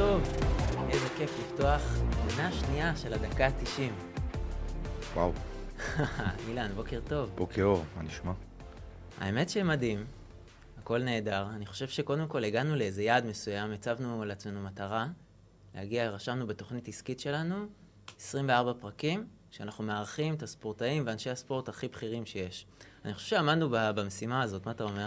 טוב. 0.00 0.22
איזה 0.90 1.08
כיף 1.16 1.38
לפתוח 1.40 1.82
עונה 2.30 2.52
שנייה 2.52 2.96
של 2.96 3.12
הדקה 3.12 3.46
ה-90. 3.46 3.92
וואו, 5.14 5.32
אילן, 6.48 6.70
בוקר 6.74 7.00
טוב. 7.08 7.30
בוקר 7.34 7.62
אור, 7.62 7.84
מה 7.96 8.02
נשמע? 8.02 8.32
האמת 9.18 9.50
שמדהים, 9.50 10.04
הכל 10.78 11.02
נהדר. 11.02 11.46
אני 11.54 11.66
חושב 11.66 11.88
שקודם 11.88 12.28
כל 12.28 12.44
הגענו 12.44 12.76
לאיזה 12.76 13.02
יעד 13.02 13.26
מסוים, 13.26 13.72
הצבנו 13.72 14.24
לעצמנו 14.24 14.62
מטרה, 14.62 15.06
להגיע, 15.74 16.10
רשמנו 16.10 16.46
בתוכנית 16.46 16.88
עסקית 16.88 17.20
שלנו 17.20 17.66
24 18.20 18.72
פרקים, 18.80 19.26
שאנחנו 19.50 19.84
מארחים 19.84 20.34
את 20.34 20.42
הספורטאים 20.42 21.02
ואנשי 21.06 21.30
הספורט 21.30 21.68
הכי 21.68 21.88
בכירים 21.88 22.26
שיש. 22.26 22.66
אני 23.04 23.14
חושב 23.14 23.28
שעמדנו 23.28 23.68
במשימה 23.70 24.42
הזאת, 24.42 24.66
מה 24.66 24.72
אתה 24.72 24.84
אומר? 24.84 25.06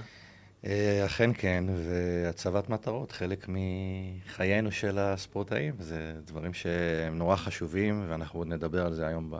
אה, 0.65 1.05
אכן 1.05 1.31
כן, 1.33 1.63
והצבת 1.67 2.69
מטרות, 2.69 3.11
חלק 3.11 3.47
מחיינו 3.49 4.71
של 4.71 4.97
הספורטאים. 4.99 5.73
זה 5.79 6.13
דברים 6.25 6.53
שהם 6.53 7.17
נורא 7.17 7.35
חשובים, 7.35 8.05
ואנחנו 8.09 8.39
עוד 8.39 8.47
נדבר 8.47 8.85
על 8.85 8.93
זה 8.93 9.07
היום 9.07 9.31
ב... 9.31 9.37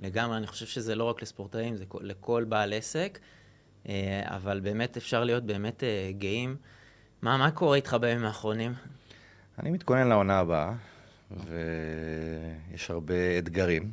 לגמרי, 0.00 0.36
אני 0.36 0.46
חושב 0.46 0.66
שזה 0.66 0.94
לא 0.94 1.04
רק 1.04 1.22
לספורטאים, 1.22 1.76
זה 1.76 1.86
כל- 1.86 2.00
לכל 2.02 2.44
בעל 2.48 2.72
עסק, 2.72 3.18
אה, 3.88 4.22
אבל 4.24 4.60
באמת 4.60 4.96
אפשר 4.96 5.24
להיות 5.24 5.44
באמת 5.44 5.82
אה, 5.84 6.10
גאים. 6.18 6.56
מה, 7.22 7.36
מה 7.36 7.50
קורה 7.50 7.76
איתך 7.76 7.96
בימים 8.00 8.24
האחרונים? 8.24 8.74
אני 9.58 9.70
מתכונן 9.70 10.08
לעונה 10.08 10.38
הבאה, 10.38 10.72
ויש 11.30 12.90
הרבה 12.90 13.38
אתגרים, 13.38 13.90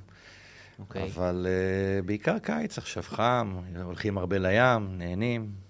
אוקיי. 0.79 1.03
אבל 1.03 1.47
אה, 1.49 2.01
בעיקר 2.01 2.39
קיץ, 2.39 2.77
עכשיו 2.77 3.03
חם, 3.03 3.57
הולכים 3.83 4.17
הרבה 4.17 4.37
לים, 4.37 4.97
נהנים. 4.97 5.62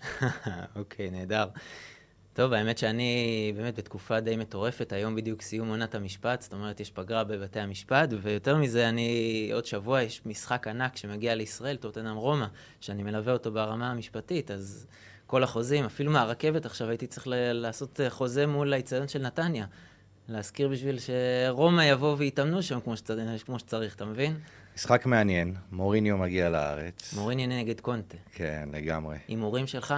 אוקיי, 0.76 1.10
נהדר. 1.10 1.48
טוב, 2.32 2.52
האמת 2.52 2.78
שאני 2.78 3.52
באמת 3.56 3.78
בתקופה 3.78 4.20
די 4.20 4.36
מטורפת, 4.36 4.92
היום 4.92 5.14
בדיוק 5.14 5.42
סיום 5.42 5.68
עונת 5.68 5.94
המשפט, 5.94 6.40
זאת 6.40 6.52
אומרת, 6.52 6.80
יש 6.80 6.90
פגרה 6.90 7.24
בבתי 7.24 7.60
המשפט, 7.60 8.08
ויותר 8.22 8.56
מזה, 8.56 8.88
אני, 8.88 9.50
עוד 9.54 9.64
שבוע 9.66 10.02
יש 10.02 10.20
משחק 10.26 10.68
ענק 10.68 10.96
שמגיע 10.96 11.34
לישראל, 11.34 11.76
טוטנאם 11.76 12.16
רומא, 12.16 12.46
שאני 12.80 13.02
מלווה 13.02 13.32
אותו 13.32 13.52
ברמה 13.52 13.90
המשפטית, 13.90 14.50
אז 14.50 14.86
כל 15.26 15.42
החוזים, 15.42 15.84
אפילו 15.84 16.12
מהרכבת 16.12 16.66
עכשיו 16.66 16.88
הייתי 16.88 17.06
צריך 17.06 17.28
ל- 17.28 17.52
לעשות 17.52 18.00
אה, 18.00 18.10
חוזה 18.10 18.46
מול 18.46 18.72
האיצטדיון 18.72 19.08
של 19.08 19.22
נתניה. 19.22 19.66
להזכיר 20.28 20.68
בשביל 20.68 20.98
שרומא 20.98 21.82
יבואו 21.82 22.18
ויתאמנו 22.18 22.62
שם 22.62 22.80
כמו 22.80 22.96
שצריך, 22.96 23.46
כמו 23.46 23.58
שצריך, 23.58 23.94
אתה 23.94 24.04
מבין? 24.04 24.38
משחק 24.80 25.06
מעניין, 25.06 25.54
מוריניו 25.72 26.18
מגיע 26.18 26.50
לארץ. 26.50 27.14
מוריני 27.14 27.46
נגד 27.46 27.80
קונטה. 27.80 28.16
כן, 28.32 28.68
לגמרי. 28.72 29.16
הימורים 29.28 29.66
שלך? 29.66 29.94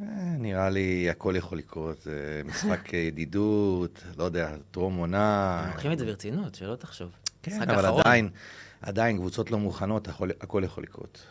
אה, 0.00 0.06
נראה 0.38 0.70
לי 0.70 1.10
הכל 1.10 1.34
יכול 1.36 1.58
לקרות, 1.58 2.02
זה 2.02 2.42
משחק 2.44 2.92
ידידות, 2.92 4.02
לא 4.16 4.24
יודע, 4.24 4.56
טרום 4.70 4.96
עונה. 4.96 5.60
הם 5.64 5.70
לוקחים 5.70 5.92
את 5.92 5.98
זה 5.98 6.04
ברצינות, 6.04 6.54
שלא 6.54 6.76
תחשוב. 6.76 7.10
כן, 7.42 7.62
אבל 7.62 7.86
אחרון. 7.86 8.00
עדיין, 8.00 8.28
עדיין 8.82 9.16
קבוצות 9.16 9.50
לא 9.50 9.58
מוכנות, 9.58 10.08
הכל, 10.08 10.30
הכל 10.40 10.62
יכול 10.64 10.82
לקרות. 10.82 11.26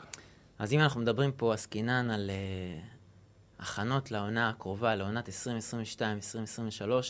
אז 0.59 0.73
אם 0.73 0.79
אנחנו 0.79 1.01
מדברים 1.01 1.31
פה 1.31 1.53
עסקינן 1.53 2.09
על 2.09 2.31
uh, 3.59 3.63
הכנות 3.63 4.11
לעונה 4.11 4.49
הקרובה, 4.49 4.95
לעונת 4.95 5.29
2022-2023, 5.29 5.31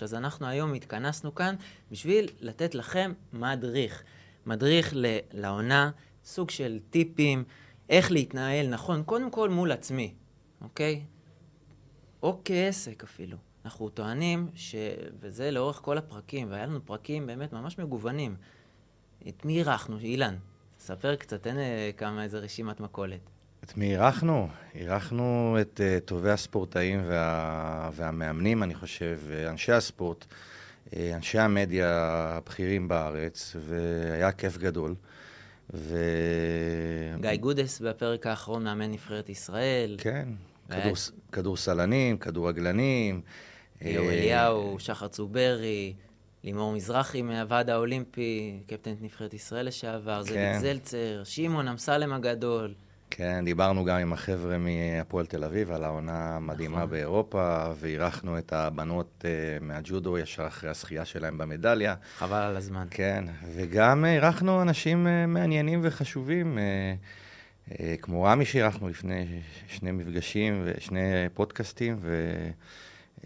אז 0.03 0.13
אנחנו 0.13 0.47
היום 0.47 0.73
התכנסנו 0.73 1.35
כאן 1.35 1.55
בשביל 1.91 2.27
לתת 2.41 2.75
לכם 2.75 3.13
מדריך. 3.33 4.03
מדריך 4.45 4.91
ל- 4.95 5.17
לעונה, 5.33 5.91
סוג 6.25 6.49
של 6.49 6.79
טיפים, 6.89 7.43
איך 7.89 8.11
להתנהל 8.11 8.67
נכון, 8.67 9.03
קודם 9.03 9.31
כל 9.31 9.49
מול 9.49 9.71
עצמי, 9.71 10.13
אוקיי? 10.61 11.03
או 12.23 12.39
כעסק 12.45 13.03
אפילו. 13.03 13.37
אנחנו 13.65 13.89
טוענים, 13.89 14.49
ש... 14.55 14.75
וזה 15.19 15.51
לאורך 15.51 15.79
כל 15.81 15.97
הפרקים, 15.97 16.51
והיה 16.51 16.65
לנו 16.65 16.85
פרקים 16.85 17.27
באמת 17.27 17.53
ממש 17.53 17.79
מגוונים. 17.79 18.35
את 19.27 19.45
מי 19.45 19.57
אירחנו? 19.57 19.97
אילן, 19.99 20.35
ספר 20.79 21.15
קצת, 21.15 21.43
תן 21.43 21.57
אה, 21.57 21.89
כמה 21.97 22.23
איזה 22.23 22.39
רשימת 22.39 22.79
מכולת. 22.79 23.29
את 23.63 23.77
מי 23.77 23.91
אירחנו? 23.91 24.47
אירחנו 24.75 25.57
את 25.61 25.79
uh, 25.79 26.05
טובי 26.05 26.31
הספורטאים 26.31 27.01
וה, 27.07 27.89
והמאמנים, 27.93 28.63
אני 28.63 28.75
חושב, 28.75 29.19
אנשי 29.49 29.71
הספורט, 29.71 30.25
אה, 30.29 30.35
אנשי 31.13 31.39
המדיה 31.39 31.89
הבכירים 32.37 32.87
בארץ, 32.87 33.55
והיה 33.59 34.31
כיף 34.31 34.57
גדול. 34.57 34.95
ו... 35.73 35.97
גיא 37.21 37.35
גודס 37.35 37.79
בפרק 37.79 38.27
האחרון 38.27 38.63
מאמן 38.63 38.91
נבחרת 38.91 39.29
ישראל. 39.29 39.95
כן, 39.99 40.29
כדורסלנים, 41.31 42.17
כדורגלנים. 42.17 43.21
ליאור 43.81 44.09
אה, 44.09 44.13
אליהו, 44.13 44.75
שחר 44.79 45.07
צוברי, 45.07 45.93
לימור 46.43 46.73
מזרחי 46.73 47.21
מהוועד 47.21 47.69
האולימפי, 47.69 48.59
קפטנית 48.67 49.01
נבחרת 49.01 49.33
ישראל 49.33 49.67
לשעבר, 49.67 50.21
זאביק 50.21 50.35
כן. 50.35 50.59
זלצר, 50.61 51.21
שמעון 51.23 51.67
אמסלם 51.67 52.13
הגדול. 52.13 52.73
כן, 53.15 53.45
דיברנו 53.45 53.85
גם 53.85 53.97
עם 53.97 54.13
החבר'ה 54.13 54.57
מהפועל 54.57 55.25
תל 55.25 55.43
אביב 55.43 55.71
על 55.71 55.83
העונה 55.83 56.35
המדהימה 56.35 56.77
נכון. 56.77 56.89
באירופה, 56.89 57.65
ואירחנו 57.79 58.37
את 58.37 58.53
הבנות 58.53 59.25
אה, 59.25 59.57
מהג'ודו 59.61 60.17
ישר 60.17 60.47
אחרי 60.47 60.69
הזכייה 60.69 61.05
שלהם 61.05 61.37
במדליה. 61.37 61.95
חבל 62.17 62.41
על 62.41 62.57
הזמן. 62.57 62.87
כן, 62.91 63.23
וגם 63.55 64.05
אירחנו 64.05 64.61
אנשים 64.61 65.07
אה, 65.07 65.25
מעניינים 65.25 65.79
וחשובים, 65.83 66.57
אה, 66.57 66.63
אה, 67.71 67.95
כמו 68.01 68.23
רמי 68.23 68.45
שאירחנו 68.45 68.89
לפני 68.89 69.41
שני 69.67 69.91
מפגשים 69.91 70.61
ושני 70.65 71.29
פודקאסטים, 71.33 71.99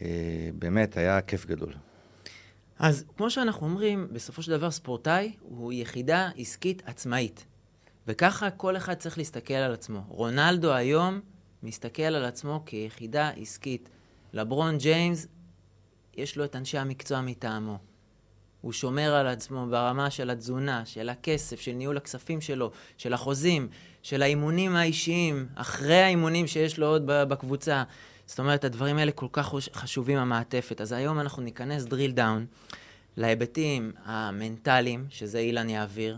ובאמת 0.01 0.97
היה 0.97 1.21
כיף 1.21 1.45
גדול. 1.45 1.73
אז 2.79 3.05
כמו 3.17 3.29
שאנחנו 3.29 3.67
אומרים, 3.67 4.07
בסופו 4.11 4.41
של 4.41 4.51
דבר 4.51 4.71
ספורטאי 4.71 5.31
הוא 5.41 5.73
יחידה 5.73 6.29
עסקית 6.37 6.83
עצמאית. 6.85 7.45
וככה 8.07 8.49
כל 8.49 8.77
אחד 8.77 8.93
צריך 8.93 9.17
להסתכל 9.17 9.53
על 9.53 9.73
עצמו. 9.73 10.03
רונלדו 10.07 10.73
היום 10.73 11.19
מסתכל 11.63 12.03
על 12.03 12.25
עצמו 12.25 12.63
כיחידה 12.65 13.29
עסקית. 13.29 13.89
לברון 14.33 14.77
ג'יימס, 14.77 15.27
יש 16.17 16.37
לו 16.37 16.45
את 16.45 16.55
אנשי 16.55 16.77
המקצוע 16.77 17.21
מטעמו. 17.21 17.77
הוא 18.61 18.73
שומר 18.73 19.13
על 19.13 19.27
עצמו 19.27 19.67
ברמה 19.69 20.09
של 20.09 20.29
התזונה, 20.29 20.85
של 20.85 21.09
הכסף, 21.09 21.59
של 21.59 21.71
ניהול 21.71 21.97
הכספים 21.97 22.41
שלו, 22.41 22.71
של 22.97 23.13
החוזים, 23.13 23.69
של 24.03 24.21
האימונים 24.21 24.75
האישיים, 24.75 25.47
אחרי 25.55 26.01
האימונים 26.01 26.47
שיש 26.47 26.79
לו 26.79 26.87
עוד 26.87 27.03
בקבוצה. 27.05 27.83
זאת 28.25 28.39
אומרת, 28.39 28.63
הדברים 28.63 28.97
האלה 28.97 29.11
כל 29.11 29.27
כך 29.31 29.53
חשובים, 29.73 30.17
המעטפת. 30.17 30.81
אז 30.81 30.91
היום 30.91 31.19
אנחנו 31.19 31.43
ניכנס 31.43 31.83
drill 31.83 32.17
down 32.17 32.65
להיבטים 33.17 33.91
המנטליים, 34.05 35.05
שזה 35.09 35.39
אילן 35.39 35.69
יעביר, 35.69 36.17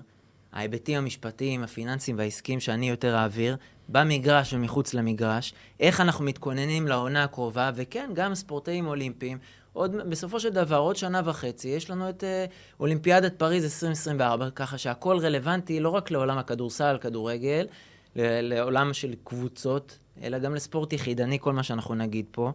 ההיבטים 0.54 0.98
המשפטיים, 0.98 1.64
הפיננסיים 1.64 2.18
והעסקיים 2.18 2.60
שאני 2.60 2.90
יותר 2.90 3.16
אעביר, 3.16 3.58
במגרש 3.90 4.54
ומחוץ 4.54 4.94
למגרש, 4.94 5.54
איך 5.80 6.02
אנחנו 6.02 6.26
מתכוננים 6.26 6.88
לעונה 6.88 7.24
הקרובה, 7.24 7.72
וכן, 7.76 8.10
גם 8.14 8.36
ספורטאים 8.36 8.88
אולימפיים. 8.88 9.38
עוד, 9.74 9.96
בסופו 10.10 10.40
של 10.40 10.50
דבר, 10.50 10.78
עוד 10.78 10.96
שנה 10.96 11.22
וחצי, 11.26 11.68
יש 11.68 11.90
לנו 11.90 12.10
את 12.10 12.24
אה, 12.24 12.46
אולימפיאדת 12.80 13.40
פריז 13.40 13.64
2024, 13.64 14.50
ככה 14.50 14.78
שהכל 14.78 15.18
רלוונטי 15.18 15.80
לא 15.80 15.90
רק 15.90 16.12
לעולם 16.12 16.38
הכדורסל, 16.38 16.98
כדורגל, 17.02 17.68
לעולם 18.16 18.94
של 18.94 19.14
קבוצות, 19.24 19.98
אלא 20.24 20.38
גם 20.38 20.56
לספורט 20.56 20.94
יחידני, 20.94 21.38
כל 21.40 21.54
מה 21.54 21.64
שאנחנו 21.64 21.96
נגיד 21.96 22.26
פה. 22.32 22.52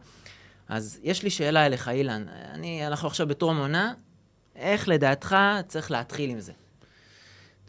אז 0.68 1.00
יש 1.02 1.22
לי 1.22 1.30
שאלה 1.30 1.66
אליך, 1.66 1.88
אילן. 1.88 2.26
אני, 2.28 2.86
אנחנו 2.86 3.08
עכשיו 3.08 3.26
בטרום 3.26 3.58
עונה, 3.58 3.92
איך 4.56 4.88
לדעתך 4.88 5.36
צריך 5.68 5.90
להתחיל 5.90 6.30
עם 6.30 6.40
זה? 6.40 6.52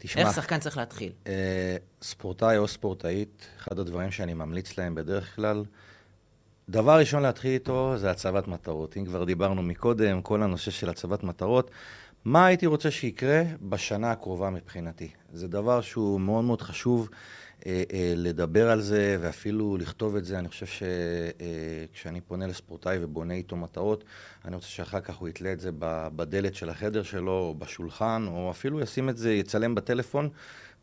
תשמע, 0.06 0.22
איך 0.22 0.34
שחקן 0.34 0.58
צריך 0.58 0.76
להתחיל? 0.76 1.12
אה, 1.26 1.76
ספורטאי 2.02 2.56
או 2.56 2.68
ספורטאית, 2.68 3.46
אחד 3.58 3.78
הדברים 3.78 4.10
שאני 4.10 4.34
ממליץ 4.34 4.78
להם 4.78 4.94
בדרך 4.94 5.36
כלל, 5.36 5.64
דבר 6.68 6.98
ראשון 6.98 7.22
להתחיל 7.22 7.50
איתו 7.50 7.94
זה 7.96 8.10
הצבת 8.10 8.48
מטרות. 8.48 8.96
אם 8.96 9.04
כבר 9.04 9.24
דיברנו 9.24 9.62
מקודם, 9.62 10.22
כל 10.22 10.42
הנושא 10.42 10.70
של 10.70 10.88
הצבת 10.88 11.22
מטרות, 11.22 11.70
מה 12.24 12.46
הייתי 12.46 12.66
רוצה 12.66 12.90
שיקרה 12.90 13.42
בשנה 13.62 14.10
הקרובה 14.10 14.50
מבחינתי? 14.50 15.08
זה 15.32 15.48
דבר 15.48 15.80
שהוא 15.80 16.20
מאוד 16.20 16.44
מאוד 16.44 16.62
חשוב 16.62 17.08
לדבר 18.16 18.70
על 18.70 18.80
זה 18.80 19.16
ואפילו 19.20 19.76
לכתוב 19.76 20.16
את 20.16 20.24
זה. 20.24 20.38
אני 20.38 20.48
חושב 20.48 20.66
שכשאני 20.66 22.20
פונה 22.20 22.46
לספורטאי 22.46 22.98
ובונה 23.00 23.34
איתו 23.34 23.56
מטרות, 23.56 24.04
אני 24.44 24.54
רוצה 24.54 24.68
שאחר 24.68 25.00
כך 25.00 25.16
הוא 25.16 25.28
יתלה 25.28 25.52
את 25.52 25.60
זה 25.60 25.70
בדלת 26.16 26.54
של 26.54 26.68
החדר 26.68 27.02
שלו, 27.02 27.32
או 27.32 27.54
בשולחן, 27.58 28.24
או 28.28 28.50
אפילו 28.50 28.80
ישים 28.80 29.08
את 29.08 29.16
זה, 29.16 29.32
יצלם 29.32 29.74
בטלפון, 29.74 30.28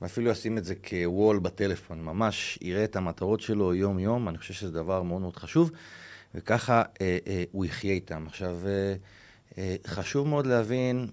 ואפילו 0.02 0.32
ישים 0.32 0.58
את 0.58 0.64
זה 0.64 0.76
כוול 0.76 1.40
בטלפון. 1.40 2.02
ממש 2.02 2.60
יראה 2.62 2.84
את 2.84 2.96
המטרות 2.96 3.42
שלו 3.42 3.74
יום-יום, 3.74 4.30
אני 4.30 4.38
חושב 4.38 4.54
שזה 4.54 4.72
דבר 4.72 5.02
מאוד 5.02 5.22
מאוד 5.22 5.36
חשוב, 5.36 5.72
וככה 6.36 6.84
אה, 7.02 7.18
אה, 7.28 7.44
הוא 7.52 7.66
יחיה 7.66 7.94
איתם. 7.94 8.24
עכשיו, 8.28 8.58
אה, 8.66 8.96
אה, 9.58 9.76
חשוב 9.88 10.28
מאוד 10.28 10.46
להבין 10.46 11.08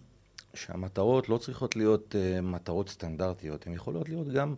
שהמטרות 0.54 1.28
לא 1.28 1.38
צריכות 1.38 1.76
להיות 1.76 2.16
אה, 2.18 2.40
מטרות 2.40 2.88
סטנדרטיות, 2.88 3.66
הן 3.66 3.72
יכולות 3.72 4.08
להיות 4.08 4.28
גם 4.28 4.54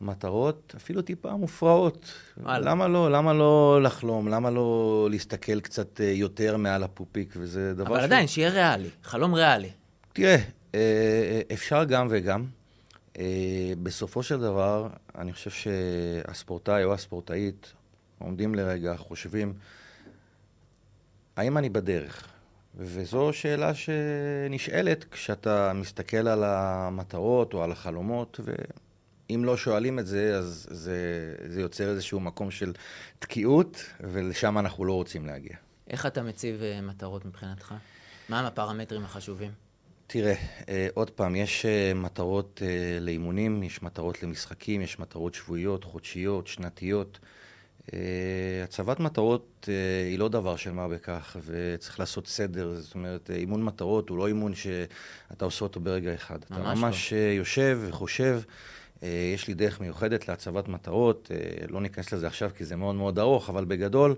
מטרות 0.00 0.74
אפילו 0.76 1.02
טיפה 1.02 1.32
מופרעות. 1.36 2.12
וואלה. 2.36 2.70
למה 2.70 2.88
לא? 2.88 3.10
למה 3.10 3.32
לא 3.32 3.82
לחלום? 3.82 4.28
למה 4.28 4.50
לא 4.50 5.08
להסתכל 5.10 5.60
קצת 5.60 6.00
אה, 6.00 6.06
יותר 6.06 6.56
מעל 6.56 6.82
הפופיק? 6.82 7.34
וזה 7.36 7.74
דבר 7.74 7.86
אבל 7.86 8.00
עדיין, 8.00 8.26
שיהיה 8.26 8.50
ריאלי, 8.50 8.88
חלום 9.02 9.34
ריאלי. 9.34 9.70
תראה, 10.12 10.36
אה, 10.74 11.40
אפשר 11.52 11.84
גם 11.84 12.06
וגם. 12.10 12.44
אה, 13.18 13.72
בסופו 13.82 14.22
של 14.22 14.40
דבר, 14.40 14.88
אני 15.18 15.32
חושב 15.32 15.50
שהספורטאי 15.50 16.84
או 16.84 16.94
הספורטאית 16.94 17.72
עומדים 18.18 18.54
לרגע, 18.54 18.96
חושבים, 18.96 19.52
האם 21.36 21.58
אני 21.58 21.68
בדרך? 21.68 22.26
וזו 22.76 23.32
שאלה 23.32 23.72
שנשאלת 23.74 25.04
כשאתה 25.10 25.72
מסתכל 25.74 26.28
על 26.28 26.44
המטרות 26.44 27.54
או 27.54 27.64
על 27.64 27.72
החלומות, 27.72 28.40
ואם 29.30 29.44
לא 29.44 29.56
שואלים 29.56 29.98
את 29.98 30.06
זה, 30.06 30.36
אז 30.38 30.66
זה, 30.70 31.34
זה 31.48 31.60
יוצר 31.60 31.88
איזשהו 31.88 32.20
מקום 32.20 32.50
של 32.50 32.72
תקיעות, 33.18 33.84
ולשם 34.00 34.58
אנחנו 34.58 34.84
לא 34.84 34.92
רוצים 34.92 35.26
להגיע. 35.26 35.56
איך 35.90 36.06
אתה 36.06 36.22
מציב 36.22 36.62
אה, 36.62 36.80
מטרות 36.80 37.24
מבחינתך? 37.24 37.74
מהם 38.28 38.44
הפרמטרים 38.44 39.04
החשובים? 39.04 39.50
תראה, 40.06 40.34
אה, 40.68 40.88
עוד 40.94 41.10
פעם, 41.10 41.36
יש 41.36 41.66
אה, 41.66 41.92
מטרות 41.94 42.62
לאימונים, 43.00 43.62
יש 43.62 43.82
מטרות 43.82 44.22
למשחקים, 44.22 44.80
יש 44.80 44.98
מטרות 44.98 45.34
שבועיות, 45.34 45.84
חודשיות, 45.84 46.46
שנתיות. 46.46 47.18
הצבת 48.64 49.00
מטרות 49.00 49.68
היא 50.08 50.18
לא 50.18 50.28
דבר 50.28 50.56
של 50.56 50.72
מה 50.72 50.88
בכך, 50.88 51.36
וצריך 51.46 52.00
לעשות 52.00 52.26
סדר. 52.26 52.74
זאת 52.80 52.94
אומרת, 52.94 53.30
אימון 53.30 53.62
מטרות 53.64 54.08
הוא 54.08 54.18
לא 54.18 54.26
אימון 54.26 54.54
שאתה 54.54 55.44
עושה 55.44 55.64
אותו 55.64 55.80
ברגע 55.80 56.14
אחד. 56.14 56.38
ממש 56.50 56.60
אתה 56.60 56.74
ממש 56.74 57.12
לא. 57.12 57.18
יושב 57.18 57.78
וחושב. 57.88 58.40
יש 59.02 59.48
לי 59.48 59.54
דרך 59.54 59.80
מיוחדת 59.80 60.28
להצבת 60.28 60.68
מטרות, 60.68 61.30
לא 61.68 61.80
ניכנס 61.80 62.12
לזה 62.12 62.26
עכשיו 62.26 62.50
כי 62.56 62.64
זה 62.64 62.76
מאוד 62.76 62.94
מאוד 62.94 63.18
ארוך, 63.18 63.50
אבל 63.50 63.64
בגדול... 63.64 64.14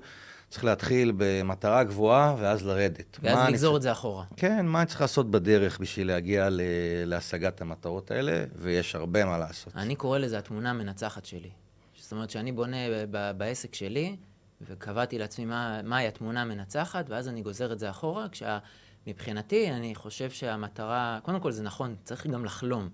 צריך 0.53 0.65
להתחיל 0.65 1.13
במטרה 1.17 1.85
גבוהה 1.85 2.37
ואז 2.39 2.67
לרדת. 2.67 3.19
ואז 3.23 3.49
לגזור 3.49 3.77
את 3.77 3.83
זה 3.83 3.93
אחורה. 3.93 4.25
כן, 4.37 4.67
מה 4.67 4.79
אני 4.79 4.87
צריך 4.87 5.01
לעשות 5.01 5.31
בדרך 5.31 5.79
בשביל 5.79 6.07
להגיע 6.07 6.49
ל... 6.51 6.61
להשגת 7.05 7.61
המטרות 7.61 8.11
האלה, 8.11 8.45
ויש 8.57 8.95
הרבה 8.95 9.25
מה 9.25 9.39
לעשות. 9.39 9.77
אני 9.77 9.97
קורא 9.97 10.19
לזה 10.19 10.39
התמונה 10.39 10.71
המנצחת 10.71 11.25
שלי. 11.25 11.51
זאת 11.97 12.13
אומרת 12.13 12.31
שאני 12.31 12.53
בונה 12.53 12.77
ב- 13.11 13.31
בעסק 13.39 13.75
שלי, 13.75 14.17
וקבעתי 14.61 15.19
לעצמי 15.19 15.45
מה, 15.45 15.83
מהי 15.83 16.07
התמונה 16.07 16.43
המנצחת, 16.43 17.11
ואז 17.11 17.29
אני 17.29 17.43
גוזר 17.43 17.73
את 17.73 17.79
זה 17.79 17.91
אחורה, 17.91 18.27
כשמבחינתי 18.29 19.71
אני 19.71 19.95
חושב 19.95 20.31
שהמטרה, 20.31 21.19
קודם 21.23 21.41
כל 21.41 21.53
זה 21.53 21.63
נכון, 21.63 21.97
צריך 22.05 22.27
גם 22.27 22.45
לחלום. 22.45 22.89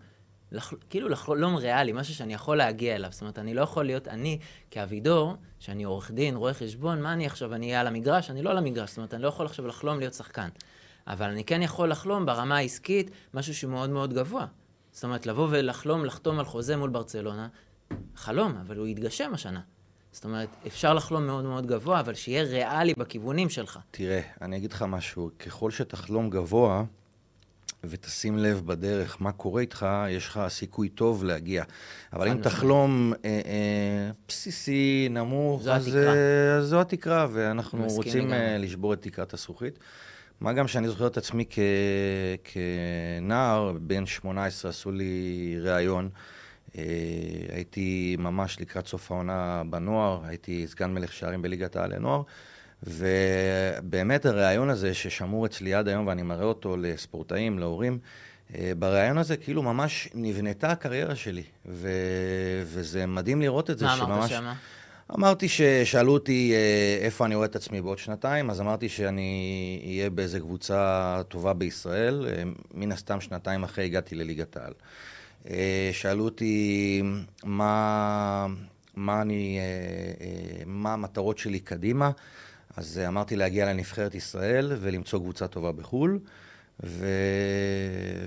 כאילו 0.91 1.09
לחלום 1.09 1.57
ריאלי, 1.57 1.93
משהו 1.93 2.15
שאני 2.15 2.35
יכול 2.35 2.57
להגיע 2.57 2.95
אליו. 2.95 3.13
זאת 3.13 3.21
אומרת, 3.21 3.39
אני 3.39 3.55
לא 3.55 3.63
יכול 3.63 3.85
להיות, 3.85 4.09
אני 4.09 4.39
כאבידור, 4.71 5.35
שאני 5.59 5.85
עורך 5.85 6.11
דין, 6.11 6.37
רואה 6.37 6.55
חשבון, 6.55 7.03
מה 7.03 7.13
אני 7.13 7.27
עכשיו, 7.27 7.55
אני 7.55 7.67
אהיה 7.67 7.81
על 7.81 7.87
המגרש? 7.87 8.31
אני 8.31 8.43
לא 8.43 8.51
על 8.51 8.59
המגרש, 8.59 8.89
זאת 8.89 8.97
אומרת, 8.97 9.15
אני 9.15 9.23
לא 9.23 9.29
יכול 9.29 9.47
עכשיו 9.47 9.67
לחלום 9.67 9.99
להיות 9.99 10.15
שחקן. 10.15 10.49
אבל 11.07 11.31
אני 11.31 11.45
כן 11.45 11.63
יכול 11.63 11.91
לחלום 11.91 12.27
ברמה 12.27 12.57
העסקית, 12.57 13.11
משהו 13.35 13.55
שהוא 13.55 13.71
מאוד 13.71 13.91
מאוד 13.91 14.15
גבוה. 14.15 14.47
זאת 14.93 15.05
אומרת, 15.05 15.27
לבוא 15.27 15.49
ולחלום, 15.51 16.05
לחתום 16.05 16.39
על 16.39 16.45
חוזה 16.45 16.77
מול 16.77 16.91
ברצלונה, 16.91 17.49
חלום, 18.17 18.57
אבל 18.57 18.77
הוא 18.77 18.87
יתגשם 18.87 19.35
השנה. 19.35 19.61
זאת 20.13 20.25
אומרת, 20.25 20.49
אפשר 20.67 20.95
לחלום 20.95 21.27
מאוד 21.27 21.45
מאוד 21.45 21.67
גבוה, 21.67 22.01
אבל 22.01 22.15
שיהיה 22.15 22.43
ריאלי 22.43 22.95
בכיוונים 22.95 23.49
שלך. 23.51 23.79
תראה, 23.91 24.21
אני 24.43 24.57
אגיד 24.57 24.73
לך 24.73 24.83
משהו, 24.83 25.31
ככל 25.39 25.71
שתחלום 25.71 26.31
גבוה, 26.31 26.85
ותשים 27.85 28.39
לב 28.39 28.63
בדרך 28.67 29.17
מה 29.21 29.33
קורה 29.33 29.61
איתך, 29.61 29.87
יש 30.09 30.27
לך 30.29 30.41
סיכוי 30.49 30.89
טוב 30.89 31.25
להגיע. 31.25 31.65
אבל 32.13 32.29
אם 32.29 32.43
תחלום 32.43 33.13
אה, 33.25 33.31
אה, 33.31 34.11
בסיסי, 34.29 35.09
נמוך, 35.11 35.63
זו 35.63 35.73
אז, 35.73 35.87
התקרה. 35.87 36.15
אה, 36.15 36.63
זו 36.63 36.81
התקרה, 36.81 37.27
ואנחנו 37.33 37.87
רוצים 37.89 38.33
אה, 38.33 38.59
לשבור 38.59 38.93
את 38.93 39.03
תקרת 39.03 39.35
הזכוכית. 39.35 39.79
מה 40.41 40.53
גם 40.53 40.69
שאני 40.69 40.89
זוכר 40.89 41.07
את 41.07 41.17
עצמי 41.17 41.45
כ... 41.51 41.59
כנער, 42.45 43.73
בן 43.81 44.07
18, 44.07 44.69
עשו 44.71 44.91
לי 44.91 45.57
ראיון. 45.61 46.09
אה, 46.79 46.85
הייתי 47.49 48.17
ממש 48.19 48.61
לקראת 48.61 48.87
סוף 48.87 49.13
העונה 49.13 49.63
בנוער, 49.71 50.21
הייתי 50.25 50.67
סגן 50.67 50.95
מלך 50.95 51.13
שערים 51.13 51.43
בליגת 51.43 51.77
העל 51.77 51.95
לנוער. 51.95 52.23
ובאמת 52.83 54.27
הרעיון 54.27 54.71
הזה 54.71 54.95
ששמור 54.95 55.47
אצלי 55.47 55.75
עד 55.75 55.89
היום 55.89 56.07
ואני 56.07 56.23
מראה 56.23 56.45
אותו 56.45 56.77
לספורטאים, 56.77 57.59
להורים, 57.59 57.99
אה, 58.55 58.73
ברעיון 58.79 59.19
הזה 59.19 59.37
כאילו 59.37 59.63
ממש 59.63 60.09
נבנתה 60.15 60.71
הקריירה 60.71 61.17
שלי, 61.17 61.43
ו... 61.67 61.89
וזה 62.65 63.07
מדהים 63.07 63.41
לראות 63.41 63.71
את 63.71 63.79
זה. 63.79 63.85
מה 63.85 63.97
שממש... 63.97 64.09
אמרת 64.11 64.29
שמה? 64.29 64.55
אמרתי 65.15 65.49
ששאלו 65.49 66.13
אותי 66.13 66.53
אה, 66.55 67.05
איפה 67.05 67.27
אני 67.27 67.35
רואה 67.35 67.47
את 67.47 67.57
עצמי 67.57 67.83
בעוד 67.83 67.99
שנתיים, 67.99 68.51
אז 68.51 68.61
אמרתי 68.61 68.89
שאני 68.89 69.81
אהיה 69.85 70.11
באיזה 70.11 70.41
קבוצה 70.41 71.23
טובה 71.29 71.53
בישראל. 71.53 72.27
אה, 72.29 72.43
מן 72.75 72.93
הסתם 72.93 73.21
שנתיים 73.21 73.65
אחרי 73.65 73.85
הגעתי 73.85 74.15
לליגת 74.15 74.57
העל. 74.57 74.73
שאלו 75.93 76.25
אותי 76.25 77.03
מה, 77.45 78.47
מה, 78.95 79.23
אני, 79.23 79.59
מה 80.67 80.93
המטרות 80.93 81.39
שלי 81.39 81.61
קדימה. 81.61 82.11
אז 82.79 82.99
אה, 82.99 83.09
אמרתי 83.09 83.37
להגיע 83.37 83.67
לנבחרת 83.67 84.15
ישראל 84.15 84.73
ולמצוא 84.81 85.19
קבוצה 85.19 85.47
טובה 85.47 85.73
בחו"ל. 85.73 86.19
ו... 86.85 87.07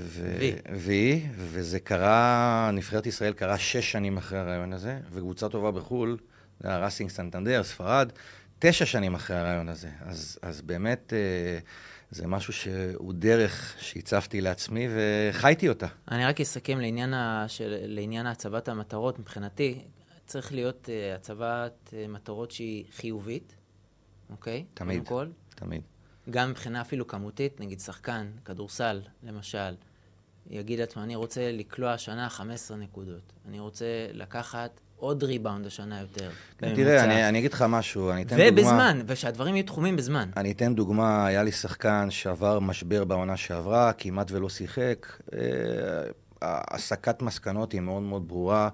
ו... 0.01 0.37
וי, 0.75 1.25
וזה 1.35 1.79
קרה, 1.79 2.69
נבחרת 2.73 3.05
ישראל 3.05 3.33
קרה 3.33 3.57
שש 3.57 3.91
שנים 3.91 4.17
אחרי 4.17 4.39
הרעיון 4.39 4.73
הזה, 4.73 4.99
וקבוצה 5.11 5.49
טובה 5.49 5.71
בחו"ל, 5.71 6.17
זה 6.59 6.67
היה 6.67 6.77
ראסינג 6.77 7.09
סנטנדר, 7.09 7.63
ספרד, 7.63 8.11
תשע 8.59 8.85
שנים 8.85 9.15
אחרי 9.15 9.37
הרעיון 9.37 9.69
הזה. 9.69 9.89
אז, 10.01 10.39
אז 10.41 10.61
באמת 10.61 11.13
אה, 11.13 11.59
זה 12.11 12.27
משהו 12.27 12.53
שהוא 12.53 13.13
דרך 13.13 13.75
שהצבתי 13.79 14.41
לעצמי 14.41 14.87
וחייתי 14.95 15.69
אותה. 15.69 15.87
אני 16.11 16.25
רק 16.25 16.41
אסכם 16.41 16.79
לעניין, 16.79 17.13
ה... 17.13 17.45
של... 17.47 17.75
לעניין 17.83 18.27
הצבת 18.27 18.67
המטרות, 18.67 19.19
מבחינתי, 19.19 19.81
צריך 20.25 20.53
להיות 20.53 20.85
uh, 20.89 21.15
הצבת 21.15 21.93
מטרות 22.09 22.51
שהיא 22.51 22.85
חיובית, 22.95 23.55
אוקיי? 24.31 24.65
תמיד. 24.73 25.07
קודם 25.07 25.27
כל. 25.27 25.27
תמיד. 25.55 25.81
גם 26.29 26.49
מבחינה 26.49 26.81
אפילו 26.81 27.07
כמותית, 27.07 27.59
נגיד 27.59 27.79
שחקן, 27.79 28.27
כדורסל, 28.45 29.01
למשל, 29.23 29.75
יגיד 30.49 30.79
לעצמו, 30.79 31.03
אני 31.03 31.15
רוצה 31.15 31.51
לקלוע 31.51 31.91
השנה 31.91 32.29
15 32.29 32.77
נקודות. 32.77 33.33
אני 33.47 33.59
רוצה 33.59 33.85
לקחת 34.13 34.79
עוד 34.95 35.23
ריבאונד 35.23 35.65
השנה 35.65 36.01
יותר. 36.01 36.29
כן, 36.57 36.75
תראה, 36.75 37.03
אני, 37.03 37.29
אני 37.29 37.39
אגיד 37.39 37.53
לך 37.53 37.65
משהו, 37.69 38.11
אני 38.11 38.23
אתן 38.23 38.35
ובזמן, 38.35 38.55
דוגמה... 38.55 38.71
ובזמן, 38.71 39.01
ושהדברים 39.07 39.55
יהיו 39.55 39.65
תחומים 39.65 39.95
בזמן. 39.95 40.29
אני 40.37 40.51
אתן 40.51 40.75
דוגמה, 40.75 41.25
היה 41.25 41.43
לי 41.43 41.51
שחקן 41.51 42.11
שעבר 42.11 42.59
משבר 42.59 43.03
בעונה 43.03 43.37
שעברה, 43.37 43.93
כמעט 43.93 44.31
ולא 44.31 44.49
שיחק. 44.49 45.07
אה, 45.33 45.39
הסקת 46.41 47.21
מסקנות 47.21 47.71
היא 47.71 47.81
מאוד 47.81 48.01
מאוד 48.01 48.27
ברורה. 48.27 48.69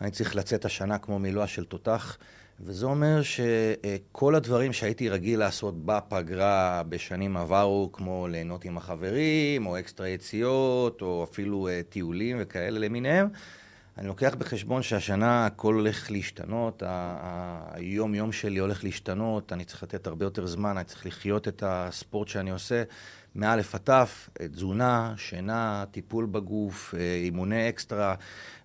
אני 0.00 0.10
צריך 0.10 0.36
לצאת 0.36 0.64
השנה 0.64 0.98
כמו 0.98 1.18
מילואה 1.18 1.46
של 1.46 1.64
תותח. 1.64 2.18
וזה 2.64 2.86
אומר 2.86 3.22
שכל 3.22 4.34
הדברים 4.34 4.72
שהייתי 4.72 5.08
רגיל 5.08 5.38
לעשות 5.38 5.86
בפגרה 5.86 6.82
בשנים 6.88 7.36
עברו, 7.36 7.90
כמו 7.92 8.28
ליהנות 8.28 8.64
עם 8.64 8.76
החברים, 8.76 9.66
או 9.66 9.78
אקסטרה 9.78 10.08
יציאות, 10.08 11.02
או 11.02 11.26
אפילו 11.30 11.68
אה, 11.68 11.80
טיולים 11.88 12.36
וכאלה 12.40 12.78
למיניהם, 12.78 13.28
אני 13.98 14.06
לוקח 14.06 14.34
בחשבון 14.38 14.82
שהשנה 14.82 15.46
הכל 15.46 15.74
הולך 15.74 16.10
להשתנות, 16.10 16.82
היום-יום 17.72 18.32
שלי 18.32 18.58
הולך 18.58 18.84
להשתנות, 18.84 19.52
אני 19.52 19.64
צריך 19.64 19.82
לתת 19.82 20.06
הרבה 20.06 20.26
יותר 20.26 20.46
זמן, 20.46 20.76
אני 20.76 20.84
צריך 20.84 21.06
לחיות 21.06 21.48
את 21.48 21.62
הספורט 21.66 22.28
שאני 22.28 22.50
עושה 22.50 22.82
מא' 23.34 23.52
עד 23.52 23.90
ת', 23.90 24.06
תזונה, 24.52 25.14
שינה, 25.16 25.84
טיפול 25.90 26.26
בגוף, 26.26 26.94
אה, 26.94 27.14
אימוני 27.14 27.68
אקסטרה 27.68 28.14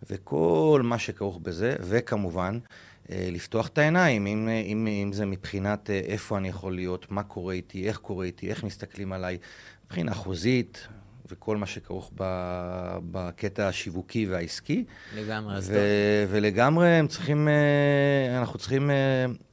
וכל 0.10 0.82
מה 0.84 1.00
שכרוך 1.00 1.40
בזה, 1.42 1.76
וכמובן, 1.80 2.60
לפתוח 3.10 3.68
את 3.68 3.78
העיניים, 3.78 4.28
אם, 4.28 4.50
אם, 4.66 4.88
אם 4.88 5.14
זה 5.14 5.26
מבחינת 5.26 5.90
אה, 5.90 6.00
איפה 6.06 6.38
אני 6.38 6.48
יכול 6.48 6.76
להיות, 6.76 7.12
מה 7.12 7.24
קורה 7.24 7.54
איתי, 7.54 7.88
איך 7.88 7.98
קורה 7.98 8.26
איתי, 8.26 8.50
איך 8.50 8.64
מסתכלים 8.64 9.14
עליי, 9.14 9.38
מבחינה 9.86 10.14
חוזית 10.14 10.88
וכל 11.32 11.58
מה 11.58 11.66
שכרוך 11.66 12.12
בקטע 13.12 13.68
השיווקי 13.68 14.26
והעסקי. 14.26 14.86
לגמרי, 15.16 15.56
אז 15.56 15.68
טוב. 15.68 15.78
ולגמרי 16.30 16.90
הם 16.90 17.08
צריכים, 17.08 17.48
אה, 17.48 18.40
אנחנו 18.40 18.60
צריכים 18.60 18.92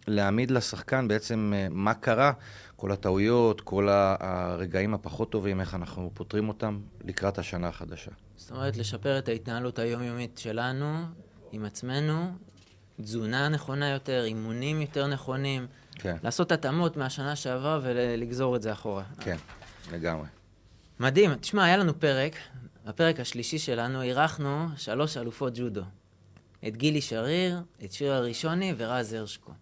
להעמיד 0.07 0.51
לשחקן 0.51 1.09
בעצם 1.09 1.53
מה 1.71 1.95
קרה, 1.95 2.33
כל 2.77 2.93
הטעויות, 2.93 3.61
כל 3.61 3.89
הרגעים 3.91 4.95
הפחות 4.95 5.33
טובים, 5.33 5.61
איך 5.61 5.75
אנחנו 5.75 6.11
פותרים 6.15 6.49
אותם 6.49 6.81
לקראת 7.05 7.39
השנה 7.39 7.69
החדשה. 7.69 8.11
זאת 8.37 8.51
אומרת, 8.51 8.77
לשפר 8.77 9.19
את 9.19 9.29
ההתנהלות 9.29 9.79
היומיומית 9.79 10.39
שלנו 10.39 10.97
עם 11.53 11.65
עצמנו, 11.65 12.33
תזונה 13.03 13.49
נכונה 13.49 13.91
יותר, 13.91 14.25
אימונים 14.25 14.81
יותר 14.81 15.07
נכונים. 15.07 15.67
כן. 15.95 16.17
לעשות 16.23 16.53
התאמות 16.53 16.97
מהשנה 16.97 17.37
שעברה 17.37 17.79
ולגזור 17.83 18.57
את 18.57 18.63
זה 18.63 18.73
אחורה. 18.73 19.03
כן, 19.21 19.37
לגמרי. 19.93 20.27
מדהים. 21.01 21.35
תשמע, 21.35 21.65
היה 21.65 21.77
לנו 21.77 22.01
פרק, 22.01 22.37
בפרק 22.87 23.21
השלישי 23.21 23.59
שלנו 23.59 24.03
אירחנו 24.03 24.69
שלוש 24.77 25.17
אלופות 25.17 25.53
ג'ודו. 25.59 25.83
את 26.69 26.77
גילי 26.77 27.01
שריר, 27.01 27.61
את 27.85 27.93
שירה 27.93 28.21
ראשוני 28.21 28.75
ורז 28.77 29.13
הרשקו. 29.13 29.53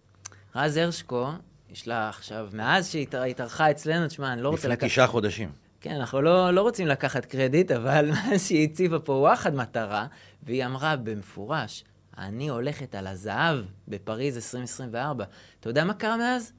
רז 0.55 0.77
הרשקו, 0.77 1.31
יש 1.71 1.89
לה 1.89 2.09
עכשיו, 2.09 2.49
מאז 2.53 2.91
שהיא 2.91 3.07
התארחה 3.31 3.71
אצלנו, 3.71 4.09
תשמע, 4.09 4.33
אני 4.33 4.43
לא 4.43 4.49
רוצה 4.49 4.69
לקחת... 4.69 4.79
לפני 4.79 4.89
תשעה 4.89 5.07
חודשים. 5.07 5.53
כן, 5.81 5.95
אנחנו 5.95 6.23
לא, 6.23 6.51
לא 6.51 6.63
רוצים 6.63 6.87
לקחת 6.87 7.25
קרדיט, 7.25 7.71
אבל 7.71 8.09
מאז 8.13 8.47
שהיא 8.47 8.69
הציבה 8.69 8.99
פה 8.99 9.13
וואחד 9.13 9.55
מטרה, 9.55 10.07
והיא 10.43 10.67
אמרה 10.67 10.97
במפורש, 10.97 11.85
אני 12.19 12.49
הולכת 12.49 12.95
על 12.95 13.07
הזהב 13.07 13.59
בפריז 13.89 14.37
2024. 14.37 15.25
אתה 15.61 15.69
יודע 15.69 15.85
מה 15.85 15.95
קרה 15.95 16.17
מאז? 16.17 16.53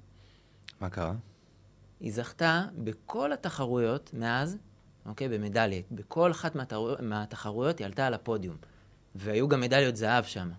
מה 0.79 0.89
קרה? 0.89 1.13
היא 1.99 2.13
זכתה 2.13 2.65
בכל 2.77 3.33
התחרויות 3.33 4.09
מאז, 4.13 4.57
אוקיי, 5.05 5.29
במדליות. 5.29 5.85
בכל 5.91 6.31
אחת 6.31 6.55
מהתחרויות, 6.55 6.99
מהתחרויות 6.99 7.79
היא 7.79 7.85
עלתה 7.85 8.07
על 8.07 8.13
הפודיום. 8.13 8.55
והיו 9.15 9.47
גם 9.47 9.61
מדליות 9.61 9.95
זהב 9.95 10.23
שם. 10.23 10.49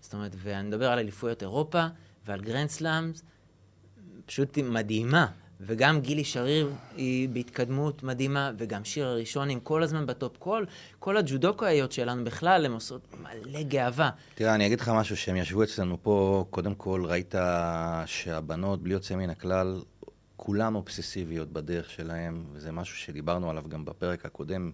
זאת 0.00 0.14
אומרת, 0.14 0.32
ואני 0.36 0.68
מדבר 0.68 0.90
על 0.90 0.98
אליפויות 0.98 1.42
אירופה 1.42 1.86
ועל 2.26 2.40
Grand 2.40 2.68
Slams, 2.68 3.22
פשוט 4.26 4.58
מדהימה. 4.58 5.26
וגם 5.66 6.00
גילי 6.00 6.24
שריר 6.24 6.70
היא 6.96 7.28
בהתקדמות 7.28 8.02
מדהימה, 8.02 8.50
וגם 8.58 8.84
שיר 8.84 9.06
הראשון 9.06 9.50
עם 9.50 9.60
כל 9.60 9.82
הזמן 9.82 10.06
בטופ. 10.06 10.36
כל, 10.38 10.64
כל 10.98 11.16
הג'ודוקאיות 11.16 11.92
שלנו 11.92 12.24
בכלל, 12.24 12.66
הן 12.66 12.72
עושות 12.72 13.00
מלא 13.20 13.62
גאווה. 13.62 14.10
תראה, 14.34 14.54
אני 14.54 14.66
אגיד 14.66 14.80
לך 14.80 14.88
משהו, 14.88 15.16
שהם 15.16 15.36
ישבו 15.36 15.62
אצלנו 15.62 15.98
פה, 16.02 16.44
קודם 16.50 16.74
כל 16.74 17.02
ראית 17.06 17.34
שהבנות, 18.06 18.82
בלי 18.82 18.94
יוצא 18.94 19.16
מן 19.16 19.30
הכלל, 19.30 19.80
כולן 20.36 20.74
אובססיביות 20.74 21.52
בדרך 21.52 21.90
שלהן, 21.90 22.42
וזה 22.52 22.72
משהו 22.72 22.96
שדיברנו 22.96 23.50
עליו 23.50 23.64
גם 23.68 23.84
בפרק 23.84 24.26
הקודם. 24.26 24.70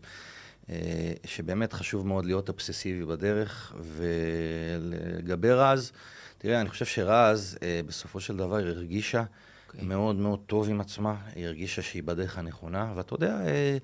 אה, 0.71 1.13
שבאמת 1.25 1.73
חשוב 1.73 2.07
מאוד 2.07 2.27
להיות 2.27 2.49
אובססיבי 2.49 3.05
בדרך, 3.05 3.75
ולגבי 3.81 5.51
רז, 5.51 5.93
תראה, 6.39 6.61
אני 6.61 6.69
חושב 6.69 6.85
שרז, 6.85 7.59
אה, 7.63 7.81
בסופו 7.87 8.21
של 8.21 8.37
דבר, 8.37 8.57
הרגישה 8.57 9.25
okay. 9.69 9.73
אוקיי. 9.73 9.89
מאוד 9.89 10.17
מאוד 10.17 10.39
טוב 10.47 10.69
עם 10.69 10.81
עצמה, 10.81 11.15
היא 11.35 11.47
הרגישה 11.47 11.83
שהיא 11.83 12.03
בדרך 12.03 12.39
הנכונה, 12.39 12.93
ואתה 12.97 13.15
יודע, 13.15 13.41
אה, 13.47 13.79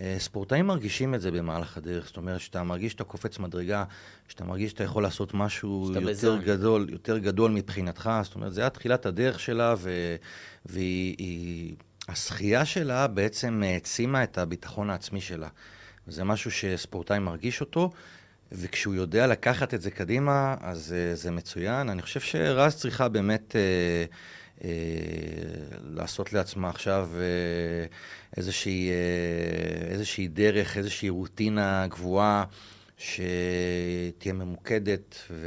אה, 0.00 0.16
ספורטאים 0.18 0.66
מרגישים 0.66 1.14
את 1.14 1.20
זה 1.20 1.30
במהלך 1.30 1.76
הדרך, 1.76 2.06
זאת 2.06 2.16
אומרת, 2.16 2.40
שאתה 2.40 2.62
מרגיש 2.62 2.92
שאתה 2.92 3.04
קופץ 3.04 3.38
מדרגה, 3.38 3.84
שאתה 4.28 4.44
מרגיש 4.44 4.70
שאתה 4.70 4.84
יכול 4.84 5.02
לעשות 5.02 5.34
משהו 5.34 5.90
יותר 5.94 6.06
בזון. 6.06 6.42
גדול, 6.42 6.86
יותר 6.90 7.18
גדול 7.18 7.50
מבחינתך, 7.50 8.10
זאת 8.22 8.34
אומרת, 8.34 8.54
זה 8.54 8.60
היה 8.60 8.70
תחילת 8.70 9.06
הדרך 9.06 9.40
שלה, 9.40 9.74
ו... 9.78 10.16
והיא... 10.66 11.76
השחייה 12.08 12.64
שלה 12.64 13.06
בעצם 13.06 13.62
העצימה 13.66 14.24
את 14.24 14.38
הביטחון 14.38 14.90
העצמי 14.90 15.20
שלה. 15.20 15.48
זה 16.06 16.24
משהו 16.24 16.50
שספורטאי 16.50 17.18
מרגיש 17.18 17.60
אותו, 17.60 17.90
וכשהוא 18.52 18.94
יודע 18.94 19.26
לקחת 19.26 19.74
את 19.74 19.82
זה 19.82 19.90
קדימה, 19.90 20.54
אז 20.60 20.94
uh, 20.94 21.16
זה 21.16 21.30
מצוין. 21.30 21.88
אני 21.88 22.02
חושב 22.02 22.20
שרז 22.20 22.74
צריכה 22.74 23.08
באמת 23.08 23.56
uh, 23.56 24.14
uh, 24.58 24.62
לעשות 25.82 26.32
לעצמה 26.32 26.68
עכשיו 26.68 27.10
uh, 27.12 28.36
איזושהי, 28.36 28.90
uh, 28.90 29.92
איזושהי 29.92 30.28
דרך, 30.28 30.76
איזושהי 30.76 31.08
רוטינה 31.08 31.86
גבוהה, 31.86 32.44
שתהיה 32.96 34.32
ממוקדת, 34.34 35.16
ו... 35.30 35.46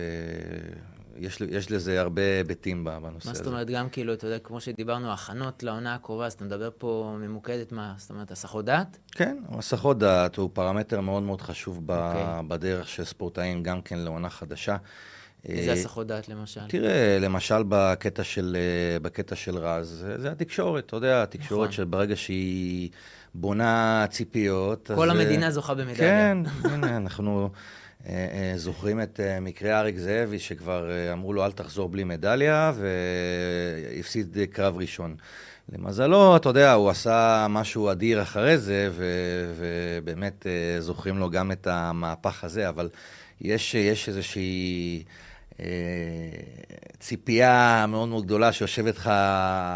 יש, 1.20 1.42
יש 1.50 1.72
לזה 1.72 2.02
הרבה 2.02 2.22
היבטים 2.22 2.84
בנושא 2.84 3.18
הזה. 3.18 3.30
מה 3.30 3.36
זאת 3.36 3.48
אומרת, 3.48 3.68
גם 3.68 3.90
כאילו, 3.90 4.14
אתה 4.14 4.28
יודע, 4.28 4.40
כמו 4.40 4.62
שדיברנו, 4.62 5.12
הכנות 5.14 5.64
לעונה 5.64 5.96
הקרובה, 5.96 6.26
אז 6.26 6.34
אתה 6.34 6.46
מדבר 6.46 6.70
פה 6.78 7.16
ממוקדת, 7.20 7.72
מה, 7.72 7.94
זאת 7.98 8.10
אומרת, 8.10 8.32
הסחות 8.32 8.66
דעת? 8.66 8.98
כן, 9.12 9.38
הסחות 9.58 10.00
דעת 10.00 10.36
הוא 10.36 10.50
פרמטר 10.54 11.02
מאוד 11.02 11.24
מאוד 11.24 11.42
חשוב 11.42 11.78
okay. 11.78 11.94
אוקיי. 11.94 12.24
בדרך 12.48 12.90
של 12.90 13.04
ספורטאים, 13.04 13.64
גם 13.64 13.82
כן 13.82 14.00
לעונה 14.00 14.30
חדשה. 14.30 14.78
איזה 15.46 15.74
הסחות 15.74 16.08
דעת 16.08 16.30
למשל? 16.30 16.62
תראה, 16.68 17.18
למשל 17.20 17.64
בקטע 17.70 18.24
של, 18.24 18.58
בקטע 19.02 19.36
של 19.36 19.58
רז, 19.58 20.06
זה 20.18 20.32
התקשורת, 20.32 20.86
אתה 20.86 20.96
יודע, 20.96 21.24
התקשורת 21.24 21.70
נכון. 21.70 21.72
שברגע 21.72 22.16
שהיא 22.16 22.90
בונה 23.34 24.06
ציפיות... 24.10 24.92
כל 24.96 25.12
אז, 25.12 25.18
המדינה 25.18 25.52
זוכה 25.52 25.74
במדליה. 25.74 25.96
כן, 25.96 26.38
הנה, 26.72 26.98
אנחנו... 26.98 27.50
אה, 28.08 28.14
אה, 28.14 28.58
זוכרים 28.58 29.02
את 29.02 29.20
אה, 29.20 29.40
מקרה 29.40 29.80
אריק 29.80 29.98
זאבי, 29.98 30.40
שכבר 30.40 30.90
אמרו 31.14 31.34
לו 31.34 31.46
אל 31.46 31.52
תחזור 31.52 31.90
בלי 31.90 32.04
מדליה, 32.04 32.72
והפסיד 32.76 34.38
קרב 34.52 34.78
ראשון. 34.78 35.16
למזלו, 35.74 36.36
אתה 36.36 36.50
יודע, 36.50 36.74
הוא 36.74 36.90
עשה 36.90 37.48
משהו 37.50 37.92
אדיר 37.92 38.22
אחרי 38.22 38.58
זה, 38.58 38.90
ו- 38.92 39.54
ובאמת 39.56 40.46
זוכרים 40.80 41.18
לו 41.18 41.30
גם 41.30 41.52
את 41.52 41.68
המהפך 41.68 42.44
הזה, 42.44 42.70
אבל 42.70 42.90
יש, 43.42 43.76
יש 43.76 44.10
איזושהי 44.10 45.04
אה, 45.08 45.29
ציפייה 47.00 47.86
מאוד 47.88 48.10
מאוד 48.10 48.26
גדולה 48.26 48.54
שיושבת 48.54 48.96
לך 48.98 49.08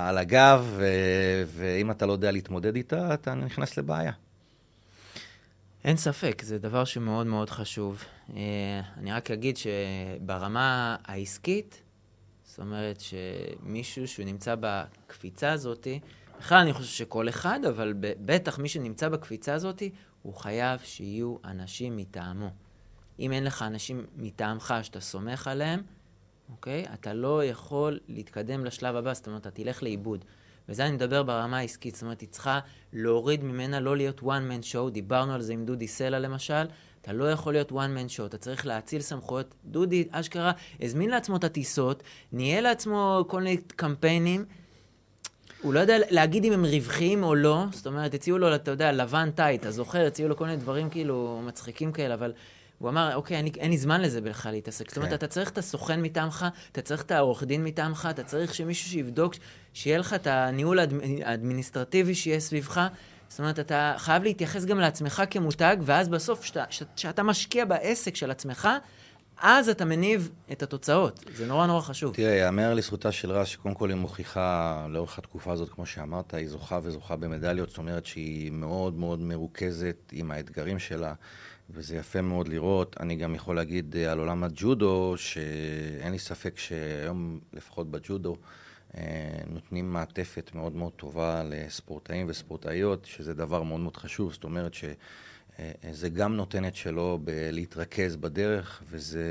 על 0.08 0.18
הגב, 0.18 0.66
ו- 0.70 1.44
ואם 1.48 1.92
אתה 1.92 2.06
לא 2.06 2.12
יודע 2.12 2.32
להתמודד 2.32 2.76
איתה, 2.76 3.14
אתה 3.14 3.34
נכנס 3.34 3.78
לבעיה. 3.78 4.12
אין 5.84 5.98
ספק, 5.98 6.42
זה 6.46 6.60
דבר 6.60 6.86
שמאוד 6.86 7.28
מאוד 7.28 7.50
חשוב. 7.50 8.04
Uh, 8.30 8.34
אני 8.98 9.12
רק 9.12 9.32
אגיד 9.32 9.58
שברמה 9.58 10.96
העסקית, 11.06 11.82
זאת 12.46 12.60
אומרת 12.60 13.00
שמישהו 13.00 14.08
שהוא 14.08 14.26
נמצא 14.26 14.56
בקפיצה 14.60 15.52
הזאת, 15.52 15.88
בכלל 16.40 16.58
אני 16.58 16.74
חושב 16.74 16.90
שכל 16.90 17.30
אחד, 17.30 17.60
אבל 17.70 17.94
בטח 18.00 18.60
מי 18.60 18.70
שנמצא 18.70 19.10
בקפיצה 19.10 19.54
הזאת, 19.54 19.84
הוא 20.22 20.36
חייב 20.36 20.80
שיהיו 20.84 21.36
אנשים 21.46 21.98
מטעמו. 21.98 22.50
אם 23.20 23.32
אין 23.32 23.44
לך 23.44 23.62
אנשים 23.62 24.06
מטעמך 24.18 24.74
שאתה 24.82 25.00
סומך 25.00 25.48
עליהם, 25.48 25.82
אוקיי? 26.50 26.86
אתה 26.94 27.14
לא 27.14 27.46
יכול 27.46 28.00
להתקדם 28.08 28.66
לשלב 28.66 28.96
הבא, 28.96 29.14
זאת 29.14 29.28
אומרת, 29.28 29.42
אתה 29.42 29.52
תלך 29.52 29.84
לאיבוד. 29.84 30.26
וזה 30.70 30.86
אני 30.86 30.92
מדבר 30.92 31.24
ברמה 31.24 31.58
העסקית, 31.58 31.96
זאת 31.96 32.04
אומרת, 32.04 32.22
היא 32.22 32.30
צריכה 32.30 32.60
להוריד 32.94 33.44
ממנה 33.44 33.80
לא 33.80 33.98
להיות 33.98 34.20
one 34.20 34.24
man 34.24 34.74
show, 34.74 34.90
דיברנו 34.90 35.34
על 35.34 35.42
זה 35.42 35.54
עם 35.54 35.66
דודי 35.66 35.88
סלע 35.88 36.20
למשל, 36.20 36.64
אתה 37.02 37.14
לא 37.14 37.32
יכול 37.32 37.54
להיות 37.54 37.72
one 37.72 37.74
man 37.74 38.18
show, 38.18 38.26
אתה 38.26 38.38
צריך 38.38 38.66
להאציל 38.66 39.02
סמכויות. 39.02 39.56
דודי, 39.66 40.08
אשכרה, 40.12 40.52
הזמין 40.82 41.10
לעצמו 41.10 41.36
את 41.36 41.44
הטיסות, 41.44 42.04
ניהל 42.32 42.64
לעצמו 42.64 43.26
כל 43.28 43.42
מיני 43.42 43.58
קמפיינים, 43.58 44.46
הוא 45.62 45.74
לא 45.74 45.80
יודע 45.80 45.96
להגיד 46.10 46.46
אם 46.46 46.54
הם 46.54 46.66
רווחיים 46.66 47.24
או 47.24 47.36
לא, 47.36 47.66
זאת 47.72 47.88
אומרת, 47.88 48.14
הציעו 48.14 48.38
לו, 48.38 48.56
אתה 48.56 48.72
יודע, 48.72 48.92
לבן 48.92 49.32
טייט, 49.32 49.62
אתה 49.62 49.72
זוכר, 49.72 50.08
הציעו 50.08 50.30
לו 50.30 50.38
כל 50.38 50.46
מיני 50.46 50.58
דברים 50.58 50.90
כאילו 50.90 51.42
מצחיקים 51.46 51.92
כאלה, 51.92 52.14
אבל 52.14 52.34
הוא 52.84 52.90
אמר, 52.90 53.16
אוקיי, 53.16 53.38
אין 53.38 53.46
לי, 53.46 53.52
אין 53.58 53.72
לי 53.72 53.78
זמן 53.78 54.02
לזה 54.02 54.22
בכלל 54.22 54.52
להתעסק. 54.52 54.90
זאת 54.90 54.98
אומרת, 54.98 55.10
כן. 55.10 55.16
אתה 55.16 55.28
צריך 55.28 55.50
את 55.50 55.58
הסוכן 55.58 56.02
מטעמך, 56.02 56.46
אתה 56.72 56.82
צריך 56.82 57.02
את 57.02 57.12
העורך 57.12 57.44
דין 57.44 57.64
מטעמך, 57.64 58.08
אתה 58.10 58.24
צריך 58.24 58.54
שמישהו 58.54 58.90
שיבדוק, 58.90 59.34
שיהיה 59.74 59.98
לך 59.98 60.14
את 60.14 60.28
הניהול 60.28 60.80
האדמיניסטרטיבי 61.24 62.16
שיהיה 62.16 62.40
סביבך. 62.40 62.88
זאת 63.30 63.40
אומרת, 63.40 63.60
אתה 63.60 63.94
חייב 63.98 64.24
להתייחס 64.24 64.66
גם 64.66 64.80
לעצמך 64.80 65.24
כמותג, 65.30 65.78
ואז 65.82 66.10
בסוף, 66.10 66.52
כשאתה 66.96 67.24
משקיע 67.24 67.66
בעסק 67.66 68.16
של 68.16 68.32
עצמך, 68.32 68.70
אז 69.42 69.70
אתה 69.70 69.86
מניב 69.86 70.30
את 70.52 70.64
התוצאות. 70.64 71.26
זה 71.36 71.46
נורא 71.46 71.68
נורא 71.68 71.82
חשוב. 71.82 72.14
תראה, 72.14 72.36
יאמר 72.36 72.74
לזכותה 72.74 73.12
של 73.12 73.32
רז, 73.32 73.48
שקודם 73.48 73.76
כל 73.76 73.90
היא 73.90 73.98
מוכיחה 73.98 74.86
לאורך 74.90 75.18
התקופה 75.18 75.52
הזאת, 75.52 75.70
כמו 75.70 75.86
שאמרת, 75.86 76.34
היא 76.34 76.48
זוכה 76.48 76.80
וזוכה 76.84 77.16
במדליות, 77.16 77.70
זאת 77.70 77.78
אומרת 77.78 78.06
שהיא 78.06 78.52
מאוד 78.52 78.94
מאוד 78.94 79.20
מרוכזת 79.20 79.96
עם 80.12 80.32
האתגרים 80.32 80.80
שלה. 80.80 81.14
וזה 81.74 81.96
יפה 81.96 82.22
מאוד 82.22 82.48
לראות. 82.48 82.96
אני 83.00 83.16
גם 83.16 83.36
יכול 83.36 83.56
להגיד 83.56 83.96
אה, 83.96 84.12
על 84.12 84.20
עולם 84.20 84.44
הג'ודו, 84.44 85.14
שאין 85.18 86.12
לי 86.12 86.20
ספק 86.20 86.58
שהיום, 86.58 87.40
לפחות 87.54 87.92
בג'ודו, 87.92 88.36
אה, 88.98 89.42
נותנים 89.48 89.94
מעטפת 89.94 90.52
מאוד 90.56 90.76
מאוד 90.76 90.92
טובה 90.92 91.44
לספורטאים 91.44 92.26
וספורטאיות, 92.30 93.06
שזה 93.06 93.34
דבר 93.34 93.64
מאוד 93.64 93.80
מאוד 93.80 93.98
חשוב. 93.98 94.34
זאת 94.34 94.44
אומרת 94.44 94.74
שזה 94.74 96.08
אה, 96.08 96.10
גם 96.14 96.36
נותן 96.36 96.68
את 96.68 96.76
שלו 96.76 97.20
בלהתרכז 97.24 98.16
בדרך, 98.16 98.84
וזה... 98.90 99.26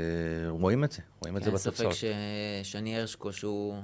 רואים 0.47 0.83
את 0.83 0.91
זה, 0.91 1.01
רואים 1.21 1.37
את 1.37 1.43
זה 1.43 1.51
בתוצאות. 1.51 1.79
אין 1.79 1.91
ספק 1.91 2.07
ששני 2.63 2.97
הרשקו, 2.99 3.33
שהוא 3.33 3.75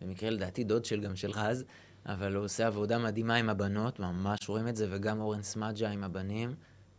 במקרה 0.00 0.30
לדעתי 0.30 0.64
דוד 0.64 0.84
של 0.84 1.00
גם 1.00 1.16
של 1.16 1.30
רז, 1.30 1.64
אבל 2.06 2.34
הוא 2.34 2.44
עושה 2.44 2.66
עבודה 2.66 2.98
מדהימה 2.98 3.34
עם 3.34 3.50
הבנות, 3.50 4.00
ממש 4.00 4.48
רואים 4.48 4.68
את 4.68 4.76
זה, 4.76 4.86
וגם 4.90 5.20
אורן 5.20 5.42
סמאג'ה 5.42 5.90
עם 5.90 6.04
הבנים. 6.04 6.54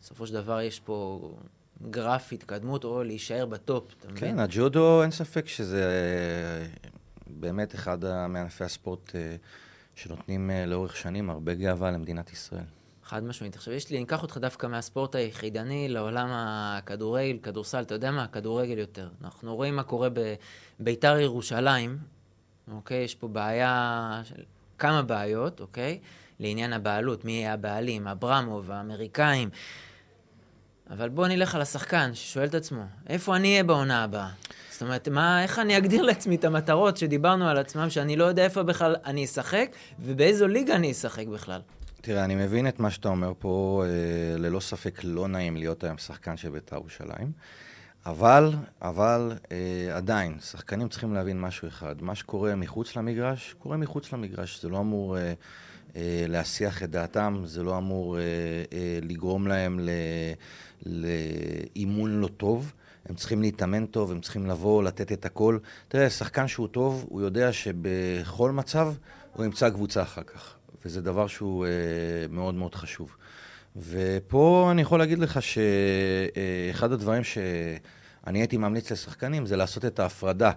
בסופו 0.05 0.27
של 0.27 0.33
דבר 0.33 0.61
יש 0.61 0.79
פה 0.79 1.31
גרף 1.89 2.33
התקדמות 2.33 2.83
או 2.83 3.03
להישאר 3.03 3.45
בטופ, 3.45 3.93
אתה 3.99 4.07
מבין? 4.07 4.17
כן, 4.19 4.39
הג'ודו, 4.39 5.01
אין 5.03 5.11
ספק 5.11 5.47
שזה 5.47 5.83
אה, 5.83 6.89
באמת 7.27 7.75
אחד 7.75 8.27
מענפי 8.29 8.63
הספורט 8.63 9.15
אה, 9.15 9.35
שנותנים 9.95 10.51
אה, 10.51 10.65
לאורך 10.65 10.95
שנים 10.95 11.29
הרבה 11.29 11.55
גאווה 11.55 11.91
למדינת 11.91 12.31
ישראל. 12.33 12.63
חד 13.03 13.23
משמעית. 13.23 13.55
עכשיו 13.55 13.73
יש 13.73 13.89
לי, 13.89 13.97
אני 13.97 14.05
אקח 14.05 14.21
אותך 14.21 14.37
דווקא 14.37 14.67
מהספורט 14.67 15.15
היחידני 15.15 15.89
לעולם 15.89 16.27
הכדורגל, 16.31 17.37
כדורסל, 17.43 17.81
אתה 17.81 17.93
יודע 17.93 18.11
מה? 18.11 18.27
כדורגל 18.27 18.77
יותר. 18.77 19.09
אנחנו 19.23 19.55
רואים 19.55 19.75
מה 19.75 19.83
קורה 19.83 20.09
בביתר 20.79 21.17
ירושלים, 21.19 21.97
אוקיי? 22.71 22.97
יש 22.97 23.15
פה 23.15 23.27
בעיה, 23.27 24.21
כמה 24.77 25.01
בעיות, 25.01 25.59
אוקיי? 25.59 25.99
לעניין 26.39 26.73
הבעלות, 26.73 27.25
מי 27.25 27.31
יהיה 27.31 27.53
הבעלים, 27.53 28.07
אברמוב, 28.07 28.71
האמריקאים. 28.71 29.49
אבל 30.89 31.09
בוא 31.09 31.27
נלך 31.27 31.55
על 31.55 31.61
השחקן 31.61 32.11
ששואל 32.13 32.45
את 32.45 32.55
עצמו, 32.55 32.83
איפה 33.07 33.35
אני 33.35 33.51
אהיה 33.51 33.63
בעונה 33.63 34.03
הבאה? 34.03 34.29
זאת 34.71 34.81
אומרת, 34.81 35.07
מה, 35.07 35.43
איך 35.43 35.59
אני 35.59 35.77
אגדיר 35.77 36.01
לעצמי 36.01 36.35
את 36.35 36.45
המטרות 36.45 36.97
שדיברנו 36.97 37.47
על 37.47 37.57
עצמם, 37.57 37.89
שאני 37.89 38.15
לא 38.15 38.25
יודע 38.25 38.43
איפה 38.43 38.63
בכלל 38.63 38.95
אני 39.05 39.25
אשחק, 39.25 39.69
ובאיזו 39.99 40.47
ליגה 40.47 40.75
אני 40.75 40.91
אשחק 40.91 41.27
בכלל? 41.27 41.61
תראה, 42.01 42.23
אני 42.23 42.35
מבין 42.35 42.67
את 42.67 42.79
מה 42.79 42.91
שאתה 42.91 43.09
אומר 43.09 43.33
פה, 43.39 43.83
אה, 43.85 44.37
ללא 44.37 44.59
ספק 44.59 44.99
לא 45.03 45.27
נעים 45.27 45.57
להיות 45.57 45.83
היום 45.83 45.97
שחקן 45.97 46.37
של 46.37 46.49
בית"ר 46.49 46.75
ירושלים, 46.75 47.31
אבל, 48.05 48.53
אבל 48.81 49.31
אה, 49.51 49.97
עדיין, 49.97 50.37
שחקנים 50.39 50.89
צריכים 50.89 51.13
להבין 51.13 51.41
משהו 51.41 51.67
אחד, 51.67 51.95
מה 52.01 52.15
שקורה 52.15 52.55
מחוץ 52.55 52.95
למגרש, 52.95 53.55
קורה 53.59 53.77
מחוץ 53.77 54.13
למגרש, 54.13 54.61
זה 54.61 54.69
לא 54.69 54.79
אמור 54.79 55.17
אה, 55.17 55.33
להסיח 56.27 56.83
את 56.83 56.89
דעתם, 56.89 57.41
זה 57.45 57.63
לא 57.63 57.77
אמור 57.77 58.17
אה, 58.17 58.23
אה, 58.73 58.99
לגרום 59.01 59.47
להם 59.47 59.79
לאימון 60.85 62.21
לא 62.21 62.27
טוב. 62.27 62.73
הם 63.09 63.15
צריכים 63.15 63.41
להתאמן 63.41 63.85
טוב, 63.85 64.11
הם 64.11 64.21
צריכים 64.21 64.45
לבוא, 64.45 64.83
לתת 64.83 65.11
את 65.11 65.25
הכל. 65.25 65.57
תראה, 65.87 66.09
שחקן 66.09 66.47
שהוא 66.47 66.67
טוב, 66.67 67.05
הוא 67.09 67.21
יודע 67.21 67.53
שבכל 67.53 68.51
מצב 68.51 68.93
הוא 69.33 69.45
ימצא 69.45 69.69
קבוצה 69.69 70.01
אחר 70.01 70.23
כך. 70.23 70.55
וזה 70.85 71.01
דבר 71.01 71.27
שהוא 71.27 71.65
אה, 71.65 71.71
מאוד 72.29 72.55
מאוד 72.55 72.75
חשוב. 72.75 73.15
ופה 73.75 74.67
אני 74.71 74.81
יכול 74.81 74.99
להגיד 74.99 75.19
לך 75.19 75.39
שאחד 75.41 76.91
הדברים 76.91 77.23
שאני 77.23 78.39
הייתי 78.39 78.57
ממליץ 78.57 78.91
לשחקנים 78.91 79.45
זה 79.45 79.55
לעשות 79.55 79.85
את 79.85 79.99
ההפרדה 79.99 80.51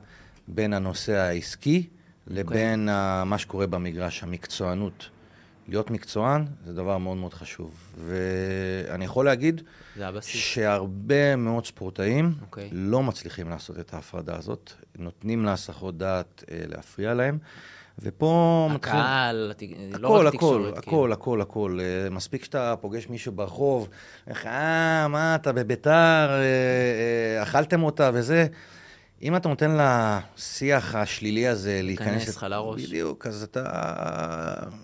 בין 0.49 0.73
הנושא 0.73 1.17
העסקי 1.17 1.89
לבין 2.27 2.89
okay. 2.89 2.93
אוקיי. 2.93 3.25
מה 3.25 3.39
שקורה 3.39 3.67
במגרש, 3.67 4.23
המקצוענות. 4.23 5.09
להיות 5.69 5.91
מקצוען 5.91 6.45
זה 6.67 6.73
דבר 6.73 6.99
מאוד 6.99 7.17
מאוד 7.17 7.35
חשוב. 7.35 7.75
ואני 7.99 9.05
יכול 9.05 9.25
להגיד 9.25 9.63
שהרבה 10.21 11.37
מאוד 11.37 11.67
ספורטאים 11.67 12.33
okay. 12.41 12.45
אוקיי. 12.45 12.69
לא 12.73 13.03
מצליחים 13.03 13.49
לעשות 13.49 13.79
את 13.79 13.95
ההפרדה 13.95 14.37
הזאת, 14.37 14.73
נותנים 14.99 15.45
להסחות 15.45 15.99
דעת 15.99 16.45
אה, 16.51 16.63
להפריע 16.69 17.15
להם. 17.15 17.39
ופה 18.03 18.69
מתחיל... 18.75 18.95
הקהל, 18.95 19.53
הכל, 19.57 19.99
לא 19.99 20.27
רק 20.27 20.35
תקשורת. 20.35 20.79
הכל, 20.79 21.13
הכל, 21.13 21.13
הכל, 21.13 21.41
הכל. 21.41 21.79
אה, 21.81 22.11
מספיק 22.11 22.45
שאתה 22.45 22.75
פוגש 22.81 23.09
מישהו 23.09 23.33
ברחוב, 23.33 23.89
איך, 24.27 24.47
אה, 24.47 25.09
מה, 25.09 25.35
אתה 25.35 25.53
בביתר, 25.53 25.91
אה, 26.31 26.43
אה, 26.43 27.43
אכלתם 27.43 27.83
אותה 27.83 28.11
וזה. 28.15 28.47
אם 29.23 29.37
אתה 29.37 29.49
נותן 29.49 29.77
לשיח 29.81 30.95
השלילי 30.95 31.49
הזה 31.49 31.81
להיכנס... 31.83 32.07
להיכנס 32.07 32.37
לך 32.37 32.43
לראש. 32.43 32.83
בדיוק, 32.83 33.27
אז 33.27 33.43
אתה 33.43 33.65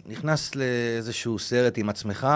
נכנס 0.07 0.55
לאיזשהו 0.55 1.39
סרט 1.39 1.79
עם 1.79 1.89
עצמך, 1.89 2.27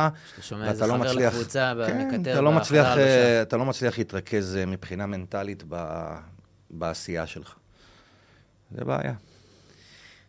ואתה 0.59 0.87
לא 0.87 0.99
מצליח... 0.99 1.35
לקבוצה, 1.35 1.73
כן, 1.87 2.21
אתה 2.21 2.41
לא, 2.41 2.53
מצליח, 2.53 2.87
אתה 3.43 3.57
לא 3.57 3.65
מצליח 3.65 3.99
להתרכז 3.99 4.59
מבחינה 4.67 5.07
מנטלית 5.07 5.63
ב... 5.69 6.05
בעשייה 6.71 7.27
שלך. 7.27 7.55
זה 8.71 8.85
בעיה. 8.85 9.15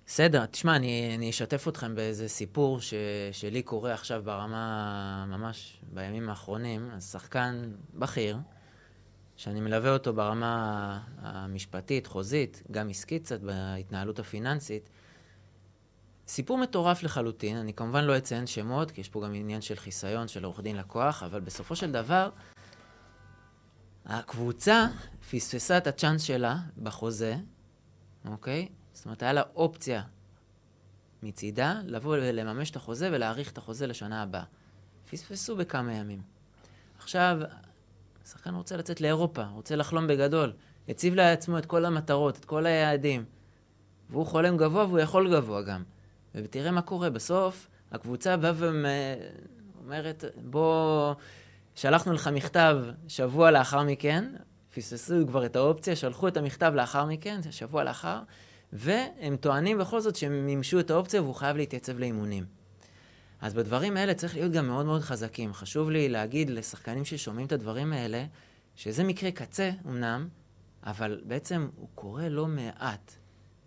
בסדר, 0.07 0.45
תשמע, 0.45 0.75
אני, 0.75 1.11
אני 1.15 1.29
אשתף 1.29 1.67
אתכם 1.67 1.95
באיזה 1.95 2.27
סיפור 2.27 2.81
ש, 2.81 2.93
שלי 3.31 3.61
קורה 3.61 3.93
עכשיו 3.93 4.21
ברמה, 4.25 5.25
ממש 5.27 5.79
בימים 5.93 6.29
האחרונים. 6.29 6.89
אז 6.95 7.11
שחקן 7.11 7.71
בכיר, 7.93 8.37
שאני 9.39 9.61
מלווה 9.61 9.93
אותו 9.93 10.13
ברמה 10.13 11.01
המשפטית, 11.17 12.07
חוזית, 12.07 12.63
גם 12.71 12.89
עסקית 12.89 13.23
קצת, 13.23 13.41
בהתנהלות 13.41 14.19
הפיננסית. 14.19 14.89
סיפור 16.27 16.57
מטורף 16.57 17.03
לחלוטין, 17.03 17.57
אני 17.57 17.73
כמובן 17.73 18.03
לא 18.03 18.17
אציין 18.17 18.47
שמות, 18.47 18.91
כי 18.91 19.01
יש 19.01 19.09
פה 19.09 19.21
גם 19.25 19.33
עניין 19.33 19.61
של 19.61 19.75
חיסיון 19.75 20.27
של 20.27 20.43
עורך 20.43 20.59
דין 20.59 20.75
לקוח, 20.75 21.23
אבל 21.23 21.39
בסופו 21.39 21.75
של 21.75 21.91
דבר, 21.91 22.29
הקבוצה 24.05 24.87
פספסה 25.31 25.77
את 25.77 25.87
הצ'אנס 25.87 26.21
שלה 26.21 26.57
בחוזה, 26.83 27.35
אוקיי? 28.25 28.67
זאת 28.93 29.05
אומרת, 29.05 29.23
היה 29.23 29.33
לה 29.33 29.43
אופציה 29.55 30.03
מצידה 31.23 31.81
לבוא 31.85 32.17
ולממש 32.21 32.71
את 32.71 32.75
החוזה 32.75 33.09
ולהאריך 33.11 33.51
את 33.51 33.57
החוזה 33.57 33.87
לשנה 33.87 34.21
הבאה. 34.21 34.43
פספסו 35.11 35.55
בכמה 35.55 35.93
ימים. 35.93 36.21
עכשיו, 36.97 37.39
השחקן 38.29 38.55
רוצה 38.55 38.77
לצאת 38.77 39.01
לאירופה, 39.01 39.43
רוצה 39.43 39.75
לחלום 39.75 40.07
בגדול. 40.07 40.53
הציב 40.89 41.15
לעצמו 41.15 41.57
את 41.57 41.65
כל 41.65 41.85
המטרות, 41.85 42.37
את 42.37 42.45
כל 42.45 42.65
היעדים. 42.65 43.25
והוא 44.09 44.25
חולם 44.25 44.57
גבוה 44.57 44.85
והוא 44.85 44.99
יכול 44.99 45.35
גבוה 45.35 45.61
גם. 45.61 45.83
ותראה 46.35 46.71
מה 46.71 46.81
קורה, 46.81 47.09
בסוף 47.09 47.67
הקבוצה 47.91 48.37
באה 48.37 48.51
ואומרת, 48.55 50.25
בוא, 50.43 51.13
שלחנו 51.75 52.13
לך 52.13 52.27
מכתב 52.27 52.77
שבוע 53.07 53.51
לאחר 53.51 53.83
מכן, 53.83 54.33
פספסו 54.75 55.15
כבר 55.27 55.45
את 55.45 55.55
האופציה, 55.55 55.95
שלחו 55.95 56.27
את 56.27 56.37
המכתב 56.37 56.71
לאחר 56.75 57.05
מכן, 57.05 57.39
שבוע 57.51 57.83
לאחר, 57.83 58.19
והם 58.73 59.35
טוענים 59.39 59.77
בכל 59.77 59.99
זאת 59.99 60.15
שהם 60.15 60.45
מימשו 60.45 60.79
את 60.79 60.91
האופציה 60.91 61.21
והוא 61.21 61.35
חייב 61.35 61.57
להתייצב 61.57 61.99
לאימונים. 61.99 62.58
אז 63.41 63.53
בדברים 63.53 63.97
האלה 63.97 64.13
צריך 64.13 64.35
להיות 64.35 64.51
גם 64.51 64.67
מאוד 64.67 64.85
מאוד 64.85 65.01
חזקים. 65.01 65.53
חשוב 65.53 65.89
לי 65.89 66.09
להגיד 66.09 66.49
לשחקנים 66.49 67.05
ששומעים 67.05 67.47
את 67.47 67.51
הדברים 67.51 67.93
האלה, 67.93 68.25
שזה 68.75 69.03
מקרה 69.03 69.31
קצה 69.31 69.71
אמנם, 69.87 70.27
אבל 70.83 71.21
בעצם 71.25 71.69
הוא 71.75 71.87
קורה 71.95 72.29
לא 72.29 72.47
מעט. 72.47 73.13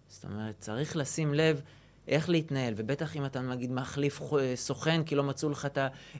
זאת 0.09 0.25
אומרת, 0.25 0.55
צריך 0.59 0.97
לשים 0.97 1.35
לב 1.35 1.61
איך 2.09 2.29
להתנהל, 2.29 2.75
ובטח 2.77 3.17
אם 3.17 3.25
אתה 3.25 3.41
נגיד 3.41 3.73
מחליף 3.73 4.21
סוכן 4.55 5.05
כי 5.05 5.15
לא 5.15 5.23
מצאו 5.23 5.51
לך 5.51 5.69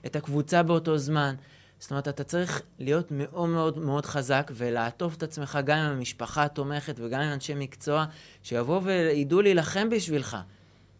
את 0.05 0.15
הקבוצה 0.15 0.63
באותו 0.63 0.97
זמן. 0.97 1.35
זאת 1.79 1.91
אומרת, 1.91 2.07
אתה 2.07 2.23
צריך 2.23 2.61
להיות 2.79 3.11
מאוד 3.11 3.49
מאוד 3.49 3.77
מאוד 3.77 4.05
חזק 4.05 4.51
ולעטוף 4.55 5.15
את 5.15 5.23
עצמך 5.23 5.59
גם 5.65 5.77
עם 5.77 5.91
המשפחה 5.91 6.43
התומכת 6.43 6.95
וגם 6.97 7.21
עם 7.21 7.33
אנשי 7.33 7.53
מקצוע 7.55 8.05
שיבואו 8.43 8.83
וידעו 8.83 9.41
להילחם 9.41 9.89
בשבילך. 9.89 10.37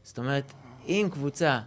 זאת 0.04 0.18
אומרת, 0.18 0.54
אם 0.88 1.08
קבוצה 1.12 1.60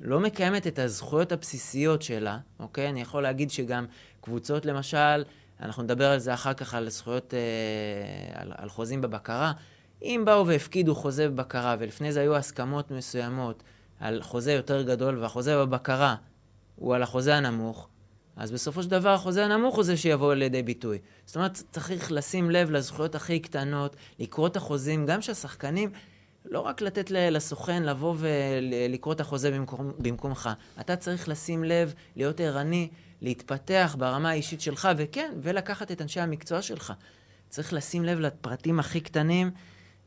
לא 0.00 0.20
מקיימת 0.20 0.66
את 0.66 0.78
הזכויות 0.78 1.32
הבסיסיות 1.32 2.02
שלה, 2.02 2.38
אוקיי? 2.60 2.88
אני 2.88 3.00
יכול 3.00 3.22
להגיד 3.22 3.50
שגם 3.50 3.86
קבוצות, 4.20 4.66
למשל, 4.66 5.24
אנחנו 5.60 5.82
נדבר 5.82 6.10
על 6.10 6.18
זה 6.18 6.34
אחר 6.34 6.52
כך, 6.54 6.74
על 6.74 6.88
זכויות, 6.88 7.34
אה, 7.34 8.40
על, 8.40 8.52
על 8.56 8.68
חוזים 8.68 9.00
בבקרה. 9.00 9.52
אם 10.02 10.22
באו 10.26 10.46
והפקידו 10.46 10.94
חוזה 10.94 11.28
בבקרה, 11.28 11.76
ולפני 11.78 12.12
זה 12.12 12.20
היו 12.20 12.36
הסכמות 12.36 12.90
מסוימות 12.90 13.62
על 14.00 14.22
חוזה 14.22 14.52
יותר 14.52 14.82
גדול, 14.82 15.18
והחוזה 15.18 15.56
בבקרה 15.56 16.14
הוא 16.76 16.94
על 16.94 17.02
החוזה 17.02 17.34
הנמוך, 17.34 17.88
אז 18.36 18.50
בסופו 18.50 18.82
של 18.82 18.90
דבר 18.90 19.08
החוזה 19.08 19.44
הנמוך 19.44 19.76
הוא 19.76 19.84
זה 19.84 19.96
שיבוא 19.96 20.34
לידי 20.34 20.62
ביטוי. 20.62 20.98
זאת 21.26 21.36
אומרת, 21.36 21.62
צריך 21.72 22.12
לשים 22.12 22.50
לב 22.50 22.70
לזכויות 22.70 23.14
הכי 23.14 23.40
קטנות, 23.40 23.96
לקרוא 24.18 24.46
את 24.46 24.56
החוזים, 24.56 25.06
גם 25.06 25.22
שהשחקנים, 25.22 25.90
לא 26.44 26.60
רק 26.60 26.82
לתת 26.82 27.10
לסוכן 27.10 27.82
לבוא 27.82 28.14
ולקרוא 28.18 29.14
את 29.14 29.20
החוזה 29.20 29.50
במקום, 29.50 29.92
במקומך. 29.98 30.50
אתה 30.80 30.96
צריך 30.96 31.28
לשים 31.28 31.64
לב, 31.64 31.94
להיות 32.16 32.40
ערני, 32.40 32.88
להתפתח 33.20 33.96
ברמה 33.98 34.30
האישית 34.30 34.60
שלך, 34.60 34.88
וכן, 34.96 35.32
ולקחת 35.42 35.92
את 35.92 36.02
אנשי 36.02 36.20
המקצוע 36.20 36.62
שלך. 36.62 36.92
צריך 37.48 37.72
לשים 37.72 38.04
לב 38.04 38.20
לפרטים 38.20 38.80
הכי 38.80 39.00
קטנים. 39.00 39.50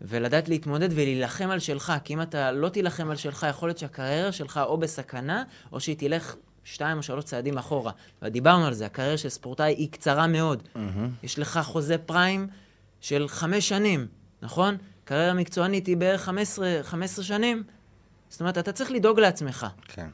ולדעת 0.02 0.50
להתמודד 0.50 0.90
ולהילחם 0.92 1.50
על 1.50 1.60
שלך, 1.60 1.94
כי 2.04 2.14
אם 2.14 2.22
אתה 2.22 2.52
לא 2.52 2.70
תילחם 2.70 3.10
על 3.10 3.16
שלך, 3.16 3.48
יכול 3.50 3.70
להיות 3.70 3.78
שהקריירה 3.78 4.32
שלך 4.32 4.60
או 4.64 4.78
בסכנה, 4.78 5.44
או 5.72 5.80
שהיא 5.80 5.96
תלך 5.98 6.36
שתיים 6.64 6.98
או 6.98 7.04
שלוש 7.04 7.24
צעדים 7.24 7.58
אחורה. 7.58 7.92
ודיברנו 8.22 8.66
על 8.66 8.74
זה, 8.74 8.86
הקריירה 8.86 9.18
של 9.18 9.30
ספורטאי 9.30 9.74
היא 9.74 9.92
קצרה 9.92 10.28
מאוד. 10.28 10.64
Mm-hmm. 10.76 10.80
יש 11.24 11.40
לך 11.40 11.60
חוזה 11.64 11.98
פריים 11.98 12.48
של 13.02 13.28
חמש 13.28 13.70
שנים, 13.70 14.08
נכון? 14.42 14.78
קריירה 15.06 15.34
מקצוענית 15.34 15.88
היא 15.88 15.98
בערך 15.98 16.22
15, 16.22 16.80
15 16.84 17.26
שנים. 17.26 17.64
זאת 18.30 18.40
אומרת, 18.40 18.58
אתה 18.58 18.72
צריך 18.72 18.92
לדאוג 18.92 19.20
לעצמך. 19.20 19.68
כן. 19.88 20.08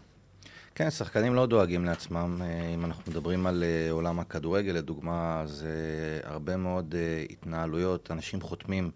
כן, 0.76 0.89
שחקנים 0.89 1.36
לא 1.36 1.45
דואגים 1.45 1.86
לעצמם. 1.86 2.41
אה, 2.41 2.69
אם 2.73 2.86
אנחנו 2.86 3.12
מדברים 3.12 3.47
על 3.47 3.63
אה, 3.63 3.91
עולם 3.91 4.19
הכדורגל, 4.19 4.71
לדוגמה, 4.71 5.43
זה 5.45 5.69
הרבה 6.23 6.58
מאוד 6.58 6.95
אה, 6.97 7.26
התנהלויות. 7.30 8.12
אנשים 8.12 8.41
חותמים 8.41 8.91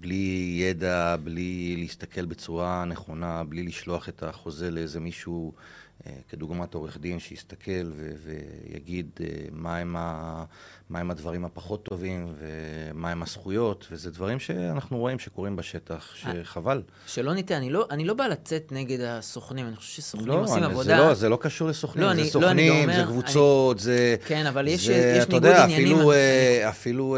בלי 0.00 0.56
ידע, 0.60 1.16
בלי 1.24 1.76
להסתכל 1.78 2.24
בצורה 2.24 2.84
נכונה, 2.84 3.44
בלי 3.44 3.62
לשלוח 3.62 4.08
את 4.08 4.22
החוזה 4.22 4.70
לאיזה 4.70 5.00
מישהו 5.00 5.52
אה, 5.56 5.62
כדוגמת 6.28 6.74
עורך 6.74 6.98
דין 6.98 7.18
שיסתכל 7.18 7.70
ו- 7.96 8.12
ויגיד 8.24 9.10
אה, 9.20 9.26
מהם, 9.52 9.96
ה- 9.98 10.44
מהם 10.90 11.10
הדברים 11.10 11.44
הפחות 11.44 11.82
טובים 11.84 12.34
ומהם 12.38 13.22
הזכויות, 13.22 13.86
וזה 13.90 14.10
דברים 14.10 14.38
שאנחנו 14.38 14.98
רואים 14.98 15.18
שקורים 15.18 15.56
בשטח, 15.56 16.14
שחבל. 16.14 16.82
שלא 17.06 17.34
ניתן, 17.34 17.54
אני 17.54 17.70
לא, 17.70 17.86
אני 17.90 18.04
לא 18.04 18.14
בא 18.14 18.26
לצאת 18.26 18.72
נגד 18.72 19.00
הסוכנים, 19.00 19.66
אני 19.66 19.76
חושב 19.76 19.92
שסוכנים 20.02 20.28
לא, 20.28 20.42
עושים 20.42 20.56
אני, 20.56 20.64
עבודה... 20.64 20.98
לא, 20.98 21.14
זה 21.14 21.28
לא 21.28 21.38
קשור 21.40 21.68
לסוכנים, 21.68 22.04
לא, 22.04 22.14
זה 22.14 22.20
אני, 22.20 22.30
סוכנים, 22.30 22.72
לא, 22.72 22.82
אומר, 22.82 22.96
זה 22.96 23.12
קבוצות, 23.12 23.76
אני... 23.76 23.84
זה... 23.84 24.16
כן, 24.26 24.46
אבל 24.46 24.68
יש, 24.68 24.86
זה, 24.86 25.14
יש 25.18 25.24
ניגוד 25.28 25.46
עניינים. 25.46 25.96
אפילו, 25.96 26.12
אני... 26.12 26.68
אפילו, 26.68 27.16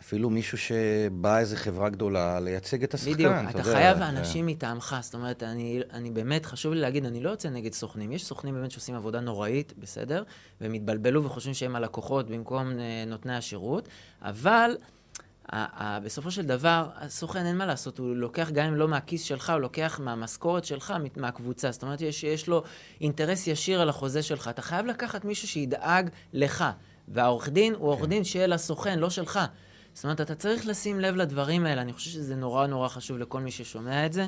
אפילו 0.00 0.30
מישהו 0.30 0.58
שבא 0.58 1.38
איזה 1.38 1.56
חברה 1.56 1.88
גדולה 1.88 2.40
לייצג 2.40 2.82
את 2.82 2.94
השחקן. 2.94 3.12
בדיוק, 3.12 3.32
אתה, 3.32 3.50
אתה 3.50 3.62
חייב 3.62 4.02
אנשים 4.02 4.46
מטעמך. 4.46 4.96
זאת 5.00 5.14
אומרת, 5.14 5.42
אני, 5.42 5.80
אני 5.92 6.10
באמת, 6.10 6.46
חשוב 6.46 6.72
לי 6.72 6.80
להגיד, 6.80 7.04
אני 7.04 7.20
לא 7.20 7.30
יוצא 7.30 7.48
נגד 7.48 7.72
סוכנים. 7.72 8.12
יש 8.12 8.24
סוכנים 8.24 8.54
באמת 8.54 8.70
שעושים 8.70 8.94
עבודה 8.94 9.20
נוראית, 9.20 9.72
בסדר? 9.78 10.22
והם 10.60 10.72
התבלבלו 10.72 11.24
וחושבים 11.24 11.54
שהם 11.54 11.76
הלקוחות 11.76 12.30
במקום 12.30 12.70
אה, 12.78 13.04
נותני 13.06 13.36
השירות, 13.36 13.88
אבל... 14.22 14.76
בסופו 16.02 16.30
של 16.30 16.46
דבר, 16.46 16.88
הסוכן 16.96 17.46
אין 17.46 17.56
מה 17.56 17.66
לעשות, 17.66 17.98
הוא 17.98 18.16
לוקח 18.16 18.50
גם 18.50 18.66
אם 18.66 18.74
לא 18.74 18.88
מהכיס 18.88 19.22
שלך, 19.22 19.50
הוא 19.50 19.58
לוקח 19.58 20.00
מהמשכורת 20.02 20.64
שלך, 20.64 20.94
מהקבוצה. 21.16 21.72
זאת 21.72 21.82
אומרת, 21.82 22.00
יש, 22.00 22.24
יש 22.24 22.48
לו 22.48 22.62
אינטרס 23.00 23.46
ישיר 23.46 23.80
על 23.80 23.88
החוזה 23.88 24.22
שלך. 24.22 24.48
אתה 24.48 24.62
חייב 24.62 24.86
לקחת 24.86 25.24
מישהו 25.24 25.48
שידאג 25.48 26.10
לך. 26.32 26.64
והעורך 27.08 27.48
דין 27.48 27.74
הוא 27.74 27.88
עורך 27.88 28.00
כן. 28.00 28.08
דין 28.08 28.24
של 28.24 28.52
הסוכן, 28.52 28.98
לא 28.98 29.10
שלך. 29.10 29.40
זאת 29.94 30.04
אומרת, 30.04 30.20
אתה 30.20 30.34
צריך 30.34 30.66
לשים 30.66 31.00
לב 31.00 31.16
לדברים 31.16 31.66
האלה. 31.66 31.82
אני 31.82 31.92
חושב 31.92 32.10
שזה 32.10 32.36
נורא 32.36 32.66
נורא 32.66 32.88
חשוב 32.88 33.18
לכל 33.18 33.40
מי 33.40 33.50
ששומע 33.50 34.06
את 34.06 34.12
זה. 34.12 34.26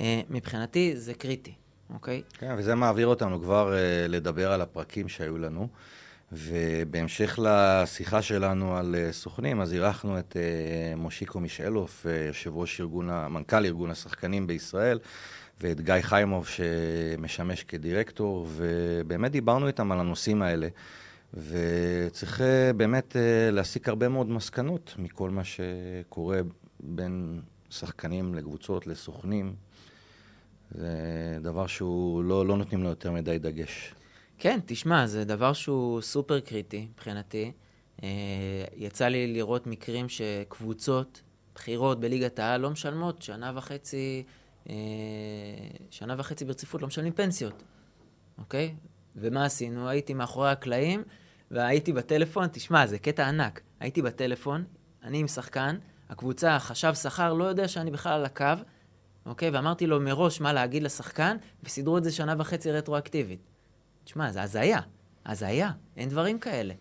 אה, 0.00 0.20
מבחינתי, 0.30 0.96
זה 0.96 1.14
קריטי, 1.14 1.54
אוקיי? 1.94 2.22
כן, 2.38 2.54
וזה 2.58 2.74
מעביר 2.74 3.06
אותנו 3.06 3.40
כבר 3.40 3.72
uh, 3.72 4.08
לדבר 4.08 4.52
על 4.52 4.60
הפרקים 4.60 5.08
שהיו 5.08 5.38
לנו. 5.38 5.68
ובהמשך 6.32 7.38
לשיחה 7.42 8.22
שלנו 8.22 8.76
על 8.76 8.94
uh, 8.94 9.12
סוכנים, 9.12 9.60
אז 9.60 9.74
אירחנו 9.74 10.18
את 10.18 10.36
מושיקו 10.96 11.40
מישאלוף, 11.40 12.06
יושב 12.26 12.56
ראש 12.56 12.80
ארגון, 12.80 13.10
מנכ"ל 13.28 13.64
ארגון 13.64 13.90
השחקנים 13.90 14.46
בישראל, 14.46 14.98
ואת 15.60 15.80
גיא 15.80 15.94
חיימוב 16.00 16.48
שמשמש 16.48 17.64
כדירקטור, 17.64 18.46
ובאמת 18.50 19.32
דיברנו 19.32 19.66
איתם 19.66 19.92
על 19.92 20.00
הנושאים 20.00 20.42
האלה. 20.42 20.68
וצריך 21.34 22.40
אה, 22.40 22.72
באמת 22.72 23.16
אה, 23.16 23.50
להסיק 23.50 23.88
הרבה 23.88 24.08
מאוד 24.08 24.28
מסקנות 24.28 24.94
מכל 24.98 25.30
מה 25.30 25.42
שקורה 25.44 26.40
בין 26.80 27.40
שחקנים 27.70 28.34
לקבוצות, 28.34 28.86
לסוכנים. 28.86 29.54
זה 30.70 30.88
דבר 31.40 31.66
שהוא 31.66 32.24
לא, 32.24 32.46
לא 32.46 32.56
נותנים 32.56 32.82
לו 32.82 32.88
יותר 32.88 33.12
מדי 33.12 33.38
דגש. 33.38 33.94
כן, 34.38 34.58
תשמע, 34.66 35.06
זה 35.06 35.24
דבר 35.24 35.52
שהוא 35.52 36.00
סופר 36.00 36.40
קריטי 36.40 36.86
מבחינתי. 36.92 37.52
אה, 38.02 38.08
יצא 38.76 39.08
לי 39.08 39.32
לראות 39.32 39.66
מקרים 39.66 40.08
שקבוצות 40.08 41.22
בכירות 41.54 42.00
בליגת 42.00 42.38
העל 42.38 42.60
לא 42.60 42.70
משלמות 42.70 43.22
שנה 43.22 43.52
וחצי, 43.54 44.22
שנה 45.90 46.14
וחצי 46.18 46.44
ברציפות 46.44 46.82
לא 46.82 46.88
משלמים 46.88 47.12
פנסיות, 47.12 47.62
אוקיי? 48.38 48.74
ומה 49.16 49.44
עשינו? 49.44 49.88
הייתי 49.88 50.14
מאחורי 50.14 50.50
הקלעים, 50.50 51.02
והייתי 51.50 51.92
בטלפון, 51.92 52.48
תשמע, 52.52 52.86
זה 52.86 52.98
קטע 52.98 53.28
ענק. 53.28 53.60
הייתי 53.80 54.02
בטלפון, 54.02 54.64
אני 55.02 55.18
עם 55.18 55.28
שחקן, 55.28 55.76
הקבוצה, 56.08 56.58
חשב 56.58 56.94
שכר, 56.94 57.32
לא 57.32 57.44
יודע 57.44 57.68
שאני 57.68 57.90
בכלל 57.90 58.12
על 58.12 58.24
הקו, 58.24 58.44
אוקיי? 59.26 59.50
ואמרתי 59.50 59.86
לו 59.86 60.00
מראש 60.00 60.40
מה 60.40 60.52
להגיד 60.52 60.82
לשחקן, 60.82 61.36
וסידרו 61.64 61.98
את 61.98 62.04
זה 62.04 62.12
שנה 62.12 62.34
וחצי 62.38 62.72
רטרואקטיבית. 62.72 63.40
תשמע, 64.04 64.32
זה 64.32 64.42
הזיה. 64.42 64.80
הזיה. 65.26 65.70
אין 65.96 66.08
דברים 66.08 66.38
כאלה. 66.38 66.74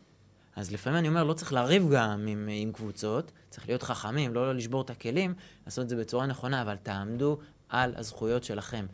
אז 0.56 0.71
לפעמים 0.71 1.00
אני 1.00 1.08
אומר, 1.08 1.24
לא 1.24 1.34
צריך 1.34 1.54
לריב 1.54 1.89
גם 1.93 2.28
עם, 2.28 2.48
עם 2.52 2.71
קבוצות, 2.71 3.32
צריך 3.50 3.67
להיות 3.67 3.84
חכמים, 3.84 4.34
לא, 4.34 4.45
לא 4.48 4.56
לשבור 4.56 4.82
את 4.82 4.89
הכלים, 4.89 5.34
לעשות 5.65 5.84
את 5.84 5.89
זה 5.89 5.95
בצורה 5.95 6.26
נכונה, 6.26 6.62
אבל 6.62 6.76
תעמדו 6.76 7.38
על 7.69 7.93
הזכויות 7.95 8.43
שלכם. 8.43 8.86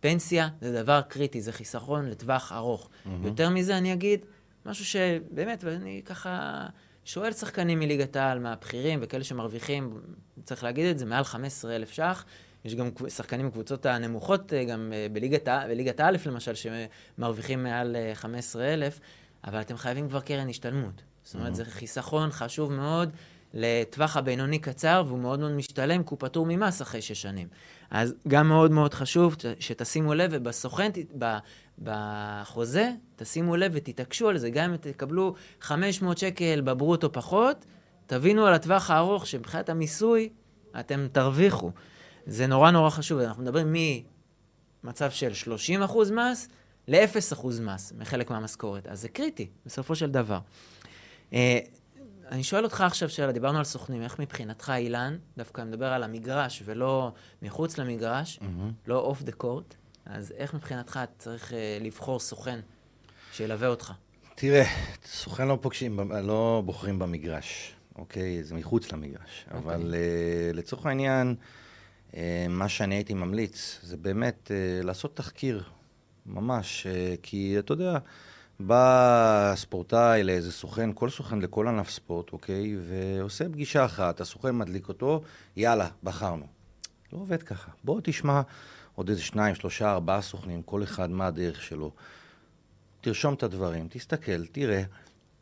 פנסיה 0.00 0.48
זה 0.60 0.82
דבר 0.82 1.00
קריטי, 1.08 1.40
זה 1.40 1.52
חיסכון 1.52 2.06
לטווח 2.06 2.52
ארוך. 2.52 2.88
Mm-hmm. 2.88 3.08
יותר 3.24 3.50
מזה 3.50 3.78
אני 3.78 3.92
אגיד, 3.92 4.20
משהו 4.66 4.84
שבאמת, 4.84 5.64
ואני 5.64 6.02
ככה 6.04 6.66
שואל 7.04 7.32
שחקנים 7.32 7.78
מליגת 7.78 8.16
העל, 8.16 8.38
מהבכירים 8.38 8.98
וכאלה 9.02 9.24
שמרוויחים, 9.24 10.00
צריך 10.44 10.64
להגיד 10.64 10.86
את 10.86 10.98
זה, 10.98 11.06
מעל 11.06 11.24
15,000 11.24 11.90
ש"ח. 11.90 12.24
יש 12.64 12.74
גם 12.74 12.90
שחקנים 13.08 13.48
בקבוצות 13.48 13.86
הנמוכות, 13.86 14.52
אה, 14.52 14.64
גם 14.64 14.92
אה, 14.94 15.06
בליגת, 15.12 15.48
בליגת 15.48 16.00
א' 16.00 16.16
למשל, 16.26 16.52
שמרוויחים 16.54 17.62
מעל 17.62 17.96
15,000, 18.14 19.00
אה, 19.00 19.50
אבל 19.50 19.60
אתם 19.60 19.76
חייבים 19.76 20.08
כבר 20.08 20.20
קרן 20.20 20.48
השתלמות. 20.48 21.02
זאת 21.24 21.34
אומרת, 21.34 21.52
mm-hmm. 21.52 21.56
זה 21.56 21.64
חיסכון 21.64 22.30
חשוב 22.30 22.72
מאוד 22.72 23.10
לטווח 23.54 24.16
הבינוני 24.16 24.58
קצר, 24.58 25.04
והוא 25.06 25.18
מאוד 25.18 25.40
מאוד 25.40 25.52
משתלם, 25.52 26.02
כי 26.02 26.08
הוא 26.10 26.18
פטור 26.20 26.46
ממס 26.48 26.82
אחרי 26.82 27.02
שש 27.02 27.22
שנים. 27.22 27.48
אז 27.90 28.14
גם 28.28 28.48
מאוד 28.48 28.70
מאוד 28.70 28.94
חשוב 28.94 29.36
שתשימו 29.60 30.14
לב, 30.14 30.30
ובסוכן, 30.34 30.90
בחוזה, 31.78 32.90
תשימו 33.16 33.56
לב 33.56 33.72
ותתעקשו 33.74 34.28
על 34.28 34.38
זה, 34.38 34.50
גם 34.50 34.70
אם 34.70 34.76
תקבלו 34.76 35.34
500 35.60 36.18
שקל 36.18 36.60
בברוטו 36.60 37.12
פחות, 37.12 37.64
תבינו 38.06 38.46
על 38.46 38.54
הטווח 38.54 38.90
הארוך 38.90 39.26
שמבחינת 39.26 39.68
המיסוי 39.68 40.28
אתם 40.80 41.06
תרוויחו. 41.12 41.70
זה 42.26 42.46
נורא 42.46 42.70
נורא 42.70 42.90
חשוב, 42.90 43.18
אנחנו 43.18 43.42
מדברים 43.42 43.74
ממצב 44.84 45.10
של 45.10 45.30
30% 45.88 46.12
מס 46.12 46.48
ל-0% 46.88 47.46
מס 47.62 47.92
מחלק 47.98 48.30
מהמשכורת, 48.30 48.86
אז 48.86 49.00
זה 49.00 49.08
קריטי, 49.08 49.48
בסופו 49.66 49.94
של 49.94 50.10
דבר. 50.10 50.38
אני 52.30 52.42
שואל 52.42 52.64
אותך 52.64 52.80
עכשיו 52.80 53.08
שאלה, 53.08 53.32
דיברנו 53.32 53.58
על 53.58 53.64
סוכנים, 53.64 54.02
איך 54.02 54.18
מבחינתך, 54.18 54.72
אילן, 54.76 55.16
דווקא 55.36 55.62
מדבר 55.62 55.86
על 55.86 56.02
המגרש 56.02 56.62
ולא 56.64 57.12
מחוץ 57.42 57.78
למגרש, 57.78 58.38
mm-hmm. 58.38 58.72
לא 58.86 58.98
אוף 58.98 59.22
דה 59.22 59.32
קורט, 59.32 59.74
אז 60.06 60.32
איך 60.36 60.54
מבחינתך 60.54 61.00
צריך 61.18 61.50
uh, 61.50 61.54
לבחור 61.84 62.20
סוכן 62.20 62.60
שילווה 63.32 63.68
אותך? 63.68 63.92
תראה, 64.34 64.64
סוכן 65.04 65.48
לא 65.48 65.58
פוגשים, 65.60 66.00
לא 66.22 66.62
בוחרים 66.66 66.98
במגרש, 66.98 67.74
אוקיי? 67.96 68.44
זה 68.44 68.54
מחוץ 68.54 68.92
למגרש. 68.92 69.46
אוקיי. 69.46 69.60
אבל 69.60 69.94
uh, 69.94 70.56
לצורך 70.56 70.86
העניין, 70.86 71.34
uh, 72.10 72.14
מה 72.48 72.68
שאני 72.68 72.94
הייתי 72.94 73.14
ממליץ, 73.14 73.80
זה 73.82 73.96
באמת 73.96 74.50
uh, 74.50 74.84
לעשות 74.84 75.16
תחקיר, 75.16 75.62
ממש, 76.26 76.86
uh, 76.86 77.20
כי 77.22 77.58
אתה 77.58 77.72
יודע, 77.72 77.98
בא 78.66 79.52
ספורטאי 79.56 80.24
לאיזה 80.24 80.52
סוכן, 80.52 80.90
כל 80.94 81.10
סוכן 81.10 81.38
לכל 81.38 81.68
ענף 81.68 81.90
ספורט, 81.90 82.32
אוקיי? 82.32 82.76
ועושה 82.88 83.48
פגישה 83.48 83.84
אחת, 83.84 84.20
הסוכן 84.20 84.58
מדליק 84.58 84.88
אותו, 84.88 85.22
יאללה, 85.56 85.88
בחרנו. 86.02 86.46
לא 87.12 87.18
עובד 87.18 87.42
ככה. 87.42 87.70
בוא 87.84 88.00
תשמע 88.04 88.40
עוד 88.94 89.08
איזה 89.08 89.22
שניים, 89.22 89.54
שלושה, 89.54 89.90
ארבעה 89.92 90.22
סוכנים, 90.22 90.62
כל 90.62 90.82
אחד 90.82 91.10
מה 91.10 91.26
הדרך 91.26 91.62
שלו. 91.62 91.90
תרשום 93.00 93.34
את 93.34 93.42
הדברים, 93.42 93.88
תסתכל, 93.90 94.46
תראה 94.46 94.82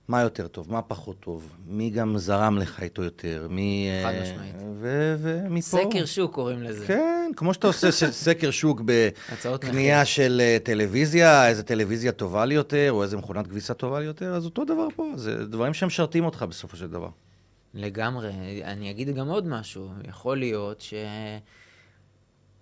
מה 0.09 0.21
יותר 0.21 0.49
טוב, 0.49 0.73
מה 0.73 0.83
פחות 0.83 1.21
טוב, 1.21 1.57
מי 1.67 1.91
גם 1.91 2.19
זרם 2.19 2.59
לך 2.59 2.83
איתו 2.83 3.03
יותר, 3.03 3.47
מי... 3.51 3.89
חד 4.05 4.15
אה, 4.15 4.23
משמעית. 4.23 4.55
ומפה... 4.81 5.61
סקר 5.61 6.05
שוק 6.05 6.35
קוראים 6.35 6.63
לזה. 6.63 6.87
כן, 6.87 7.31
כמו 7.37 7.55
שאתה 7.55 7.67
עושה 7.67 7.91
סקר 8.27 8.51
שוק 8.51 8.83
בקנייה 8.85 10.05
של 10.05 10.41
אה, 10.45 10.57
טלוויזיה, 10.63 11.49
איזה 11.49 11.63
טלוויזיה 11.63 12.13
טובה 12.13 12.45
לי 12.45 12.55
יותר, 12.55 12.93
או 12.93 13.03
איזה 13.03 13.17
מכונת 13.17 13.47
כביסה 13.47 13.75
טובה 13.75 14.01
לי 14.01 14.07
יותר, 14.07 14.35
אז 14.35 14.45
אותו 14.45 14.65
דבר 14.65 14.87
פה, 14.97 15.13
זה 15.17 15.47
דברים 15.47 15.75
שמשרתים 15.75 16.25
אותך 16.25 16.43
בסופו 16.49 16.77
של 16.77 16.87
דבר. 16.87 17.09
לגמרי. 17.75 18.33
אני 18.65 18.91
אגיד 18.91 19.15
גם 19.17 19.29
עוד 19.29 19.47
משהו. 19.47 19.89
יכול 20.09 20.39
להיות 20.39 20.81
ש... 20.81 20.95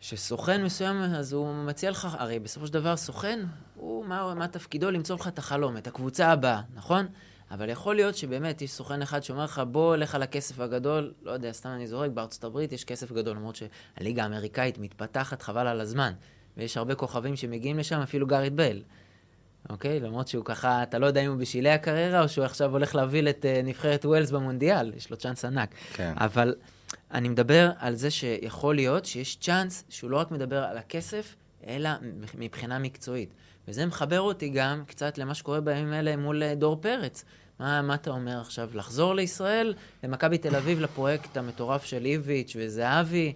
שסוכן 0.00 0.64
מסוים, 0.64 0.96
אז 0.96 1.32
הוא 1.32 1.64
מציע 1.64 1.90
לך, 1.90 2.08
הרי 2.18 2.38
בסופו 2.38 2.66
של 2.66 2.72
דבר 2.72 2.96
סוכן, 2.96 3.40
הוא, 3.74 4.04
מה, 4.06 4.34
מה 4.34 4.48
תפקידו? 4.48 4.90
למצוא 4.90 5.16
לך 5.16 5.28
את 5.28 5.38
החלום, 5.38 5.76
את 5.76 5.86
הקבוצה 5.86 6.32
הבאה, 6.32 6.60
נכון? 6.74 7.06
אבל 7.50 7.68
יכול 7.68 7.94
להיות 7.94 8.16
שבאמת 8.16 8.62
יש 8.62 8.70
סוכן 8.70 9.02
אחד 9.02 9.22
שאומר 9.22 9.44
לך, 9.44 9.62
בוא, 9.70 9.96
לך 9.96 10.16
לכסף 10.20 10.60
הגדול, 10.60 11.14
לא 11.22 11.30
יודע, 11.30 11.52
סתם 11.52 11.68
אני 11.68 11.86
זורק, 11.86 12.10
בארצות 12.10 12.44
הברית 12.44 12.72
יש 12.72 12.84
כסף 12.84 13.12
גדול, 13.12 13.36
למרות 13.36 13.56
שהליגה 13.56 14.22
האמריקאית 14.22 14.78
מתפתחת 14.78 15.42
חבל 15.42 15.66
על 15.66 15.80
הזמן, 15.80 16.12
ויש 16.56 16.76
הרבה 16.76 16.94
כוכבים 16.94 17.36
שמגיעים 17.36 17.78
לשם, 17.78 18.00
אפילו 18.00 18.26
גארית 18.26 18.52
בל. 18.52 18.82
אוקיי? 19.70 20.00
למרות 20.00 20.28
שהוא 20.28 20.44
ככה, 20.44 20.82
אתה 20.82 20.98
לא 20.98 21.06
יודע 21.06 21.20
אם 21.20 21.30
הוא 21.30 21.38
בשלהי 21.38 21.72
הקריירה, 21.72 22.22
או 22.22 22.28
שהוא 22.28 22.44
עכשיו 22.44 22.72
הולך 22.72 22.94
להוביל 22.94 23.28
את 23.28 23.44
uh, 23.44 23.66
נבחרת 23.66 24.04
ווילס 24.04 24.30
במונדיאל, 24.30 24.92
יש 24.96 25.10
לו 25.10 25.16
צ'אנס 25.16 25.44
ענק. 25.44 25.74
כן. 25.92 26.12
אבל 26.16 26.54
אני 27.10 27.28
מדבר 27.28 27.70
על 27.78 27.94
זה 27.94 28.10
שיכול 28.10 28.74
להיות 28.74 29.04
שיש 29.04 29.36
צ'אנס 29.36 29.84
שהוא 29.88 30.10
לא 30.10 30.16
רק 30.16 30.30
מדבר 30.30 30.64
על 30.64 30.78
הכסף, 30.78 31.36
אלא 31.66 31.90
מבחינה 32.34 32.78
מקצועית. 32.78 33.34
וזה 33.68 33.86
מחבר 33.86 34.20
אותי 34.20 34.48
גם 34.48 34.82
קצת 34.86 35.18
למה 35.18 35.34
שקורה 35.34 35.60
בימים 35.60 35.92
האלה 35.92 36.16
מול 36.16 36.42
אה, 36.42 36.54
דור 36.54 36.76
פרץ. 36.80 37.24
מה, 37.60 37.82
מה 37.82 37.94
אתה 37.94 38.10
אומר 38.10 38.40
עכשיו? 38.40 38.70
לחזור 38.74 39.14
לישראל, 39.14 39.74
למכבי 40.04 40.38
תל 40.38 40.56
אביב, 40.56 40.80
לפרויקט 40.80 41.36
המטורף 41.36 41.84
של 41.84 42.04
איביץ' 42.04 42.56
וזהבי, 42.58 43.32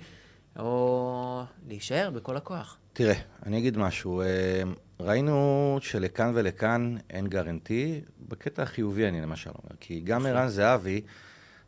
או 0.58 1.42
להישאר 1.68 2.10
בכל 2.10 2.36
הכוח? 2.36 2.76
תראה, 2.92 3.14
אני 3.46 3.58
אגיד 3.58 3.78
משהו. 3.78 4.20
אה, 4.20 4.62
ראינו 5.00 5.78
שלכאן 5.80 6.32
ולכאן 6.34 6.96
אין 7.10 7.26
גרנטי, 7.26 8.00
בקטע 8.28 8.62
החיובי 8.62 9.08
אני 9.08 9.20
למשל 9.20 9.50
אומר, 9.50 9.76
כי 9.80 10.00
גם 10.00 10.20
נכון. 10.20 10.36
ערן 10.36 10.48
זהבי 10.48 11.00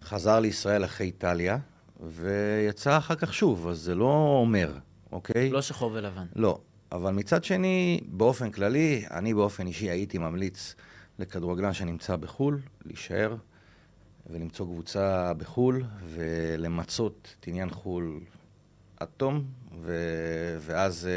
חזר 0.03 0.41
לישראל 0.41 0.85
אחרי 0.85 1.07
איטליה, 1.07 1.59
ויצא 2.01 2.99
אחר 2.99 3.15
כך 3.15 3.35
שוב, 3.35 3.69
אז 3.69 3.79
זה 3.79 3.95
לא 3.95 4.39
אומר, 4.41 4.73
אוקיי? 5.13 5.51
לא 5.51 5.63
שחור 5.63 5.91
ולבן. 5.95 6.27
לא, 6.37 6.61
אבל 6.93 7.13
מצד 7.13 7.45
שני, 7.45 8.01
באופן 8.07 8.51
כללי, 8.51 9.05
אני 9.11 9.35
באופן 9.35 9.67
אישי 9.67 9.91
הייתי 9.91 10.19
ממליץ 10.19 10.75
לכדורגלן 11.19 11.73
שנמצא 11.73 12.17
בחו"ל, 12.17 12.61
להישאר. 12.85 13.37
ולמצוא 14.31 14.67
קבוצה 14.67 15.33
בחו"ל, 15.35 15.85
ולמצות 16.07 17.35
את 17.41 17.47
עניין 17.49 17.71
חו"ל 17.71 18.21
עד 19.01 19.09
תום, 19.17 19.45
ו... 19.81 19.97
ואז 20.61 21.09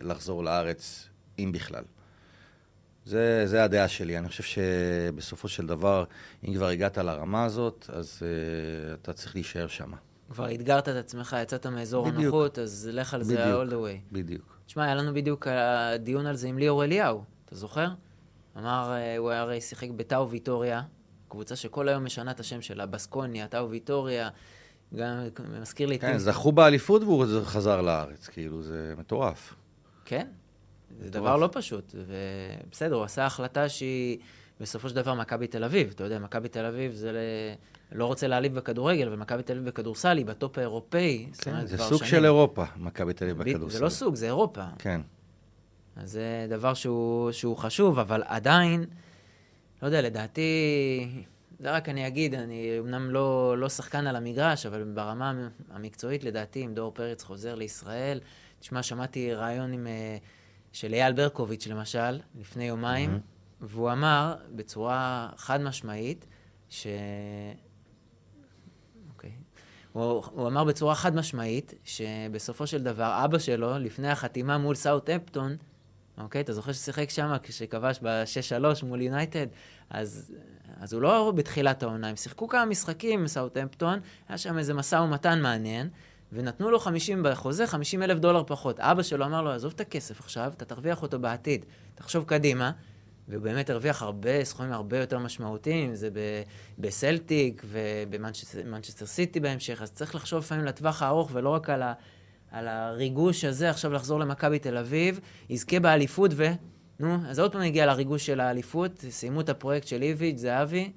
uh, 0.00 0.04
לחזור 0.04 0.44
לארץ, 0.44 1.08
אם 1.38 1.52
בכלל. 1.52 1.84
זה, 3.04 3.42
זה 3.46 3.64
הדעה 3.64 3.88
שלי. 3.88 4.18
אני 4.18 4.28
חושב 4.28 4.42
שבסופו 4.42 5.48
של 5.48 5.66
דבר, 5.66 6.04
אם 6.48 6.54
כבר 6.54 6.68
הגעת 6.68 6.98
לרמה 6.98 7.44
הזאת, 7.44 7.90
אז 7.92 8.22
uh, 8.22 8.94
אתה 8.94 9.12
צריך 9.12 9.34
להישאר 9.34 9.66
שם. 9.66 9.92
כבר 10.30 10.54
אתגרת 10.54 10.88
את 10.88 10.94
עצמך, 10.94 11.36
יצאת 11.42 11.66
מאזור 11.66 12.08
הנוחות, 12.08 12.58
אז 12.58 12.90
לך 12.92 13.14
על 13.14 13.22
זה 13.22 13.62
all 13.62 13.68
the 13.68 13.72
way. 13.72 14.12
בדיוק. 14.12 14.57
תשמע, 14.68 14.84
היה 14.84 14.94
לנו 14.94 15.14
בדיוק 15.14 15.46
דיון 15.98 16.26
על 16.26 16.36
זה 16.36 16.48
עם 16.48 16.58
ליאור 16.58 16.84
אליהו, 16.84 17.22
אתה 17.44 17.56
זוכר? 17.56 17.88
אמר, 18.56 18.92
אה, 18.92 19.16
הוא 19.16 19.30
הרי 19.30 19.60
שיחק 19.60 19.88
בטאו 19.96 20.30
ויטוריה, 20.30 20.82
קבוצה 21.28 21.56
שכל 21.56 21.88
היום 21.88 22.04
משנה 22.04 22.30
את 22.30 22.40
השם 22.40 22.62
שלה, 22.62 22.86
בסקוניה, 22.86 23.48
טאו 23.48 23.70
ויטוריה, 23.70 24.28
גם 24.94 25.28
מזכיר 25.60 25.88
לי... 25.88 25.98
כן, 25.98 26.18
זכו 26.18 26.52
באליפות 26.52 27.02
והוא 27.02 27.24
חזר 27.44 27.80
לארץ, 27.80 28.26
כאילו, 28.26 28.62
זה 28.62 28.94
מטורף. 28.98 29.54
כן, 30.04 30.26
זה 31.00 31.10
דבר 31.10 31.36
לא 31.36 31.48
פשוט, 31.52 31.94
ובסדר, 31.94 32.94
הוא 32.94 33.04
עשה 33.04 33.26
החלטה 33.26 33.68
שהיא 33.68 34.18
בסופו 34.60 34.88
של 34.88 34.96
דבר 34.96 35.14
מכבי 35.14 35.46
תל 35.46 35.64
אביב. 35.64 35.90
אתה 35.94 36.04
יודע, 36.04 36.18
מכבי 36.18 36.48
תל 36.48 36.64
אביב 36.64 36.92
זה. 36.92 37.12
לא 37.92 38.06
רוצה 38.06 38.26
להעליב 38.26 38.54
בכדורגל, 38.54 39.08
ומכבי 39.12 39.42
תל 39.42 39.52
אביב 39.52 39.64
בכדורסל 39.64 40.16
היא 40.16 40.26
בטופ 40.26 40.58
האירופאי. 40.58 41.26
כן, 41.38 41.66
זה 41.66 41.78
סוג 41.78 41.98
שנים. 41.98 42.10
של 42.10 42.24
אירופה, 42.24 42.64
מכבי 42.76 43.12
תל 43.12 43.24
אביב 43.24 43.38
בכדורסל. 43.38 43.78
זה 43.78 43.84
לא 43.84 43.88
סוג, 43.88 44.14
זה 44.14 44.26
אירופה. 44.26 44.64
כן. 44.78 45.00
אז 45.96 46.10
זה 46.10 46.46
דבר 46.48 46.74
שהוא, 46.74 47.32
שהוא 47.32 47.56
חשוב, 47.56 47.98
אבל 47.98 48.22
עדיין, 48.26 48.84
לא 49.82 49.86
יודע, 49.86 50.02
לדעתי, 50.02 51.08
זה 51.58 51.70
רק 51.70 51.88
אני 51.88 52.06
אגיד, 52.06 52.34
אני 52.34 52.76
אמנם 52.78 53.10
לא, 53.10 53.58
לא 53.58 53.68
שחקן 53.68 54.06
על 54.06 54.16
המגרש, 54.16 54.66
אבל 54.66 54.84
ברמה 54.84 55.48
המקצועית, 55.70 56.24
לדעתי, 56.24 56.64
אם 56.64 56.74
דור 56.74 56.92
פרץ 56.94 57.22
חוזר 57.22 57.54
לישראל, 57.54 58.20
תשמע, 58.60 58.82
שמעתי 58.82 59.34
רעיון 59.34 59.72
עם, 59.72 59.86
אה, 59.86 60.16
של 60.72 60.94
אייל 60.94 61.12
ברקוביץ', 61.12 61.66
למשל, 61.66 62.20
לפני 62.40 62.64
יומיים, 62.64 63.14
mm-hmm. 63.14 63.64
והוא 63.66 63.92
אמר 63.92 64.36
בצורה 64.56 65.28
חד 65.36 65.60
משמעית, 65.60 66.26
ש... 66.68 66.86
הוא, 69.98 70.22
הוא 70.32 70.48
אמר 70.48 70.64
בצורה 70.64 70.94
חד 70.94 71.16
משמעית, 71.16 71.74
שבסופו 71.84 72.66
של 72.66 72.82
דבר, 72.82 73.20
אבא 73.24 73.38
שלו, 73.38 73.78
לפני 73.78 74.08
החתימה 74.08 74.58
מול 74.58 74.74
סאוט-אפטון, 74.74 75.56
אוקיי? 76.18 76.40
אתה 76.40 76.52
זוכר 76.52 76.72
ששיחק 76.72 77.10
שם 77.10 77.32
כשכבש 77.42 78.00
ב-6-3 78.02 78.84
מול 78.84 79.00
יונייטד? 79.02 79.46
אז, 79.90 80.32
אז 80.80 80.92
הוא 80.92 81.02
לא 81.02 81.32
בתחילת 81.36 81.82
העונה, 81.82 82.08
הם 82.08 82.16
שיחקו 82.16 82.48
כמה 82.48 82.64
משחקים 82.64 83.20
עם 83.20 83.26
סאוטהמפטון, 83.26 84.00
היה 84.28 84.38
שם 84.38 84.58
איזה 84.58 84.74
משא 84.74 84.96
ומתן 84.96 85.42
מעניין, 85.42 85.88
ונתנו 86.32 86.70
לו 86.70 86.78
50 86.78 87.22
בחוזה, 87.22 87.66
50 87.66 88.02
אלף 88.02 88.18
דולר 88.18 88.42
פחות. 88.46 88.80
אבא 88.80 89.02
שלו 89.02 89.24
אמר 89.24 89.42
לו, 89.42 89.50
עזוב 89.50 89.72
את 89.74 89.80
הכסף 89.80 90.20
עכשיו, 90.20 90.52
אתה 90.56 90.64
תרוויח 90.64 91.02
אותו 91.02 91.18
בעתיד. 91.18 91.64
תחשוב 91.94 92.24
קדימה. 92.24 92.70
והוא 93.28 93.42
באמת 93.42 93.70
הרוויח 93.70 94.02
הרבה 94.02 94.44
סכומים 94.44 94.72
הרבה 94.72 94.98
יותר 94.98 95.18
משמעותיים, 95.18 95.94
זה 95.94 96.08
בסלטיק 96.78 97.62
ובמנצ'סטר 97.66 99.06
סיטי 99.06 99.40
בהמשך, 99.40 99.82
אז 99.82 99.92
צריך 99.92 100.14
לחשוב 100.14 100.38
לפעמים 100.38 100.64
לטווח 100.64 101.02
הארוך 101.02 101.30
ולא 101.32 101.48
רק 101.48 101.70
על 101.70 101.82
ה... 101.82 101.92
על 102.50 102.68
הריגוש 102.68 103.44
הזה, 103.44 103.70
עכשיו 103.70 103.92
לחזור 103.92 104.20
למכבי 104.20 104.58
תל 104.58 104.76
אביב, 104.76 105.20
יזכה 105.48 105.80
באליפות 105.80 106.30
ו... 106.34 106.46
נו, 107.00 107.16
אז 107.28 107.38
עוד 107.38 107.52
פעם 107.52 107.60
נגיע 107.60 107.86
לריגוש 107.86 108.26
של 108.26 108.40
האליפות, 108.40 109.04
סיימו 109.10 109.40
את 109.40 109.48
הפרויקט 109.48 109.86
של 109.86 110.02
איביץ', 110.02 110.38
זהבי. 110.38 110.92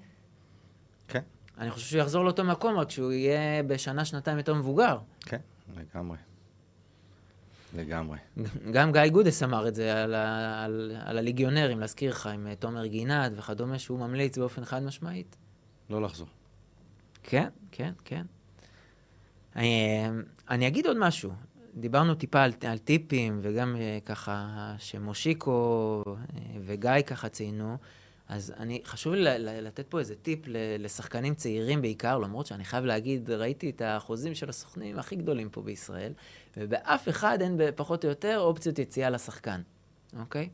כן. 1.08 1.20
אני 1.58 1.72
חושב 1.72 1.88
שהוא 1.88 2.02
יחזור 2.02 2.24
לאותו 2.24 2.44
מקום, 2.44 2.78
רק 2.78 2.92
שהוא 2.92 3.12
יהיה 3.12 3.64
בשנה, 3.64 4.06
שנתיים 4.06 4.38
יותר 4.38 4.54
מבוגר. 4.54 4.98
כן, 5.20 5.38
לגמרי. 5.78 6.18
לגמרי. 7.74 8.18
גם 8.72 8.92
גיא 8.92 9.08
גודס 9.08 9.44
אמר 9.44 9.68
את 9.68 9.76
זה 9.76 10.04
על, 10.04 10.14
ה, 10.14 10.64
על, 10.64 10.98
על 11.06 11.18
הליגיונרים, 11.18 11.80
להזכיר 11.80 12.12
לך, 12.12 12.28
עם 12.28 12.48
אה, 12.48 12.56
תומר 12.56 12.86
גינת 12.86 13.32
וכדומה, 13.36 13.80
שהוא 13.80 14.00
ממליץ 14.00 14.38
באופן 14.38 14.66
חד 14.66 14.84
משמעית. 14.84 15.38
לא 15.90 16.02
לחזור. 16.02 16.28
כן, 17.24 17.48
כן, 17.72 17.92
כן. 18.06 18.26
אני, 19.56 20.06
אה, 20.06 20.22
אני 20.50 20.68
אגיד 20.68 20.88
עוד 20.88 20.98
משהו. 20.98 21.32
דיברנו 21.76 22.16
טיפה 22.16 22.42
על, 22.44 22.52
על 22.68 22.78
טיפים, 22.78 23.40
וגם 23.42 23.76
uh, 23.76 24.06
ככה 24.06 24.76
שמושיקו 24.78 26.04
וגיא 26.66 27.02
ככה 27.06 27.30
ציינו, 27.30 27.78
אז 28.32 28.54
אני, 28.58 28.82
חשוב 28.86 29.14
לי 29.14 29.40
לתת 29.40 29.88
פה 29.90 30.00
איזה 30.00 30.16
טיפ 30.16 30.40
לשחקנים 30.80 31.36
צעירים 31.36 31.82
בעיקר, 31.82 32.18
למרות 32.18 32.46
שאני 32.46 32.66
חייב 32.66 32.86
להגיד, 32.86 33.30
ראיתי 33.30 33.70
את 33.70 33.82
האחוזים 33.82 34.36
של 34.36 34.50
הסוכנים 34.50 35.00
הכי 35.00 35.16
גדולים 35.16 35.50
פה 35.50 35.62
בישראל, 35.62 36.14
ובאף 36.58 37.10
אחד 37.10 37.38
אין 37.42 37.60
פחות 37.76 38.06
או 38.06 38.10
יותר 38.10 38.40
אופציות 38.40 38.80
יציאה 38.80 39.10
לשחקן, 39.10 39.62
אוקיי? 40.20 40.50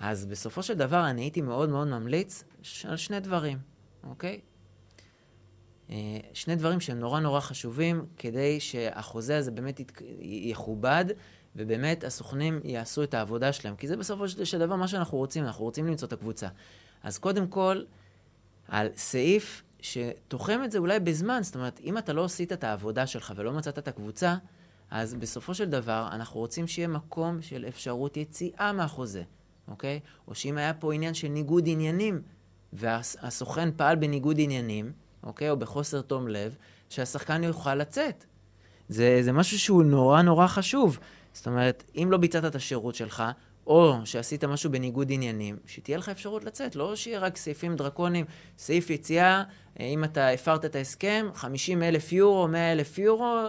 אז 0.00 0.26
בסופו 0.26 0.62
של 0.62 0.74
דבר 0.74 1.10
אני 1.10 1.22
הייתי 1.22 1.40
מאוד 1.40 1.68
מאוד 1.68 1.88
ממליץ 1.88 2.44
על 2.84 2.96
שני 2.96 3.20
דברים, 3.20 3.58
אוקיי? 4.04 4.40
אה, 5.90 5.96
שני 6.32 6.56
דברים 6.56 6.80
שהם 6.80 6.98
נורא 6.98 7.20
נורא 7.20 7.40
חשובים 7.40 8.06
כדי 8.18 8.60
שהחוזה 8.60 9.38
הזה 9.38 9.50
באמת 9.50 9.80
יכובד, 10.20 11.04
ובאמת 11.56 12.04
הסוכנים 12.04 12.60
יעשו 12.64 13.02
את 13.02 13.14
העבודה 13.14 13.52
שלהם. 13.52 13.76
כי 13.76 13.88
זה 13.88 13.96
בסופו 13.96 14.28
של 14.28 14.58
דבר 14.58 14.76
מה 14.76 14.88
שאנחנו 14.88 15.18
רוצים, 15.18 15.44
אנחנו 15.44 15.64
רוצים 15.64 15.86
למצוא 15.86 16.08
את 16.08 16.12
הקבוצה. 16.12 16.48
אז 17.02 17.18
קודם 17.18 17.46
כל, 17.46 17.82
על 18.68 18.88
סעיף 18.96 19.62
שתוחם 19.80 20.60
את 20.64 20.72
זה 20.72 20.78
אולי 20.78 21.00
בזמן, 21.00 21.42
זאת 21.42 21.54
אומרת, 21.54 21.80
אם 21.84 21.98
אתה 21.98 22.12
לא 22.12 22.24
עשית 22.24 22.52
את 22.52 22.64
העבודה 22.64 23.06
שלך 23.06 23.32
ולא 23.36 23.52
מצאת 23.52 23.78
את 23.78 23.88
הקבוצה, 23.88 24.36
אז 24.90 25.14
בסופו 25.14 25.54
של 25.54 25.64
דבר 25.70 26.08
אנחנו 26.12 26.40
רוצים 26.40 26.66
שיהיה 26.66 26.88
מקום 26.88 27.42
של 27.42 27.64
אפשרות 27.68 28.16
יציאה 28.16 28.72
מהחוזה, 28.72 29.22
אוקיי? 29.68 30.00
או 30.28 30.34
שאם 30.34 30.58
היה 30.58 30.74
פה 30.74 30.92
עניין 30.92 31.14
של 31.14 31.28
ניגוד 31.28 31.64
עניינים, 31.66 32.22
והסוכן 32.72 33.68
פעל 33.76 33.96
בניגוד 33.96 34.36
עניינים, 34.40 34.92
אוקיי? 35.22 35.50
או 35.50 35.56
בחוסר 35.56 36.00
תום 36.00 36.28
לב, 36.28 36.56
שהשחקן 36.88 37.44
יוכל 37.44 37.74
לצאת. 37.74 38.24
זה, 38.88 39.18
זה 39.22 39.32
משהו 39.32 39.58
שהוא 39.58 39.82
נורא 39.82 40.22
נורא 40.22 40.46
חשוב. 40.46 40.98
זאת 41.36 41.46
אומרת, 41.46 41.84
אם 41.96 42.08
לא 42.10 42.16
ביצעת 42.18 42.44
את 42.44 42.54
השירות 42.54 42.94
שלך, 42.94 43.22
או 43.66 43.96
שעשית 44.04 44.44
משהו 44.44 44.70
בניגוד 44.70 45.08
עניינים, 45.10 45.56
שתהיה 45.66 45.98
לך 45.98 46.08
אפשרות 46.08 46.44
לצאת, 46.44 46.76
לא 46.76 46.96
שיהיה 46.96 47.18
רק 47.18 47.36
סעיפים 47.36 47.76
דרקוניים, 47.76 48.24
סעיף 48.58 48.90
יציאה, 48.90 49.42
אה, 49.80 49.84
אם 49.84 50.04
אתה 50.04 50.28
הפרת 50.28 50.64
את 50.64 50.74
ההסכם, 50.76 51.26
50 51.34 51.82
אלף 51.82 52.12
יורו, 52.12 52.48
100 52.48 52.72
אלף 52.72 52.98
יורו, 52.98 53.46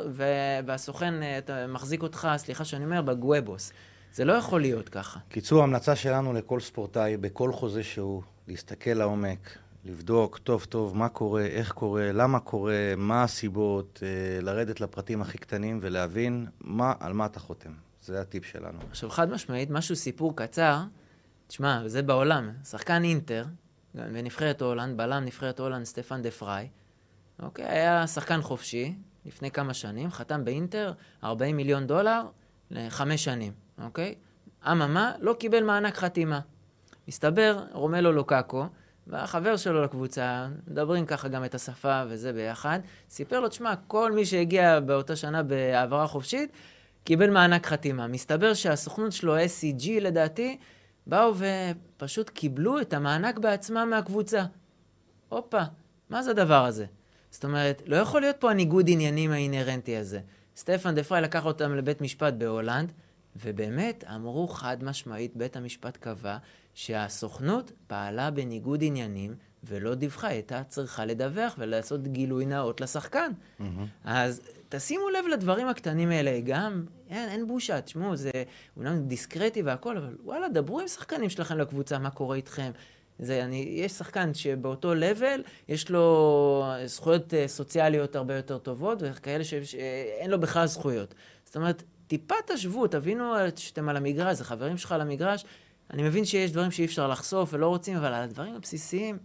והסוכן 0.65 1.13
אה, 1.23 1.67
מחזיק 1.67 2.03
אותך, 2.03 2.27
סליחה 2.37 2.65
שאני 2.65 2.85
אומר, 2.85 3.01
בגוובוס. 3.01 3.71
זה 4.13 4.25
לא 4.25 4.33
יכול 4.33 4.61
להיות 4.61 4.89
ככה. 4.89 5.19
קיצור, 5.29 5.63
המלצה 5.63 5.95
שלנו 5.95 6.33
לכל 6.33 6.59
ספורטאי, 6.59 7.17
בכל 7.17 7.51
חוזה 7.53 7.83
שהוא, 7.83 8.21
להסתכל 8.47 8.91
לעומק, 8.91 9.57
לבדוק 9.87 10.37
טוב 10.37 10.65
טוב 10.65 10.97
מה 10.97 11.09
קורה, 11.09 11.45
איך 11.45 11.71
קורה, 11.71 12.11
למה 12.11 12.39
קורה, 12.39 12.93
מה 12.97 13.23
הסיבות, 13.23 14.03
אה, 14.03 14.41
לרדת 14.41 14.81
לפרטים 14.81 15.21
הכי 15.21 15.37
קטנים 15.37 15.79
ולהבין 15.81 16.47
מה, 16.61 16.93
על 16.99 17.13
מה 17.13 17.25
אתה 17.25 17.39
חותם. 17.39 17.71
זה 18.01 18.21
הטיפ 18.21 18.45
שלנו. 18.45 18.79
עכשיו, 18.89 19.09
חד 19.09 19.29
משמעית, 19.29 19.69
משהו, 19.69 19.95
סיפור 19.95 20.35
קצר, 20.35 20.79
תשמע, 21.47 21.87
זה 21.87 22.01
בעולם, 22.01 22.51
שחקן 22.63 23.03
אינטר, 23.03 23.45
בנבחרת 23.95 24.61
הולנד, 24.61 24.97
בלם 24.97 25.25
נבחרת 25.25 25.59
הולנד 25.59 25.85
סטפן 25.85 26.21
דה 26.21 26.31
פריי, 26.31 26.69
אוקיי, 27.41 27.65
היה 27.65 28.07
שחקן 28.07 28.41
חופשי 28.41 28.95
לפני 29.25 29.51
כמה 29.51 29.73
שנים, 29.73 30.11
חתם 30.11 30.45
באינטר 30.45 30.93
40 31.23 31.57
מיליון 31.57 31.87
דולר 31.87 32.21
לחמש 32.71 33.23
שנים, 33.23 33.53
אוקיי? 33.83 34.15
אממה, 34.71 35.13
לא 35.19 35.33
קיבל 35.33 35.63
מענק 35.63 35.95
חתימה. 35.95 36.39
מסתבר, 37.07 37.63
רומלו 37.71 38.11
לוקאקו, 38.11 38.65
והחבר 39.09 39.57
שלו 39.57 39.83
לקבוצה, 39.83 40.47
מדברים 40.67 41.05
ככה 41.05 41.27
גם 41.27 41.45
את 41.45 41.55
השפה 41.55 42.03
וזה 42.09 42.33
ביחד, 42.33 42.79
סיפר 43.09 43.39
לו, 43.39 43.49
תשמע, 43.49 43.75
כל 43.87 44.11
מי 44.11 44.25
שהגיע 44.25 44.79
באותה 44.79 45.15
שנה 45.15 45.43
בהעברה 45.43 46.07
חופשית, 46.07 46.51
קיבל 47.03 47.29
מענק 47.29 47.65
חתימה. 47.65 48.07
מסתבר 48.07 48.53
שהסוכנות 48.53 49.11
שלו, 49.11 49.37
SCG 49.37 49.89
לדעתי, 50.01 50.57
באו 51.07 51.33
ופשוט 51.37 52.29
קיבלו 52.29 52.81
את 52.81 52.93
המענק 52.93 53.37
בעצמם 53.37 53.87
מהקבוצה. 53.89 54.43
הופה, 55.29 55.61
מה 56.09 56.23
זה 56.23 56.31
הדבר 56.31 56.65
הזה? 56.65 56.85
זאת 57.31 57.45
אומרת, 57.45 57.81
לא 57.85 57.95
יכול 57.95 58.21
להיות 58.21 58.35
פה 58.39 58.51
הניגוד 58.51 58.85
עניינים 58.89 59.31
האינהרנטי 59.31 59.97
הזה. 59.97 60.19
סטפן 60.55 60.95
דה 60.95 61.03
פריי 61.03 61.21
לקח 61.21 61.45
אותם 61.45 61.75
לבית 61.75 62.01
משפט 62.01 62.33
בהולנד, 62.33 62.91
ובאמת 63.35 64.03
אמרו 64.15 64.47
חד 64.47 64.83
משמעית, 64.83 65.35
בית 65.35 65.55
המשפט 65.55 65.97
קבע 65.97 66.37
שהסוכנות 66.77 67.71
פעלה 67.87 68.31
בניגוד 68.31 68.79
עניינים 68.83 69.35
ולא 69.63 69.95
דיווחה, 69.95 70.27
הייתה 70.27 70.63
צריכה 70.63 71.05
לדווח 71.05 71.55
ולעשות 71.57 72.07
גילוי 72.07 72.45
נאות 72.45 72.81
לשחקן. 72.81 73.31
Mm-hmm. 73.31 73.63
אז 74.03 74.41
תשימו 74.69 75.09
לב 75.09 75.25
לדברים 75.33 75.67
הקטנים 75.67 76.09
האלה, 76.09 76.39
גם, 76.43 76.85
אין, 77.09 77.29
אין 77.29 77.47
בושה, 77.47 77.81
תשמעו, 77.81 78.15
זה 78.15 78.31
אומנם 78.77 79.07
דיסקרטי 79.07 79.61
והכל, 79.61 79.97
אבל 79.97 80.15
וואלה, 80.23 80.49
דברו 80.49 80.79
עם 80.79 80.87
שחקנים 80.87 81.29
שלכם 81.29 81.57
לקבוצה, 81.57 81.99
מה 81.99 82.09
קורה 82.09 82.35
איתכם. 82.35 82.71
זה, 83.19 83.43
אני, 83.43 83.73
יש 83.77 83.91
שחקן 83.91 84.33
שבאותו 84.33 84.93
level, 84.93 85.41
יש 85.67 85.89
לו 85.89 86.65
זכויות 86.85 87.33
אה, 87.33 87.47
סוציאליות 87.47 88.15
הרבה 88.15 88.35
יותר 88.35 88.57
טובות, 88.57 88.97
וכאלה 89.01 89.43
שאין 89.43 90.31
לו 90.31 90.39
בכלל 90.39 90.67
זכויות. 90.67 91.15
זאת 91.45 91.55
אומרת, 91.55 91.83
טיפה 92.07 92.35
תשוו, 92.45 92.87
תבינו 92.87 93.33
שאתם 93.55 93.89
על 93.89 93.97
המגרש, 93.97 94.37
זה 94.37 94.43
חברים 94.43 94.77
שלך 94.77 94.91
על 94.91 95.01
המגרש. 95.01 95.45
אני 95.93 96.03
מבין 96.03 96.25
שיש 96.25 96.51
דברים 96.51 96.71
שאי 96.71 96.85
אפשר 96.85 97.07
לחשוף 97.07 97.53
ולא 97.53 97.67
רוצים, 97.67 97.97
אבל 97.97 98.13
על 98.13 98.23
הדברים 98.23 98.55
הבסיסיים, 98.55 99.17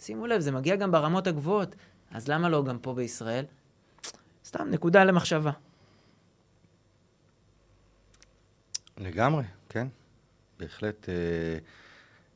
שימו 0.00 0.26
לב, 0.26 0.40
זה 0.40 0.52
מגיע 0.52 0.76
גם 0.76 0.90
ברמות 0.90 1.26
הגבוהות, 1.26 1.74
אז 2.10 2.28
למה 2.28 2.48
לא 2.48 2.64
גם 2.64 2.78
פה 2.78 2.94
בישראל? 2.94 3.44
סתם 4.44 4.70
נקודה 4.70 5.04
למחשבה. 5.04 5.50
לגמרי, 8.98 9.44
כן. 9.68 9.88
בהחלט 10.58 11.08
אה, 11.08 11.14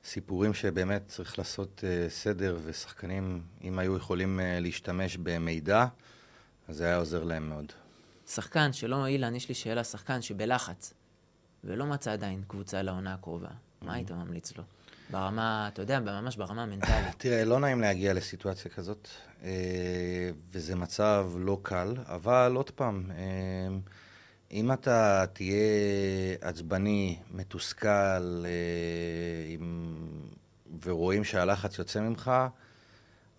סיפורים 0.05 0.55
שבאמת 0.55 1.03
צריך 1.09 1.39
לעשות 1.39 1.85
אה, 1.87 2.07
סדר, 2.09 2.59
ושחקנים, 2.65 3.43
אם 3.65 3.79
היו 3.79 3.97
יכולים 3.97 4.41
אה, 4.41 4.61
להשתמש 4.61 5.17
במידע, 5.17 5.87
אז 6.69 6.77
זה 6.77 6.85
היה 6.85 6.97
עוזר 6.97 7.25
להם 7.25 7.49
מאוד. 7.49 7.73
שחקן 8.27 8.73
שלא, 8.73 9.07
אילן, 9.07 9.35
יש 9.35 9.49
לי 9.49 9.55
שאלה, 9.55 9.85
שחקן 9.85 10.23
שבלחץ, 10.23 10.95
ולא 11.65 11.87
מצא 11.87 12.13
עדיין 12.13 12.43
קבוצה 12.49 12.83
לעונה 12.83 13.15
הקרובה, 13.15 13.49
מה 13.83 13.95
היית 13.95 14.11
ממליץ 14.11 14.57
לו? 14.57 14.65
ברמה, 15.11 15.69
אתה 15.73 15.83
יודע, 15.83 16.01
ממש 16.01 16.37
ברמה 16.37 16.63
המנטלית. 16.63 17.15
תראה, 17.19 17.45
לא 17.45 17.61
נעים 17.61 17.81
להגיע 17.81 18.13
לסיטואציה 18.13 18.71
כזאת, 18.71 19.09
אה, 19.43 20.31
וזה 20.53 20.77
מצב 20.77 21.31
לא 21.39 21.59
קל, 21.63 21.95
אבל 22.07 22.53
עוד 22.57 22.71
פעם, 22.71 23.11
אה, 23.11 23.77
אם 24.53 24.73
אתה 24.73 25.25
תהיה 25.33 25.57
עצבני, 26.41 27.19
מתוסכל, 27.31 28.45
אה, 28.45 29.57
ורואים 30.85 31.25
שהלחץ 31.25 31.79
יוצא 31.79 32.01
ממך, 32.01 32.31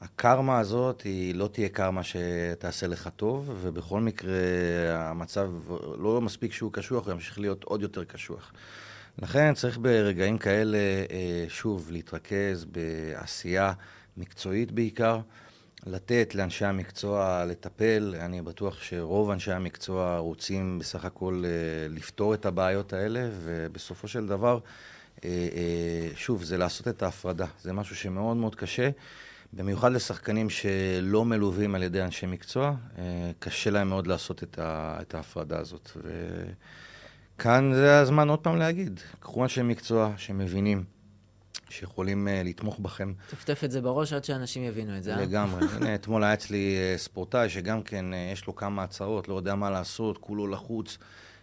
הקרמה 0.04 0.60
הזאת 0.60 1.02
היא 1.02 1.36
לא 1.36 1.48
תהיה 1.48 1.70
קרמה 1.70 2.02
שתעשה 2.04 2.88
לך 2.88 3.10
טוב, 3.16 3.56
ובכל 3.62 4.02
מקרה 4.02 4.34
המצב 4.89 5.52
לא 5.98 6.22
מספיק 6.22 6.54
שהוא 6.54 6.74
קשוח, 6.74 7.06
הוא 7.06 7.13
ימשיך 7.13 7.39
להיות 7.39 7.63
עוד 7.63 7.82
יותר 7.82 8.04
קשוח. 8.04 8.52
לכן 9.22 9.54
צריך 9.54 9.78
ברגעים 9.78 10.38
כאלה, 10.38 10.78
אה, 10.78 11.46
שוב, 11.48 11.92
להתרכז 11.92 12.66
בעשייה 12.66 13.74
מקצועית 14.18 14.72
בעיקר, 14.72 15.20
לתת 15.86 16.36
לאנשי 16.36 16.66
המקצוע 16.66 17.46
לטפל. 17.46 18.16
אני 18.20 18.42
בטוח 18.42 18.84
שרוב 18.84 19.30
אנשי 19.30 19.52
המקצוע 19.52 20.18
רוצים 20.18 20.80
בסך 20.80 21.06
הכל 21.06 21.44
אה, 21.46 21.88
לפתור 21.89 22.34
את 22.34 22.46
הבעיות 22.46 22.94
האלה, 22.94 23.30
ובסופו 23.44 24.08
של 24.08 24.28
דבר, 24.28 24.60
אה, 25.26 25.30
שוב, 26.16 26.44
זה 26.44 26.58
לעשות 26.58 26.88
את 26.88 27.04
ההפרדה. 27.04 27.46
זה 27.62 27.74
משהו 27.74 27.96
שמאוד 27.96 28.38
מאוד 28.38 28.56
קשה. 28.56 28.89
במיוחד 29.56 29.92
לשחקנים 29.92 30.50
שלא 30.50 31.26
מלווים 31.26 31.76
על 31.76 31.84
ידי 31.84 32.02
אנשי 32.02 32.26
מקצוע, 32.26 32.76
קשה 33.39 33.70
להם 33.70 33.89
מאוד 33.89 34.08
לעשות 34.08 34.44
את 34.63 35.16
ההפרדה 35.16 35.60
הזאת. 35.60 35.89
ו... 35.96 36.10
כאן 37.38 37.72
זה 37.74 38.00
הזמן 38.00 38.30
עוד 38.30 38.39
פעם 38.39 38.58
להגיד, 38.58 39.00
קחו 39.20 39.44
אנשי 39.44 39.62
מקצוע 39.62 40.13
שמבינים, 40.18 40.84
שיכולים 41.70 42.28
uh, 42.28 42.48
לתמוך 42.48 42.80
בכם. 42.80 43.13
טפטף 43.30 43.63
את 43.63 43.72
זה 43.72 43.82
בראש 43.82 44.13
עד 44.13 44.24
שאנשים 44.24 44.63
יבינו 44.63 44.98
את 44.98 45.04
זה, 45.04 45.16
אה? 45.16 45.22
לגמרי. 45.22 45.66
הנה, 45.76 45.96
אתמול 45.96 46.24
היה 46.24 46.34
אצלי 46.34 46.78
uh, 46.78 47.00
ספורטאי 47.00 47.50
שגם 47.50 47.84
כן, 47.84 48.06
uh, 48.13 48.34
יש 48.34 48.48
לו 48.48 48.56
כמה 48.56 48.84
הצהרות, 48.84 49.28
לא 49.28 49.36
יודע 49.36 49.56
מה 49.56 49.70
לעשות, 49.70 50.18
כולו 50.18 50.48
לחוץ. 50.48 50.98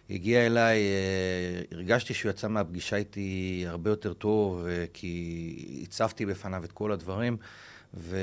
הגיע 0.09 0.45
אליי, 0.45 0.79
uh, 1.71 1.75
הרגשתי 1.75 2.13
שהוא 2.13 2.29
יצא 2.29 2.47
מהפגישה 2.47 2.95
איתי 2.95 3.63
הרבה 3.67 3.89
יותר 3.89 4.13
טוב, 4.13 4.65
uh, 4.65 4.67
כי 4.93 5.83
הצפתי 5.83 6.25
בפניו 6.25 6.63
את 6.65 6.71
כל 6.71 6.91
הדברים, 6.91 7.37
ו... 7.93 8.17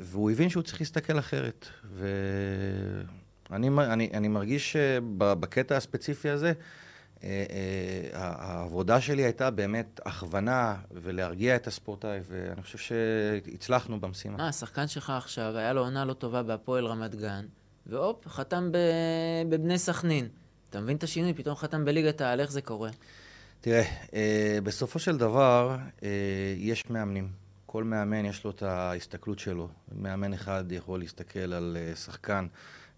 והוא 0.00 0.30
הבין 0.30 0.48
שהוא 0.48 0.62
צריך 0.62 0.80
להסתכל 0.80 1.18
אחרת. 1.18 1.66
ואני 3.50 3.68
אני, 3.68 4.10
אני 4.14 4.28
מרגיש 4.28 4.72
שבקטע 4.72 5.76
הספציפי 5.76 6.28
הזה, 6.28 6.52
אה, 7.24 7.44
אה, 7.50 8.32
העבודה 8.38 9.00
שלי 9.00 9.22
הייתה 9.22 9.50
באמת 9.50 10.00
הכוונה 10.06 10.76
ולהרגיע 10.90 11.56
את 11.56 11.66
הספורטאי, 11.66 12.20
ואני 12.28 12.62
חושב 12.62 12.78
שהצלחנו 12.78 14.00
במשימה. 14.00 14.36
מה, 14.36 14.48
השחקן 14.48 14.86
שלך 14.86 15.10
עכשיו, 15.10 15.56
היה 15.56 15.72
לו 15.72 15.80
עונה 15.80 16.04
לא 16.04 16.12
טובה 16.12 16.42
בהפועל 16.42 16.86
רמת 16.86 17.14
גן, 17.14 17.46
והופ, 17.86 18.28
חתם 18.28 18.70
בבני 19.48 19.78
סכנין. 19.78 20.28
אתה 20.70 20.80
מבין 20.80 20.96
את 20.96 21.02
השינוי? 21.02 21.34
פתאום 21.34 21.56
חתם 21.56 21.84
בליגת 21.84 22.20
העל, 22.20 22.40
איך 22.40 22.50
זה 22.50 22.62
קורה? 22.62 22.90
תראה, 23.60 23.82
אה, 24.14 24.58
בסופו 24.62 24.98
של 24.98 25.16
דבר, 25.16 25.76
יש 26.56 26.90
מאמנים. 26.90 27.28
כל 27.66 27.84
מאמן 27.84 28.24
יש 28.24 28.44
לו 28.44 28.50
את 28.50 28.62
ההסתכלות 28.62 29.38
שלו. 29.38 29.68
מאמן 29.92 30.32
אחד 30.32 30.64
יכול 30.72 31.00
להסתכל 31.00 31.52
על 31.52 31.76
שחקן 31.94 32.46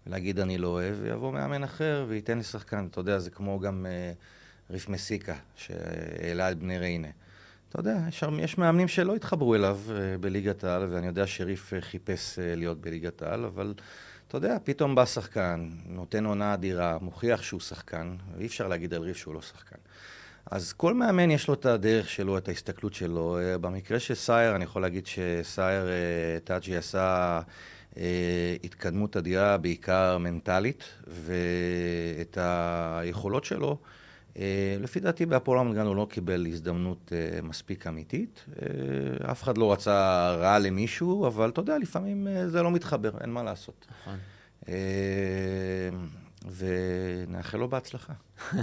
ולהגיד 0.07 0.39
אני 0.39 0.57
לא 0.57 0.67
אוהב, 0.67 0.95
ויבוא 1.01 1.33
מאמן 1.33 1.63
אחר 1.63 2.05
וייתן 2.07 2.37
לי 2.37 2.43
שחקן. 2.43 2.87
אתה 2.91 2.99
יודע, 2.99 3.19
זה 3.19 3.29
כמו 3.29 3.59
גם 3.59 3.85
uh, 3.85 4.71
ריף 4.71 4.89
מסיקה, 4.89 5.35
שהעלה 5.55 6.51
את 6.51 6.57
בני 6.57 6.77
ריינה. 6.77 7.07
אתה 7.69 7.79
יודע, 7.79 7.97
יש, 8.07 8.23
יש 8.39 8.57
מאמנים 8.57 8.87
שלא 8.87 9.15
התחברו 9.15 9.55
אליו 9.55 9.79
uh, 9.87 9.91
בליגת 10.21 10.63
העל, 10.63 10.87
ואני 10.89 11.07
יודע 11.07 11.27
שריף 11.27 11.73
uh, 11.73 11.81
חיפש 11.81 12.39
uh, 12.39 12.41
להיות 12.57 12.81
בליגת 12.81 13.21
העל, 13.21 13.45
אבל 13.45 13.73
אתה 14.33 14.45
יודע, 14.45 14.57
פתאום 14.63 14.95
בא 14.95 15.05
שחקן, 15.05 15.69
נותן 15.85 16.25
עונה 16.25 16.53
אדירה, 16.53 16.97
מוכיח 17.01 17.41
שהוא 17.41 17.59
שחקן, 17.59 18.15
ואי 18.37 18.45
אפשר 18.45 18.67
להגיד 18.67 18.93
על 18.93 19.01
ריף 19.01 19.17
שהוא 19.17 19.33
לא 19.33 19.41
שחקן. 19.41 19.75
אז 20.51 20.73
כל 20.73 20.93
מאמן 20.93 21.31
יש 21.31 21.47
לו 21.47 21.53
את 21.53 21.65
הדרך 21.65 22.09
שלו, 22.09 22.37
את 22.37 22.47
ההסתכלות 22.47 22.93
שלו. 22.93 23.37
במקרה 23.61 23.99
של 23.99 24.15
סייר, 24.15 24.55
אני 24.55 24.63
יכול 24.63 24.81
להגיד 24.81 25.07
שסייר 25.07 25.85
טאג'י 26.43 26.77
עשה 26.77 27.41
אה, 27.97 28.55
התקדמות 28.63 29.17
אדירה, 29.17 29.57
בעיקר 29.57 30.17
מנטלית, 30.17 30.83
ואת 31.07 32.37
היכולות 32.41 33.45
שלו, 33.45 33.69
אה, 33.69 34.02
לפי 34.79 34.99
דעתי 34.99 35.25
בהפועל 35.25 35.59
רמת 35.59 35.75
גן 35.75 35.85
הוא 35.85 35.95
לא 35.95 36.07
קיבל 36.09 36.45
הזדמנות 36.47 37.13
אה, 37.15 37.41
מספיק 37.41 37.87
אמיתית. 37.87 38.45
אף 39.31 39.43
אחד 39.43 39.57
לא 39.57 39.71
רצה 39.71 40.29
רע 40.39 40.59
למישהו, 40.59 41.27
אבל 41.27 41.49
אתה 41.49 41.59
יודע, 41.61 41.77
לפעמים 41.77 42.27
זה 42.47 42.63
לא 42.63 42.71
מתחבר, 42.71 43.11
אין 43.21 43.29
מה 43.29 43.43
לעשות. 43.43 43.87
נכון. 44.01 44.17
ונאחל 46.57 47.57
לו 47.57 47.69
בהצלחה. 47.69 48.13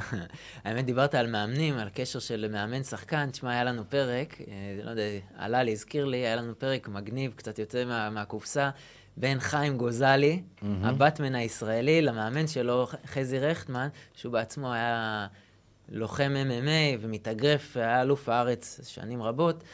האמת, 0.64 0.85
דיברת 0.85 1.14
על 1.14 1.26
מאמנים, 1.26 1.78
על 1.78 1.88
קשר 1.94 2.18
של 2.18 2.46
מאמן 2.52 2.83
שחקן. 2.83 3.30
תשמע, 3.30 3.50
היה 3.50 3.64
לנו 3.64 3.83
פרק, 3.88 4.38
לא 4.85 4.90
יודע, 4.90 5.02
עלה 5.37 5.62
לי, 5.62 5.72
הזכיר 5.72 6.04
לי, 6.04 6.16
היה 6.16 6.37
לנו 6.37 6.59
פרק 6.59 6.88
מגניב, 6.88 7.33
קצת 7.37 7.59
יוצא 7.59 7.85
מה, 7.85 8.11
מהקופסה, 8.11 8.70
בין 9.16 9.40
חיים 9.40 9.76
גוזלי, 9.76 10.42
mm-hmm. 10.42 10.64
הבטמן 10.83 11.35
הישראלי, 11.35 12.02
למאמן 12.02 12.46
שלו, 12.46 12.87
חזי 13.06 13.38
רכטמן, 13.38 13.88
שהוא 14.14 14.33
בעצמו 14.33 14.72
היה 14.72 15.26
לוחם 15.90 16.33
MMA 16.46 16.98
ומתאגרף, 17.00 17.76
היה 17.76 18.03
אלוף 18.03 18.29
הארץ 18.29 18.81
שנים 18.85 19.22
רבות. 19.22 19.64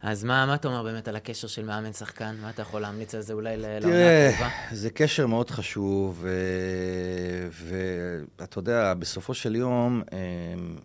אז 0.00 0.24
מה, 0.24 0.46
מה 0.46 0.54
אתה 0.54 0.68
אומר 0.68 0.82
באמת 0.82 1.08
על 1.08 1.16
הקשר 1.16 1.48
של 1.48 1.64
מאמן 1.64 1.92
שחקן? 1.92 2.36
מה 2.40 2.50
אתה 2.50 2.62
יכול 2.62 2.80
להמליץ 2.80 3.14
על 3.14 3.20
זה 3.20 3.32
אולי 3.32 3.56
לעונה 3.56 3.76
הקרובה? 3.78 4.36
תראה, 4.36 4.50
זה 4.72 4.90
קשר 4.90 5.26
מאוד 5.26 5.50
חשוב, 5.50 6.24
ואתה 7.50 8.58
יודע, 8.58 8.94
בסופו 8.94 9.34
של 9.34 9.56
יום, 9.56 10.02
אמ, 10.12 10.76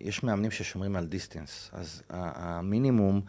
יש 0.00 0.22
מאמנים 0.22 0.50
ששומרים 0.50 0.96
על 0.96 1.06
distance, 1.06 1.70
אז 1.72 2.02
המינימום... 2.10 3.20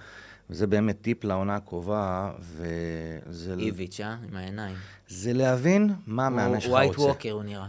וזה 0.49 0.67
באמת 0.67 1.01
טיפ 1.01 1.23
לעונה 1.23 1.55
הקרובה, 1.55 2.31
וזה... 2.39 3.55
איביץ', 3.59 3.99
אה? 3.99 4.15
עם 4.29 4.35
העיניים. 4.35 4.75
זה 5.07 5.33
להבין 5.33 5.93
מה 6.05 6.25
המאמן 6.25 6.59
שלך 6.59 6.71
רוצה. 6.71 6.75
White 6.75 6.97
Walker 6.97 7.31
הוא 7.31 7.43
נראה. 7.43 7.67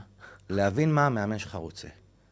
להבין 0.50 0.92
מה 0.92 1.06
המאמן 1.06 1.38
שלך 1.38 1.54
רוצה. 1.54 1.88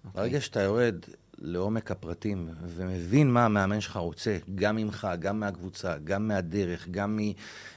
Okay. 0.06 0.08
אוקיי. 0.08 0.22
ברגע 0.22 0.40
שאתה 0.40 0.60
יורד 0.60 0.94
לעומק 1.38 1.90
הפרטים 1.90 2.50
ומבין 2.66 3.30
מה 3.30 3.44
המאמן 3.44 3.80
שלך 3.80 3.96
רוצה, 3.96 4.38
גם 4.54 4.76
ממך, 4.76 5.08
גם 5.18 5.40
מהקבוצה, 5.40 5.96
גם 6.04 6.28
מהדרך, 6.28 6.88
גם 6.90 7.18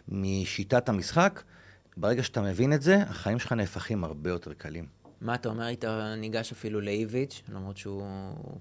משיטת 0.09 0.89
המשחק, 0.89 1.41
ברגע 1.97 2.23
שאתה 2.23 2.41
מבין 2.41 2.73
את 2.73 2.81
זה, 2.81 2.97
החיים 2.97 3.39
שלך 3.39 3.51
נהפכים 3.51 4.03
הרבה 4.03 4.29
יותר 4.29 4.53
קלים. 4.53 4.85
מה 5.21 5.35
אתה 5.35 5.49
אומר, 5.49 5.63
היית 5.63 5.85
ניגש 6.17 6.51
אפילו 6.51 6.81
לאיביץ', 6.81 7.41
למרות 7.53 7.77
שהוא 7.77 8.03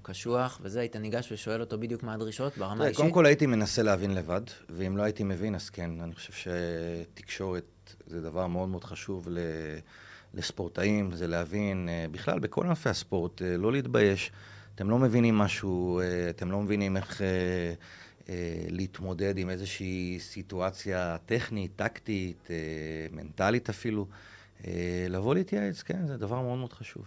קשוח 0.02 0.60
וזה, 0.62 0.80
היית 0.80 0.96
ניגש 0.96 1.32
ושואל 1.32 1.60
אותו 1.60 1.78
בדיוק 1.78 2.02
מה 2.02 2.14
הדרישות 2.14 2.58
ברמה 2.58 2.84
האישית? 2.84 3.00
קודם 3.00 3.12
כל 3.12 3.26
הייתי 3.26 3.46
מנסה 3.46 3.82
להבין 3.82 4.14
לבד, 4.14 4.40
ואם 4.70 4.96
לא 4.96 5.02
הייתי 5.02 5.24
מבין, 5.24 5.54
אז 5.54 5.70
כן, 5.70 5.90
אני 6.00 6.14
חושב 6.14 6.32
שתקשורת 6.32 7.94
זה 8.06 8.20
דבר 8.20 8.46
מאוד 8.46 8.68
מאוד 8.68 8.84
חשוב 8.84 9.28
לספורטאים, 10.34 11.12
זה 11.12 11.26
להבין, 11.26 11.88
אה, 11.88 12.06
בכלל, 12.10 12.38
בכל 12.38 12.66
ענפי 12.66 12.88
הספורט, 12.88 13.42
אה, 13.42 13.56
לא 13.56 13.72
להתבייש. 13.72 14.32
אתם 14.74 14.90
לא 14.90 14.98
מבינים 14.98 15.38
משהו, 15.38 16.00
אה, 16.00 16.30
אתם 16.30 16.50
לא 16.50 16.60
מבינים 16.60 16.96
איך... 16.96 17.22
להתמודד 18.70 19.38
עם 19.38 19.50
איזושהי 19.50 20.16
סיטואציה 20.20 21.16
טכנית, 21.26 21.72
טקטית, 21.76 22.48
מנטלית 23.12 23.68
אפילו. 23.68 24.06
לבוא 25.08 25.34
להתייעץ, 25.34 25.82
כן, 25.82 26.06
זה 26.06 26.16
דבר 26.16 26.40
מאוד 26.40 26.58
מאוד 26.58 26.72
חשוב. 26.72 27.06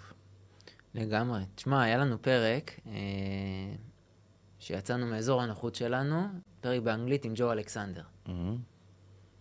לגמרי. 0.95 1.41
תשמע, 1.55 1.83
היה 1.83 1.97
לנו 1.97 2.21
פרק 2.21 2.79
שיצאנו 4.59 5.05
מאזור 5.05 5.41
הנוחות 5.41 5.75
שלנו, 5.75 6.21
פרק 6.61 6.81
באנגלית 6.81 7.25
עם 7.25 7.33
ג'ו 7.35 7.51
אלכסנדר. 7.51 8.03
Mm-hmm. 8.27 8.31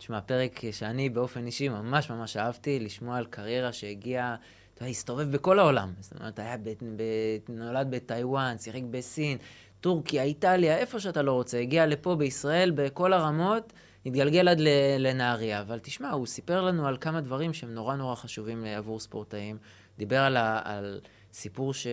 תשמע, 0.01 0.21
פרק 0.21 0.61
שאני 0.73 1.09
באופן 1.09 1.47
אישי 1.47 1.69
ממש 1.69 2.11
ממש 2.11 2.37
אהבתי 2.37 2.81
לשמוע 2.81 3.17
על 3.17 3.27
קריירה 3.27 3.73
שהגיעה, 3.73 4.37
אתה 4.75 4.83
יודע, 4.83 4.91
הסתובב 4.91 5.33
בכל 5.33 5.59
העולם. 5.59 5.93
זאת 6.01 6.13
אומרת, 6.21 6.39
היה 6.39 6.57
ב, 6.57 6.69
ב, 6.69 7.03
נולד 7.49 7.87
בטיוואן, 7.91 8.59
שיחק 8.59 8.83
בסין, 8.91 9.39
טורקיה, 9.81 10.23
איטליה, 10.23 10.77
איפה 10.77 11.01
שאתה 11.01 11.23
לא 11.23 11.33
רוצה. 11.33 11.59
הגיע 11.59 11.87
לפה 11.87 12.15
בישראל, 12.15 12.71
בכל 12.71 13.13
הרמות, 13.13 13.73
התגלגל 14.07 14.49
עד 14.49 14.59
לנהריה. 14.99 15.61
אבל 15.61 15.79
תשמע, 15.83 16.11
הוא 16.11 16.27
סיפר 16.27 16.63
לנו 16.63 16.87
על 16.87 16.97
כמה 17.01 17.21
דברים 17.21 17.53
שהם 17.53 17.75
נורא 17.75 17.97
נורא 17.97 18.15
חשובים 18.15 18.65
עבור 18.65 19.01
ספורטאים. 19.01 19.59
דיבר 19.99 20.21
על, 20.21 20.37
ה- 20.37 20.61
על 20.65 21.01
סיפור 21.33 21.75
ש... 21.75 21.87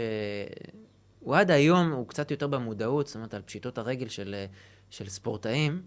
הוא 1.20 1.36
עד 1.36 1.52
היום, 1.52 1.92
הוא 1.92 2.08
קצת 2.08 2.32
יותר 2.32 2.48
במודעות, 2.48 3.08
זאת 3.08 3.16
אומרת, 3.16 3.34
על 3.34 3.42
פשיטות 3.42 3.78
הרגל 3.78 4.08
של, 4.08 4.36
של 4.90 5.10
ספורטאים. 5.10 5.82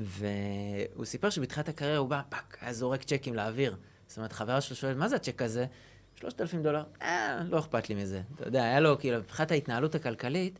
והוא 0.00 1.04
סיפר 1.04 1.30
שבתחילת 1.30 1.68
הקריירה 1.68 1.98
הוא 1.98 2.08
בא, 2.08 2.20
fuck, 2.28 2.58
היה 2.60 2.72
זורק 2.72 3.02
צ'קים 3.02 3.34
לאוויר. 3.34 3.76
זאת 4.06 4.16
אומרת, 4.16 4.32
חברה 4.32 4.60
שלו 4.60 4.76
שואלת, 4.76 4.96
מה 4.96 5.08
זה 5.08 5.16
הצ'ק 5.16 5.42
הזה? 5.42 5.66
3,000 6.14 6.62
דולר, 6.62 6.82
אה, 7.02 7.42
לא 7.48 7.58
אכפת 7.58 7.88
לי 7.88 7.94
מזה. 7.94 8.22
אתה 8.34 8.48
יודע, 8.48 8.62
היה 8.62 8.80
לו, 8.80 8.98
כאילו, 8.98 9.18
מבחינת 9.18 9.50
ההתנהלות 9.50 9.94
הכלכלית, 9.94 10.58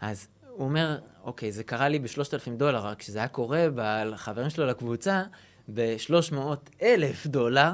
אז 0.00 0.28
הוא 0.48 0.64
אומר, 0.64 0.98
אוקיי, 1.22 1.52
זה 1.52 1.64
קרה 1.64 1.88
לי 1.88 1.98
ב-3,000 1.98 2.50
דולר, 2.56 2.78
רק 2.86 2.98
כשזה 2.98 3.18
היה 3.18 3.28
קורה 3.28 3.66
לחברים 4.04 4.50
שלו 4.50 4.66
לקבוצה, 4.66 5.22
ב-300 5.74 6.36
אלף 6.82 7.26
דולר, 7.26 7.70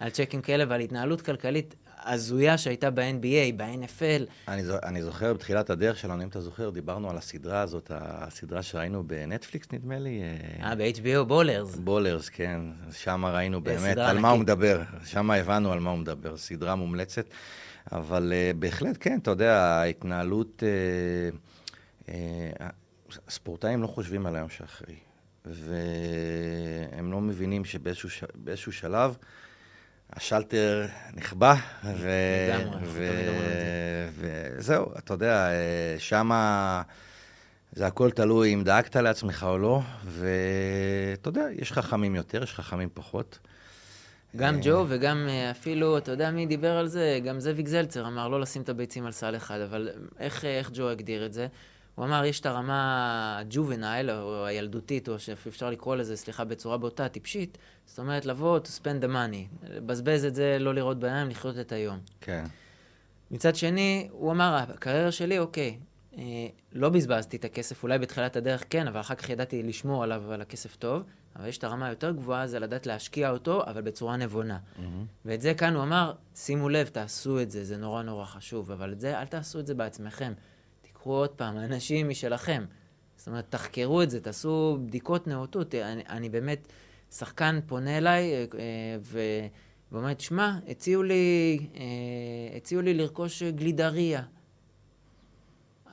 על 0.00 0.10
צ'קים 0.10 0.42
כאלה 0.42 0.64
ועל 0.68 0.80
התנהלות 0.80 1.20
כלכלית 1.20 1.74
הזויה 2.04 2.58
שהייתה 2.58 2.90
ב-NBA, 2.90 3.52
ב-NFL. 3.56 4.24
אני, 4.48 4.62
אני 4.82 5.02
זוכר 5.02 5.34
בתחילת 5.34 5.70
הדרך 5.70 5.98
שלנו, 5.98 6.22
אם 6.22 6.28
אתה 6.28 6.40
זוכר, 6.40 6.70
דיברנו 6.70 7.10
על 7.10 7.16
הסדרה 7.16 7.60
הזאת, 7.60 7.90
הסדרה 7.94 8.62
שראינו 8.62 9.04
בנטפליקס, 9.06 9.66
נדמה 9.72 9.98
לי. 9.98 10.22
אה, 10.62 10.74
ב-HBO, 10.74 11.24
בולרס. 11.26 11.76
בולרס, 11.76 12.28
כן. 12.28 12.60
שם 12.92 13.24
ראינו 13.24 13.60
באמת 13.60 13.98
על 13.98 14.18
מה 14.18 14.30
הוא 14.30 14.40
מדבר. 14.40 14.82
שם 15.04 15.30
הבנו 15.30 15.72
על 15.72 15.80
מה 15.80 15.90
הוא 15.90 15.98
מדבר. 15.98 16.36
סדרה 16.36 16.74
מומלצת. 16.74 17.26
אבל 17.92 18.32
uh, 18.32 18.56
בהחלט, 18.56 18.96
כן, 19.00 19.18
אתה 19.22 19.30
יודע, 19.30 19.54
ההתנהלות... 19.56 20.62
Uh, 20.62 22.06
uh, 22.06 22.12
ספורטאים 23.28 23.82
לא 23.82 23.86
חושבים 23.86 24.26
על 24.26 24.36
היום 24.36 24.48
שאחרי. 24.48 24.94
והם 25.44 27.12
לא 27.12 27.20
מבינים 27.20 27.64
שבאיזשהו 27.64 28.72
שלב... 28.72 29.16
השלטר 30.12 30.86
נכבה, 31.14 31.54
וזהו, 34.18 34.86
אתה 34.98 35.14
יודע, 35.14 35.48
שם 35.98 36.30
זה 37.72 37.86
הכל 37.86 38.10
תלוי 38.10 38.54
אם 38.54 38.64
דאגת 38.64 38.96
לעצמך 38.96 39.46
או 39.48 39.58
לא, 39.58 39.80
ואתה 40.04 41.28
יודע, 41.28 41.46
יש 41.52 41.72
חכמים 41.72 42.14
יותר, 42.14 42.42
יש 42.42 42.54
חכמים 42.54 42.88
פחות. 42.94 43.38
גם 44.36 44.58
ג'ו 44.62 44.84
וגם 44.88 45.26
אה, 45.28 45.50
אפילו, 45.50 45.98
אתה 45.98 46.10
יודע 46.10 46.30
מי 46.30 46.46
דיבר 46.46 46.76
על 46.76 46.86
זה? 46.86 47.20
גם 47.24 47.40
זאביק 47.40 47.68
זלצר 47.68 48.06
אמר 48.06 48.28
לא 48.28 48.40
לשים 48.40 48.62
את 48.62 48.68
הביצים 48.68 49.06
על 49.06 49.12
סל 49.12 49.36
אחד, 49.36 49.60
אבל 49.60 49.90
איך, 50.18 50.44
איך 50.44 50.70
ג'ו 50.74 50.88
הגדיר 50.88 51.26
את 51.26 51.32
זה? 51.32 51.46
הוא 51.94 52.04
אמר, 52.04 52.24
יש 52.24 52.40
את 52.40 52.46
הרמה 52.46 53.36
הג'ובנייל, 53.40 54.10
או 54.10 54.46
הילדותית, 54.46 55.08
או 55.08 55.18
שאפשר 55.18 55.70
לקרוא 55.70 55.96
לזה, 55.96 56.16
סליחה, 56.16 56.44
בצורה 56.44 56.76
בוטה, 56.76 57.08
טיפשית. 57.08 57.58
זאת 57.86 57.98
אומרת, 57.98 58.26
לבוא 58.26 58.58
to 58.58 58.68
spend 58.80 59.04
the 59.04 59.08
money. 59.08 59.68
לבזבז 59.70 60.24
את 60.24 60.34
זה, 60.34 60.56
לא 60.60 60.74
לראות 60.74 60.98
בעיניים, 60.98 61.30
לחיות 61.30 61.58
את 61.58 61.72
היום. 61.72 61.98
כן. 62.20 62.44
מצד 63.30 63.56
שני, 63.56 64.08
הוא 64.10 64.32
אמר, 64.32 64.56
הקריירה 64.56 65.12
שלי, 65.12 65.38
אוקיי, 65.38 65.78
אה, 66.18 66.22
לא 66.72 66.88
בזבזתי 66.88 67.36
את 67.36 67.44
הכסף, 67.44 67.82
אולי 67.82 67.98
בתחילת 67.98 68.36
הדרך 68.36 68.64
כן, 68.70 68.88
אבל 68.88 69.00
אחר 69.00 69.14
כך 69.14 69.30
ידעתי 69.30 69.62
לשמור 69.62 70.02
עליו, 70.02 70.32
על 70.32 70.40
הכסף 70.40 70.76
טוב. 70.76 71.02
אבל 71.36 71.48
יש 71.48 71.58
את 71.58 71.64
הרמה 71.64 71.86
היותר 71.86 72.10
גבוהה, 72.10 72.46
זה 72.46 72.58
לדעת 72.58 72.86
להשקיע 72.86 73.30
אותו, 73.30 73.64
אבל 73.66 73.82
בצורה 73.82 74.16
נבונה. 74.16 74.58
Mm-hmm. 74.58 74.80
ואת 75.24 75.40
זה 75.40 75.54
כאן 75.54 75.74
הוא 75.74 75.82
אמר, 75.82 76.12
שימו 76.34 76.68
לב, 76.68 76.86
תעשו 76.86 77.40
את 77.40 77.50
זה, 77.50 77.64
זה 77.64 77.76
נורא 77.76 78.02
נורא 78.02 78.24
חשוב, 78.24 78.70
אבל 78.70 78.92
את 78.92 79.00
זה, 79.00 79.20
אל 79.20 79.26
תעשו 79.26 79.60
את 79.60 79.66
זה 79.66 79.74
בעצמכם. 79.74 80.32
קחו 81.04 81.12
עוד 81.12 81.30
פעם 81.30 81.58
אנשים 81.58 82.08
משלכם. 82.08 82.64
זאת 83.16 83.26
אומרת, 83.26 83.44
תחקרו 83.48 84.02
את 84.02 84.10
זה, 84.10 84.20
תעשו 84.20 84.78
בדיקות 84.86 85.26
נאותות. 85.26 85.74
אני, 85.74 86.02
אני 86.08 86.28
באמת, 86.28 86.68
שחקן 87.10 87.60
פונה 87.66 87.98
אליי 87.98 88.32
אה. 88.34 89.48
ואומר, 89.92 90.12
שמע, 90.18 90.58
הציעו 90.68 91.02
לי, 91.02 91.58
אה, 91.74 92.56
הציעו 92.56 92.82
לי 92.82 92.94
לרכוש 92.94 93.42
גלידריה. 93.42 94.22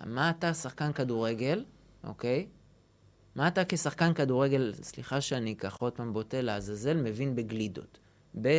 מה 0.06 0.30
אתה 0.30 0.54
שחקן 0.54 0.94
כדורגל, 0.94 1.66
אוקיי? 2.04 2.48
מה 3.36 3.48
אתה 3.48 3.62
כשחקן 3.70 4.14
כדורגל, 4.14 4.74
סליחה 4.82 5.22
שאני 5.22 5.56
ככה 5.56 5.78
עוד 5.80 5.94
פעם 5.94 6.14
בוטה 6.14 6.42
לעזאזל, 6.42 6.98
מבין 6.98 7.36
בגלידות? 7.36 8.00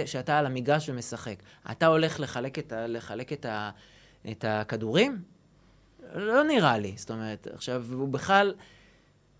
שאתה 0.07 0.39
על 0.39 0.47
המגרש 0.47 0.89
ומשחק. 0.89 1.43
אתה 1.71 1.87
הולך 1.87 2.21
לחלק 2.21 2.59
את, 2.59 2.73
ה, 2.73 2.87
לחלק 2.87 3.33
את, 3.33 3.45
ה, 3.45 3.71
את 4.31 4.45
הכדורים? 4.49 5.32
לא 6.15 6.45
נראה 6.45 6.79
לי. 6.79 6.93
זאת 6.97 7.11
אומרת, 7.11 7.47
עכשיו, 7.55 7.85
הוא 7.93 8.09
בכלל... 8.09 8.55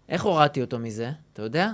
איך 0.09 0.23
הורדתי 0.23 0.61
אותו 0.61 0.79
מזה? 0.79 1.11
אתה 1.33 1.43
יודע? 1.43 1.73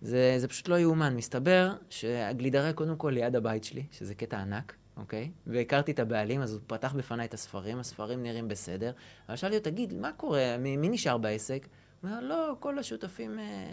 זה, 0.00 0.34
זה 0.38 0.48
פשוט 0.48 0.68
לא 0.68 0.78
יאומן. 0.78 1.16
מסתבר 1.16 1.72
שהגלידריה 1.90 2.72
קודם 2.72 2.96
כל 2.96 3.10
ליד 3.10 3.36
הבית 3.36 3.64
שלי, 3.64 3.84
שזה 3.92 4.14
קטע 4.14 4.38
ענק, 4.38 4.74
אוקיי? 4.96 5.30
והכרתי 5.46 5.92
את 5.92 5.98
הבעלים, 5.98 6.42
אז 6.42 6.52
הוא 6.52 6.60
פתח 6.66 6.94
בפניי 6.96 7.26
את 7.26 7.34
הספרים, 7.34 7.78
הספרים 7.78 8.22
נראים 8.22 8.48
בסדר. 8.48 8.92
אבל 9.28 9.36
שאלתי 9.36 9.56
אותו, 9.56 9.70
תגיד, 9.70 9.94
מה 9.94 10.12
קורה? 10.12 10.56
מי, 10.58 10.76
מי 10.76 10.88
נשאר 10.88 11.18
בעסק? 11.18 11.66
הוא 12.02 12.10
אומר, 12.10 12.20
לא, 12.20 12.56
כל 12.60 12.78
השותפים 12.78 13.38
אה, 13.38 13.70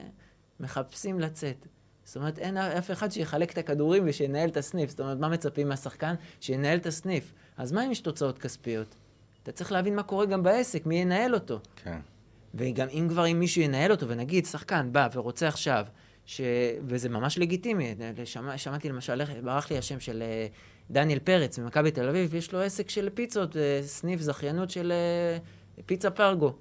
מחפשים 0.59 1.19
לצאת. 1.19 1.67
זאת 2.03 2.15
אומרת, 2.15 2.39
אין 2.39 2.57
אף 2.57 2.91
אחד 2.91 3.11
שיחלק 3.11 3.51
את 3.51 3.57
הכדורים 3.57 4.03
ושינהל 4.07 4.49
את 4.49 4.57
הסניף. 4.57 4.89
זאת 4.89 4.99
אומרת, 4.99 5.17
מה 5.17 5.29
מצפים 5.29 5.69
מהשחקן? 5.69 6.15
שינהל 6.39 6.77
את 6.77 6.85
הסניף. 6.85 7.33
אז 7.57 7.71
מה 7.71 7.85
אם 7.85 7.91
יש 7.91 7.99
תוצאות 7.99 8.39
כספיות? 8.39 8.95
אתה 9.47 9.55
צריך 9.55 9.71
להבין 9.71 9.95
מה 9.95 10.03
קורה 10.03 10.25
גם 10.25 10.43
בעסק, 10.43 10.85
מי 10.85 10.95
ינהל 10.95 11.33
אותו. 11.33 11.59
כן. 11.75 11.99
וגם 12.53 12.87
אם 12.89 13.07
כבר 13.09 13.27
אם 13.27 13.39
מישהו 13.39 13.61
ינהל 13.61 13.91
אותו, 13.91 14.07
ונגיד 14.07 14.45
שחקן 14.45 14.89
בא 14.91 15.07
ורוצה 15.13 15.47
עכשיו, 15.47 15.85
ש... 16.25 16.41
וזה 16.87 17.09
ממש 17.09 17.37
לגיטימי, 17.37 17.95
שמע, 18.25 18.57
שמעתי 18.57 18.89
למשל, 18.89 19.41
ברח 19.43 19.71
לי 19.71 19.77
השם 19.77 19.99
של 19.99 20.21
אה, 20.21 20.47
דניאל 20.91 21.19
פרץ 21.19 21.59
ממכבי 21.59 21.91
תל 21.91 22.09
אביב, 22.09 22.35
יש 22.35 22.53
לו 22.53 22.61
עסק 22.61 22.89
של 22.89 23.09
פיצות, 23.13 23.57
אה, 23.57 23.79
סניף 23.83 24.21
זכיינות 24.21 24.69
של 24.69 24.91
אה, 24.91 25.37
פיצה 25.85 26.09
פרגו. 26.09 26.55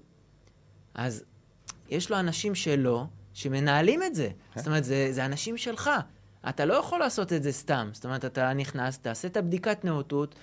אז 0.95 1.25
יש 1.89 2.11
לו 2.11 2.19
אנשים 2.21 2.55
שלו, 2.55 3.07
שמנהלים 3.33 4.03
את 4.03 4.15
זה. 4.15 4.29
כן. 4.29 4.61
זאת 4.61 4.67
אומרת, 4.67 4.85
זה, 4.85 5.09
זה 5.11 5.25
אנשים 5.25 5.57
שלך. 5.57 5.91
אתה 6.49 6.65
לא 6.65 6.75
יכול 6.75 6.99
לעשות 6.99 7.33
את 7.33 7.43
זה 7.43 7.53
סתם. 7.53 7.89
זאת 7.93 8.05
אומרת, 8.05 8.25
אתה 8.25 8.53
נכנס, 8.53 8.99
תעשה 8.99 9.29
את 9.29 9.37
הבדיקת 9.37 9.85
נאותות, 9.85 10.35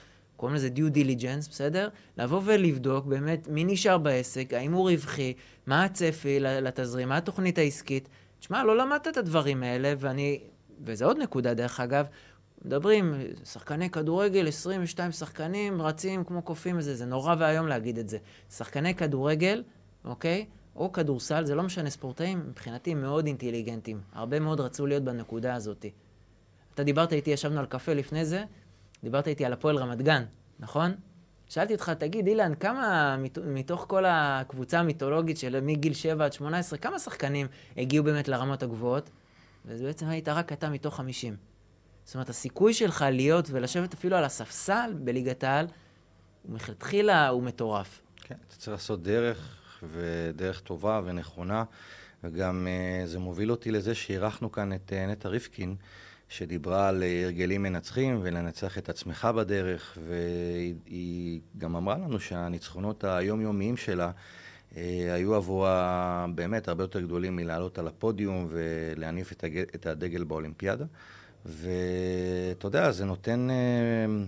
קוראים 0.43 0.55
לזה 0.55 0.69
due 0.75 0.95
diligence, 0.95 1.49
בסדר? 1.49 1.89
לבוא 2.17 2.41
ולבדוק 2.45 3.05
באמת 3.05 3.47
מי 3.47 3.63
נשאר 3.63 3.97
בעסק, 3.97 4.53
האם 4.53 4.73
הוא 4.73 4.89
רווחי, 4.89 5.33
מה 5.67 5.83
הצפי 5.83 6.39
לתזרים, 6.39 7.09
מה 7.09 7.17
התוכנית 7.17 7.57
העסקית. 7.57 8.09
תשמע, 8.39 8.63
לא 8.63 8.77
למדת 8.77 9.07
את 9.07 9.17
הדברים 9.17 9.63
האלה, 9.63 9.93
ואני... 9.97 10.39
וזה 10.85 11.05
עוד 11.05 11.17
נקודה, 11.17 11.53
דרך 11.53 11.79
אגב. 11.79 12.05
מדברים, 12.65 13.13
שחקני 13.45 13.89
כדורגל, 13.89 14.47
22 14.47 15.11
שחקנים, 15.11 15.81
רצים 15.81 16.23
כמו 16.23 16.41
קופים 16.41 16.77
וזה, 16.77 16.95
זה 16.95 17.05
נורא 17.05 17.35
ואיום 17.39 17.67
להגיד 17.67 17.97
את 17.97 18.09
זה. 18.09 18.17
שחקני 18.49 18.95
כדורגל, 18.95 19.63
אוקיי? 20.05 20.45
או 20.75 20.91
כדורסל, 20.91 21.45
זה 21.45 21.55
לא 21.55 21.63
משנה, 21.63 21.89
ספורטאים, 21.89 22.43
מבחינתי 22.49 22.93
מאוד 22.93 23.25
אינטליגנטים. 23.25 24.01
הרבה 24.13 24.39
מאוד 24.39 24.59
רצו 24.59 24.87
להיות 24.87 25.03
בנקודה 25.03 25.55
הזאת. 25.55 25.85
אתה 26.73 26.83
דיברת 26.83 27.13
איתי, 27.13 27.31
ישבנו 27.31 27.59
על 27.59 27.65
קפה 27.65 27.93
לפני 27.93 28.25
זה, 28.25 28.43
דיברת 29.03 29.27
איתי 29.27 29.45
על 29.45 29.53
הפועל 29.53 29.77
רמת 29.77 30.01
גן, 30.01 30.23
נכון? 30.59 30.91
שאלתי 31.47 31.73
אותך, 31.73 31.89
תגיד, 31.89 32.27
אילן, 32.27 32.55
כמה 32.55 33.15
מתוך 33.45 33.85
כל 33.89 34.03
הקבוצה 34.07 34.79
המיתולוגית 34.79 35.37
של 35.37 35.59
מגיל 35.61 35.93
7 35.93 36.25
עד 36.25 36.33
18, 36.33 36.79
כמה 36.79 36.99
שחקנים 36.99 37.47
הגיעו 37.77 38.03
באמת 38.03 38.27
לרמות 38.27 38.63
הגבוהות? 38.63 39.09
וזה 39.65 39.83
בעצם 39.83 40.07
היית 40.07 40.29
רק 40.29 40.53
אתה 40.53 40.69
מתוך 40.69 40.95
50. 40.95 41.35
זאת 42.05 42.15
אומרת, 42.15 42.29
הסיכוי 42.29 42.73
שלך 42.73 43.05
להיות 43.11 43.47
ולשבת 43.51 43.93
אפילו 43.93 44.17
על 44.17 44.23
הספסל 44.23 44.93
בליגת 44.99 45.43
העל, 45.43 45.67
מלכתחילה 46.45 47.27
הוא 47.27 47.43
מטורף. 47.43 48.01
כן, 48.21 48.35
אתה 48.47 48.55
צריך 48.55 48.71
לעשות 48.71 49.03
דרך, 49.03 49.59
ודרך 49.93 50.59
טובה 50.59 51.01
ונכונה, 51.05 51.63
וגם 52.23 52.67
uh, 52.67 53.07
זה 53.07 53.19
מוביל 53.19 53.51
אותי 53.51 53.71
לזה 53.71 53.95
שאירחנו 53.95 54.51
כאן 54.51 54.73
את 54.73 54.93
uh, 54.95 55.11
נטע 55.11 55.29
ריפקין. 55.29 55.75
שדיברה 56.33 56.87
על 56.87 57.03
הרגלים 57.23 57.63
מנצחים 57.63 58.19
ולנצח 58.23 58.77
את 58.77 58.89
עצמך 58.89 59.27
בדרך, 59.35 59.97
והיא 60.07 61.41
גם 61.57 61.75
אמרה 61.75 61.97
לנו 61.97 62.19
שהניצחונות 62.19 63.03
היומיומיים 63.03 63.77
שלה 63.77 64.11
אה, 64.77 65.13
היו 65.13 65.35
עבורה 65.35 66.25
באמת 66.35 66.67
הרבה 66.67 66.83
יותר 66.83 67.01
גדולים 67.01 67.35
מלעלות 67.35 67.79
על 67.79 67.87
הפודיום 67.87 68.47
ולהניף 68.49 69.31
את, 69.75 69.85
הדגל 69.85 70.23
באולימפיאדה. 70.23 70.85
ואתה 71.45 72.67
יודע, 72.67 72.91
זה 72.91 73.05
נותן... 73.05 73.47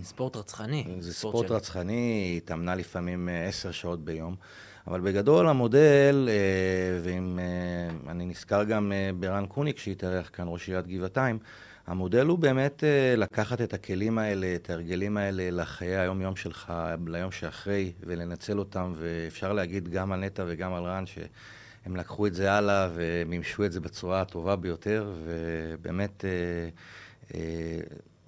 ספורט 0.02 0.36
רצחני. 0.36 0.84
זה 0.98 1.14
ספורט, 1.14 1.34
ספורט 1.34 1.48
של... 1.48 1.54
רצחני, 1.54 1.92
היא 1.92 2.36
התאמנה 2.36 2.74
לפעמים 2.74 3.28
עשר 3.48 3.70
שעות 3.70 4.04
ביום. 4.04 4.36
אבל 4.86 5.00
בגדול 5.00 5.48
המודל, 5.48 6.28
ואם 7.02 7.38
אני 8.08 8.26
נזכר 8.26 8.64
גם 8.64 8.92
ברן 9.20 9.46
קוניק 9.46 9.78
שהתארח 9.78 10.30
כאן, 10.32 10.44
ראש 10.48 10.68
עיריית 10.68 10.86
גבעתיים, 10.86 11.38
המודל 11.86 12.26
הוא 12.26 12.38
באמת 12.38 12.84
לקחת 13.16 13.60
את 13.60 13.74
הכלים 13.74 14.18
האלה, 14.18 14.54
את 14.54 14.70
ההרגלים 14.70 15.16
האלה 15.16 15.50
לחיי 15.50 15.96
היום-יום 15.96 16.36
שלך, 16.36 16.72
ליום 17.06 17.30
שאחרי, 17.30 17.92
ולנצל 18.00 18.58
אותם, 18.58 18.92
ואפשר 18.96 19.52
להגיד 19.52 19.88
גם 19.88 20.12
על 20.12 20.20
נטע 20.20 20.44
וגם 20.46 20.74
על 20.74 20.84
רן, 20.84 21.06
ש... 21.06 21.18
הם 21.86 21.96
לקחו 21.96 22.26
את 22.26 22.34
זה 22.34 22.52
הלאה 22.52 22.88
ומימשו 22.94 23.64
את 23.64 23.72
זה 23.72 23.80
בצורה 23.80 24.20
הטובה 24.20 24.56
ביותר, 24.56 25.12
ובאמת 25.24 26.24
אה, 26.24 26.30
אה, 27.34 27.80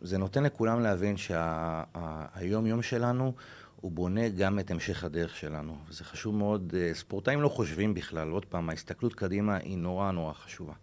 זה 0.02 0.18
נותן 0.18 0.44
לכולם 0.44 0.80
להבין 0.80 1.16
שהיום-יום 1.16 2.82
שלנו 2.82 3.32
הוא 3.80 3.92
בונה 3.92 4.28
גם 4.28 4.59
את 4.59 4.70
המשך 4.70 5.04
הדרך 5.04 5.36
שלנו. 5.36 5.76
זה 5.90 6.04
חשוב 6.04 6.34
מאוד, 6.34 6.74
אה, 6.76 6.94
ספורטאים 6.94 7.42
לא 7.42 7.48
חושבים 7.48 7.94
בכלל, 7.94 8.30
עוד 8.30 8.44
פעם, 8.44 8.70
ההסתכלות 8.70 9.14
קדימה 9.14 9.56
היא 9.56 9.78
נורא 9.78 10.11
נורא 10.11 10.32
חשובה. 10.32 10.74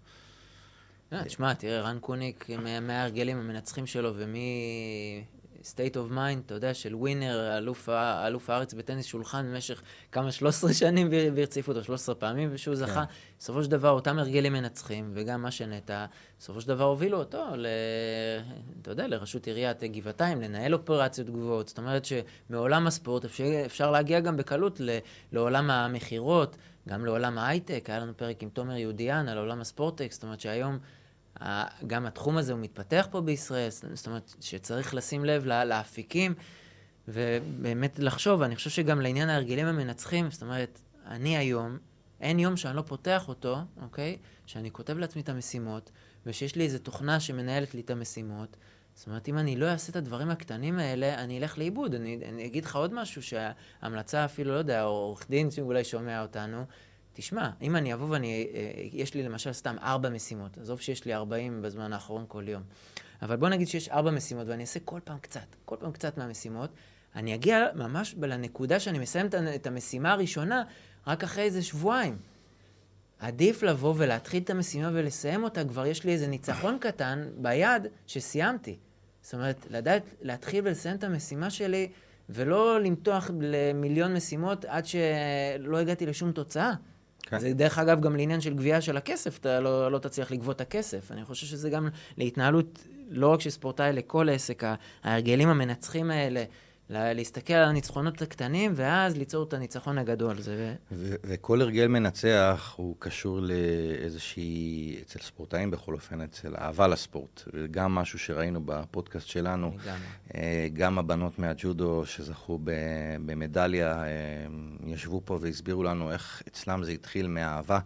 תשמע, 1.25 1.53
תראה, 1.53 1.81
רן 1.81 1.97
קוניק, 1.99 2.47
מההרגלים 2.81 3.37
המנצחים 3.37 3.85
שלו 3.85 4.11
ומי... 4.15 5.23
state 5.65 5.95
of 5.95 6.11
mind, 6.11 6.39
אתה 6.45 6.53
יודע, 6.53 6.73
של 6.73 6.95
ווינר, 6.95 7.57
אלוף, 7.57 7.89
אלוף 8.27 8.49
הארץ 8.49 8.73
בטניס 8.73 9.05
שולחן 9.05 9.45
במשך 9.45 9.81
כמה, 10.11 10.31
13 10.31 10.73
שנים 10.73 11.07
והרציפו 11.35 11.71
אותו 11.71 11.83
13 11.83 12.15
פעמים, 12.15 12.49
ושהוא 12.51 12.75
כן. 12.75 12.85
זכה. 12.85 13.03
בסופו 13.39 13.63
של 13.63 13.71
דבר, 13.71 13.89
אותם 13.89 14.19
הרגלים 14.19 14.53
מנצחים, 14.53 15.11
וגם 15.13 15.41
מה 15.41 15.51
שנטע, 15.51 16.05
בסופו 16.39 16.61
של 16.61 16.67
דבר 16.67 16.83
הובילו 16.83 17.17
אותו, 17.17 17.43
ל, 17.55 17.67
אתה 18.81 18.91
יודע, 18.91 19.07
לראשות 19.07 19.47
עיריית 19.47 19.83
גבעתיים, 19.83 20.41
לנהל 20.41 20.73
אופרציות 20.73 21.29
גבוהות. 21.29 21.67
זאת 21.67 21.77
אומרת 21.77 22.05
שמעולם 22.05 22.87
הספורט 22.87 23.25
אפשר, 23.25 23.65
אפשר 23.65 23.91
להגיע 23.91 24.19
גם 24.19 24.37
בקלות 24.37 24.79
ל, 24.79 24.97
לעולם 25.31 25.71
המכירות, 25.71 26.57
גם 26.89 27.05
לעולם 27.05 27.37
ההייטק. 27.37 27.89
היה 27.89 27.99
לנו 27.99 28.17
פרק 28.17 28.43
עם 28.43 28.49
תומר 28.49 28.75
יהודיאן 28.75 29.27
על 29.27 29.37
עולם 29.37 29.61
הספורטק, 29.61 30.11
זאת 30.11 30.23
אומרת 30.23 30.39
שהיום... 30.39 30.79
גם 31.87 32.05
התחום 32.05 32.37
הזה 32.37 32.51
הוא 32.53 32.61
מתפתח 32.61 33.07
פה 33.11 33.21
בישראל, 33.21 33.69
זאת 33.69 34.07
אומרת 34.07 34.33
שצריך 34.41 34.93
לשים 34.93 35.25
לב 35.25 35.45
לאפיקים 35.45 36.33
ובאמת 37.07 37.99
לחשוב, 37.99 38.41
אני 38.41 38.55
חושב 38.55 38.69
שגם 38.69 39.01
לעניין 39.01 39.29
ההרגלים 39.29 39.67
המנצחים, 39.67 40.31
זאת 40.31 40.41
אומרת, 40.41 40.81
אני 41.05 41.37
היום, 41.37 41.77
אין 42.21 42.39
יום 42.39 42.57
שאני 42.57 42.75
לא 42.75 42.81
פותח 42.81 43.27
אותו, 43.27 43.57
אוקיי? 43.81 44.17
שאני 44.45 44.71
כותב 44.71 44.97
לעצמי 44.97 45.21
את 45.21 45.29
המשימות, 45.29 45.91
ושיש 46.25 46.55
לי 46.55 46.63
איזו 46.63 46.79
תוכנה 46.79 47.19
שמנהלת 47.19 47.73
לי 47.73 47.81
את 47.81 47.89
המשימות. 47.89 48.57
זאת 48.95 49.07
אומרת, 49.07 49.27
אם 49.27 49.37
אני 49.37 49.55
לא 49.55 49.65
אעשה 49.65 49.91
את 49.91 49.95
הדברים 49.95 50.29
הקטנים 50.29 50.79
האלה, 50.79 51.23
אני 51.23 51.39
אלך 51.39 51.57
לאיבוד. 51.57 51.95
אני, 51.95 52.19
אני 52.29 52.45
אגיד 52.45 52.65
לך 52.65 52.75
עוד 52.75 52.93
משהו, 52.93 53.21
שההמלצה 53.23 54.25
אפילו, 54.25 54.53
לא 54.53 54.57
יודע, 54.57 54.81
עורך 54.81 55.29
דין 55.29 55.51
שאולי 55.51 55.83
שומע 55.83 56.21
אותנו, 56.21 56.65
תשמע, 57.13 57.49
אם 57.61 57.75
אני 57.75 57.93
אבוא 57.93 58.07
ואני, 58.09 58.47
אה, 58.53 58.71
יש 58.91 59.13
לי 59.13 59.23
למשל 59.23 59.53
סתם 59.53 59.75
ארבע 59.81 60.09
משימות, 60.09 60.57
עזוב 60.57 60.81
שיש 60.81 61.05
לי 61.05 61.13
ארבעים 61.13 61.61
בזמן 61.61 61.93
האחרון 61.93 62.25
כל 62.27 62.43
יום, 62.47 62.63
אבל 63.21 63.35
בוא 63.35 63.49
נגיד 63.49 63.67
שיש 63.67 63.89
ארבע 63.89 64.11
משימות 64.11 64.47
ואני 64.47 64.63
אעשה 64.63 64.79
כל 64.85 64.99
פעם 65.03 65.17
קצת, 65.17 65.55
כל 65.65 65.75
פעם 65.79 65.91
קצת 65.91 66.17
מהמשימות, 66.17 66.69
אני 67.15 67.35
אגיע 67.35 67.65
ממש 67.75 68.15
לנקודה 68.21 68.79
שאני 68.79 68.99
מסיים 68.99 69.27
את 69.55 69.67
המשימה 69.67 70.11
הראשונה 70.11 70.63
רק 71.07 71.23
אחרי 71.23 71.43
איזה 71.43 71.63
שבועיים. 71.63 72.17
עדיף 73.19 73.63
לבוא 73.63 73.93
ולהתחיל 73.97 74.43
את 74.43 74.49
המשימה 74.49 74.89
ולסיים 74.93 75.43
אותה, 75.43 75.65
כבר 75.65 75.85
יש 75.85 76.03
לי 76.03 76.11
איזה 76.11 76.27
ניצחון 76.27 76.77
קטן 76.79 77.27
ביד 77.37 77.87
שסיימתי. 78.07 78.77
זאת 79.25 79.33
אומרת, 79.33 79.67
לדעת 79.69 80.03
להתחיל 80.21 80.67
ולסיים 80.67 80.95
את 80.95 81.03
המשימה 81.03 81.49
שלי, 81.49 81.89
ולא 82.29 82.81
למתוח 82.81 83.31
למיליון 83.41 84.13
משימות 84.13 84.65
עד 84.65 84.85
שלא 84.85 85.77
הגעתי 85.77 86.05
לשום 86.05 86.31
תוצאה. 86.31 86.73
כן. 87.21 87.39
זה 87.39 87.53
דרך 87.53 87.77
אגב 87.77 88.01
גם 88.01 88.15
לעניין 88.15 88.41
של 88.41 88.53
גבייה 88.53 88.81
של 88.81 88.97
הכסף, 88.97 89.37
אתה 89.37 89.59
לא, 89.59 89.91
לא 89.91 89.99
תצליח 89.99 90.31
לגבות 90.31 90.55
את 90.55 90.61
הכסף. 90.61 91.11
אני 91.11 91.25
חושב 91.25 91.47
שזה 91.47 91.69
גם 91.69 91.89
להתנהלות, 92.17 92.87
לא 93.09 93.27
רק 93.27 93.41
של 93.41 93.49
ספורטאי, 93.49 93.93
לכל 93.93 94.29
עסק, 94.29 94.63
ההרגלים 95.03 95.49
המנצחים 95.49 96.11
האלה, 96.11 96.43
להסתכל 96.89 97.53
על 97.53 97.69
הניצחונות 97.69 98.21
הקטנים, 98.21 98.71
ואז 98.75 99.17
ליצור 99.17 99.43
את 99.43 99.53
הניצחון 99.53 99.97
הגדול. 99.97 100.41
זה... 100.41 100.75
ו- 100.91 101.15
וכל 101.23 101.61
הרגל 101.61 101.87
מנצח 101.87 102.73
הוא 102.77 102.95
קשור 102.99 103.39
לאיזושהי, 103.41 104.97
אצל 105.01 105.19
ספורטאים 105.19 105.71
בכל 105.71 105.93
אופן, 105.93 106.21
אצל 106.21 106.55
אהבה 106.55 106.87
לספורט. 106.87 107.43
וגם 107.53 107.95
משהו 107.95 108.19
שראינו 108.19 108.61
בפודקאסט 108.65 109.27
שלנו, 109.27 109.71
אה, 110.35 110.67
גם 110.73 110.99
הבנות 110.99 111.39
מהג'ודו 111.39 112.05
שזכו 112.05 112.59
במדליה, 113.25 114.03
אה, 114.03 114.09
ישבו 114.85 115.21
פה 115.25 115.37
והסבירו 115.41 115.83
לנו 115.83 116.11
איך 116.11 116.43
אצלם 116.47 116.83
זה 116.83 116.91
התחיל 116.91 117.27
מאהבה. 117.27 117.79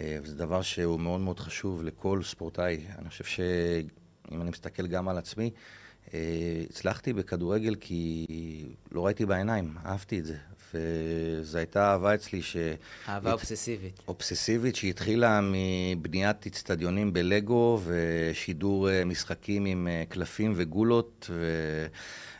אה, 0.00 0.18
וזה 0.22 0.36
דבר 0.36 0.62
שהוא 0.62 1.00
מאוד 1.00 1.20
מאוד 1.20 1.40
חשוב 1.40 1.84
לכל 1.84 2.22
ספורטאי. 2.22 2.80
אני 2.98 3.08
חושב 3.08 3.24
שאם 3.24 4.40
אני 4.40 4.50
מסתכל 4.50 4.86
גם 4.86 5.08
על 5.08 5.18
עצמי, 5.18 5.50
הצלחתי 6.70 7.12
בכדורגל 7.12 7.74
כי 7.74 8.26
לא 8.92 9.06
ראיתי 9.06 9.26
בעיניים, 9.26 9.74
אהבתי 9.86 10.18
את 10.18 10.24
זה. 10.24 10.36
וזו 10.74 11.58
הייתה 11.58 11.92
אהבה 11.92 12.14
אצלי 12.14 12.42
ש... 12.42 12.56
אהבה 13.08 13.32
אובססיבית. 13.32 14.00
אובססיבית, 14.08 14.76
שהתחילה 14.76 15.40
מבניית 15.42 16.46
אצטדיונים 16.46 17.12
בלגו 17.12 17.80
ושידור 17.84 18.90
אה, 18.90 19.04
משחקים 19.04 19.64
עם 19.64 19.88
אה, 19.90 20.02
קלפים 20.08 20.52
וגולות, 20.56 21.30
ו... 21.30 21.46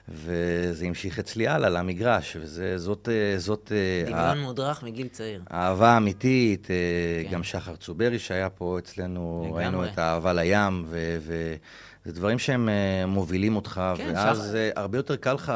וזה 0.08 0.86
המשיך 0.86 1.18
אצלי 1.18 1.48
הלאה 1.48 1.70
למגרש, 1.70 2.36
וזאת... 2.40 3.08
זאת... 3.36 3.72
דמיון 4.06 4.18
ה... 4.18 4.34
מודרך 4.34 4.82
מגיל 4.82 5.08
צעיר. 5.08 5.42
אהבה 5.52 5.96
אמיתית, 5.96 6.66
כן. 6.66 7.30
גם 7.30 7.42
שחר 7.42 7.76
צוברי 7.76 8.18
שהיה 8.18 8.50
פה 8.50 8.78
אצלנו, 8.78 9.42
לגמרי. 9.44 9.62
ראינו 9.62 9.84
את 9.84 9.98
האהבה 9.98 10.32
לים, 10.32 10.84
ו... 10.86 11.16
ו... 11.20 11.54
זה 12.05 12.12
דברים 12.12 12.38
שהם 12.38 12.68
uh, 12.68 13.07
מובילים 13.07 13.57
אותך, 13.57 13.80
כן, 13.96 14.12
ואז 14.14 14.55
uh, 14.55 14.78
הרבה 14.80 14.98
יותר 14.98 15.16
קל 15.16 15.32
לך 15.32 15.53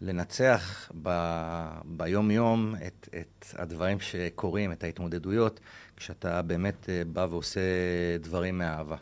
לנצח 0.00 0.90
ב- 1.02 1.68
ביום-יום 1.84 2.74
את, 2.86 3.08
את 3.20 3.46
הדברים 3.56 4.00
שקורים, 4.00 4.72
את 4.72 4.84
ההתמודדויות, 4.84 5.60
כשאתה 5.96 6.42
באמת 6.42 6.84
uh, 6.84 7.08
בא 7.12 7.26
ועושה 7.30 7.60
דברים 8.20 8.58
מאהבה. 8.58 8.96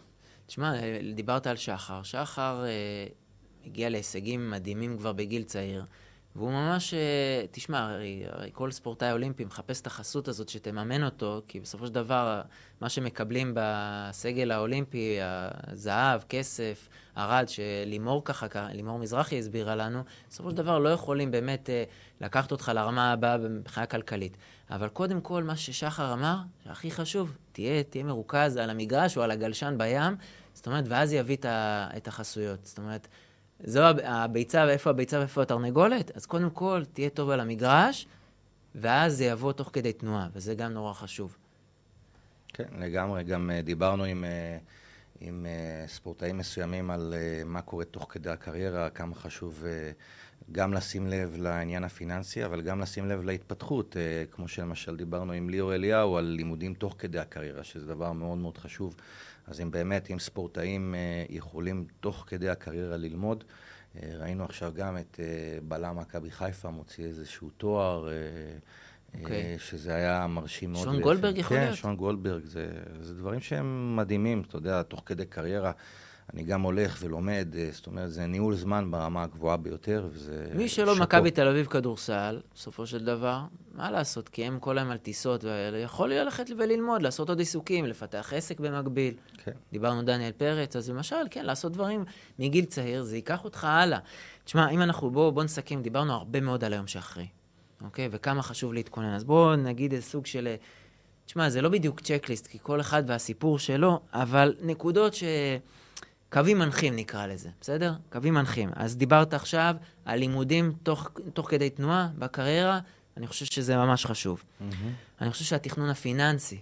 תשמע, 0.46 0.72
דיברת 1.14 1.46
על 1.46 1.56
שחר. 1.56 2.02
שחר 2.02 2.64
uh, 2.64 3.66
הגיע 3.66 3.88
להישגים 3.88 4.50
מדהימים 4.50 4.98
כבר 4.98 5.12
בגיל 5.12 5.42
צעיר. 5.42 5.84
והוא 6.36 6.50
ממש, 6.50 6.94
אה, 6.94 7.44
תשמע, 7.50 7.90
הרי, 7.90 8.22
הרי 8.28 8.50
כל 8.52 8.70
ספורטאי 8.70 9.12
אולימפי 9.12 9.44
מחפש 9.44 9.80
את 9.80 9.86
החסות 9.86 10.28
הזאת 10.28 10.48
שתממן 10.48 11.04
אותו, 11.04 11.42
כי 11.48 11.60
בסופו 11.60 11.86
של 11.86 11.92
דבר, 11.92 12.42
מה 12.80 12.88
שמקבלים 12.88 13.52
בסגל 13.56 14.50
האולימפי, 14.50 15.18
הזהב, 15.20 16.20
כסף, 16.28 16.88
ארד, 17.16 17.44
שלימור 17.48 18.24
ככה, 18.24 18.68
לימור 18.72 18.98
מזרחי 18.98 19.38
הסבירה 19.38 19.74
לנו, 19.74 20.02
בסופו 20.30 20.50
של 20.50 20.56
דבר 20.56 20.78
לא 20.78 20.88
יכולים 20.88 21.30
באמת 21.30 21.70
אה, 21.70 21.84
לקחת 22.20 22.52
אותך 22.52 22.72
לרמה 22.74 23.12
הבאה 23.12 23.38
מבחינה 23.38 23.86
כלכלית. 23.86 24.36
אבל 24.70 24.88
קודם 24.88 25.20
כל, 25.20 25.42
מה 25.42 25.56
ששחר 25.56 26.12
אמר, 26.12 26.36
שהכי 26.64 26.90
חשוב, 26.90 27.36
תהיה, 27.52 27.82
תהיה 27.82 28.04
מרוכז 28.04 28.56
על 28.56 28.70
המגרש 28.70 29.16
או 29.16 29.22
על 29.22 29.30
הגלשן 29.30 29.74
בים, 29.78 30.16
זאת 30.54 30.66
אומרת, 30.66 30.84
ואז 30.88 31.12
יביא 31.12 31.36
את 31.96 32.08
החסויות. 32.08 32.64
זאת 32.64 32.78
אומרת, 32.78 33.08
זו 33.64 33.80
הביצה, 34.04 34.64
ואיפה 34.68 34.90
הביצה 34.90 35.18
ואיפה 35.18 35.42
התרנגולת? 35.42 36.16
אז 36.16 36.26
קודם 36.26 36.50
כל, 36.50 36.82
תהיה 36.92 37.10
טוב 37.10 37.30
על 37.30 37.40
המגרש, 37.40 38.06
ואז 38.74 39.16
זה 39.16 39.24
יבוא 39.24 39.52
תוך 39.52 39.70
כדי 39.72 39.92
תנועה, 39.92 40.28
וזה 40.32 40.54
גם 40.54 40.72
נורא 40.72 40.92
חשוב. 40.92 41.36
כן, 42.48 42.64
לגמרי. 42.78 43.24
גם 43.24 43.50
uh, 43.50 43.62
דיברנו 43.62 44.04
עם, 44.04 44.24
uh, 44.24 44.62
עם 45.20 45.46
uh, 45.46 45.90
ספורטאים 45.90 46.38
מסוימים 46.38 46.90
על 46.90 47.14
uh, 47.14 47.44
מה 47.44 47.62
קורה 47.62 47.84
תוך 47.84 48.06
כדי 48.10 48.30
הקריירה, 48.30 48.90
כמה 48.90 49.14
חשוב 49.14 49.64
uh, 49.64 50.35
גם 50.52 50.74
לשים 50.74 51.06
לב 51.06 51.36
לעניין 51.38 51.84
הפיננסי, 51.84 52.44
אבל 52.44 52.62
גם 52.62 52.80
לשים 52.80 53.08
לב 53.08 53.24
להתפתחות, 53.24 53.96
uh, 53.96 54.34
כמו 54.34 54.48
שלמשל 54.48 54.96
דיברנו 54.96 55.32
עם 55.32 55.50
ליאור 55.50 55.74
אליהו 55.74 56.16
על 56.16 56.24
לימודים 56.24 56.74
תוך 56.74 56.94
כדי 56.98 57.18
הקריירה, 57.18 57.64
שזה 57.64 57.86
דבר 57.86 58.12
מאוד 58.12 58.38
מאוד 58.38 58.58
חשוב. 58.58 58.96
אז 59.46 59.60
אם 59.60 59.70
באמת, 59.70 60.10
אם 60.10 60.18
ספורטאים 60.18 60.94
אה, 60.94 61.24
יכולים 61.28 61.86
תוך 62.00 62.24
כדי 62.26 62.48
הקריירה 62.48 62.96
ללמוד, 62.96 63.44
אה, 63.96 64.10
ראינו 64.18 64.44
עכשיו 64.44 64.72
גם 64.74 64.98
את 64.98 65.20
אה, 65.22 65.58
בלם 65.62 65.98
מכבי 65.98 66.30
חיפה 66.30 66.70
מוציא 66.70 67.04
איזשהו 67.04 67.50
תואר, 67.50 68.08
okay. 68.08 69.18
אוקיי. 69.20 69.58
שזה 69.58 69.94
היה 69.94 70.26
מרשים 70.26 70.72
מאוד. 70.72 70.84
שון 70.84 71.00
גולדברג 71.00 71.38
יכול 71.38 71.56
כן, 71.56 71.62
להיות? 71.62 71.76
כן, 71.76 71.82
שון 71.82 71.96
גולדברג, 71.96 72.44
זה, 72.44 72.68
זה 73.00 73.14
דברים 73.14 73.40
שהם 73.40 73.96
מדהימים, 73.96 74.42
אתה 74.48 74.56
יודע, 74.56 74.82
תוך 74.82 75.02
כדי 75.06 75.26
קריירה. 75.26 75.72
אני 76.34 76.42
גם 76.42 76.62
הולך 76.62 76.98
ולומד, 77.00 77.48
אה, 77.58 77.68
זאת 77.72 77.86
אומרת, 77.86 78.12
זה 78.12 78.26
ניהול 78.26 78.54
זמן 78.54 78.90
ברמה 78.90 79.22
הגבוהה 79.22 79.56
ביותר, 79.56 80.08
וזה... 80.12 80.46
מי 80.54 80.68
שלא 80.68 80.96
מכבי 80.96 81.30
תל 81.30 81.48
אביב 81.48 81.66
כדורסל, 81.66 82.40
בסופו 82.54 82.86
של 82.86 83.04
דבר, 83.04 83.40
מה 83.74 83.90
לעשות? 83.90 84.28
כי 84.28 84.44
הם 84.44 84.58
כל 84.58 84.78
היום 84.78 84.90
על 84.90 84.98
טיסות 84.98 85.44
יכול 85.84 86.12
ללכת 86.12 86.46
וללמוד, 86.58 87.02
לעשות 87.02 87.28
עוד 87.28 87.38
עיסוקים, 87.38 87.86
לפתח 87.86 88.32
עסק 88.36 88.60
במקביל. 88.60 89.14
כן. 89.44 89.52
דיברנו 89.72 90.02
דניאל 90.02 90.32
פרץ, 90.32 90.76
אז 90.76 90.90
למשל, 90.90 91.16
כן, 91.30 91.44
לעשות 91.44 91.72
דברים 91.72 92.04
מגיל 92.38 92.64
צעיר, 92.64 93.02
זה 93.02 93.16
ייקח 93.16 93.44
אותך 93.44 93.64
הלאה. 93.64 93.98
תשמע, 94.44 94.70
אם 94.70 94.82
אנחנו, 94.82 95.10
בואו 95.10 95.32
בוא 95.32 95.44
נסכם, 95.44 95.82
דיברנו 95.82 96.12
הרבה 96.12 96.40
מאוד 96.40 96.64
על 96.64 96.72
היום 96.72 96.86
שאחרי. 96.86 97.26
אוקיי? 97.80 98.08
וכמה 98.10 98.42
חשוב 98.42 98.72
להתכונן. 98.72 99.14
אז 99.14 99.24
בואו 99.24 99.56
נגיד 99.56 99.92
איזה 99.92 100.06
סוג 100.06 100.26
של... 100.26 100.54
תשמע, 101.26 101.48
זה 101.48 101.62
לא 101.62 101.68
בדיוק 101.68 102.00
צ'קליסט, 102.00 102.46
כי 102.46 102.58
כל 102.62 102.80
אחד 102.80 103.02
והסיפור 103.06 103.58
שלו, 103.58 104.00
אבל 104.12 104.54
נקודות 104.62 105.14
ש... 105.14 105.24
קווים 106.32 106.58
מנחים 106.58 106.96
נקרא 106.96 107.26
לזה, 107.26 107.48
בסדר? 107.60 107.94
קווים 108.12 108.34
מנחים. 108.34 108.70
אז 108.76 108.96
דיברת 108.96 109.34
עכשיו 109.34 109.76
על 110.04 110.18
לימודים 110.18 110.72
תוך, 110.82 111.10
תוך 111.32 111.50
כדי 111.50 111.70
תנועה 111.70 112.08
בקריירה, 112.18 112.80
אני 113.16 113.26
חושב 113.26 113.44
שזה 113.44 113.76
ממש 113.76 114.06
חשוב. 114.06 114.42
Mm-hmm. 114.42 114.64
אני 115.20 115.30
חושב 115.30 115.44
שהתכנון 115.44 115.90
הפיננסי, 115.90 116.58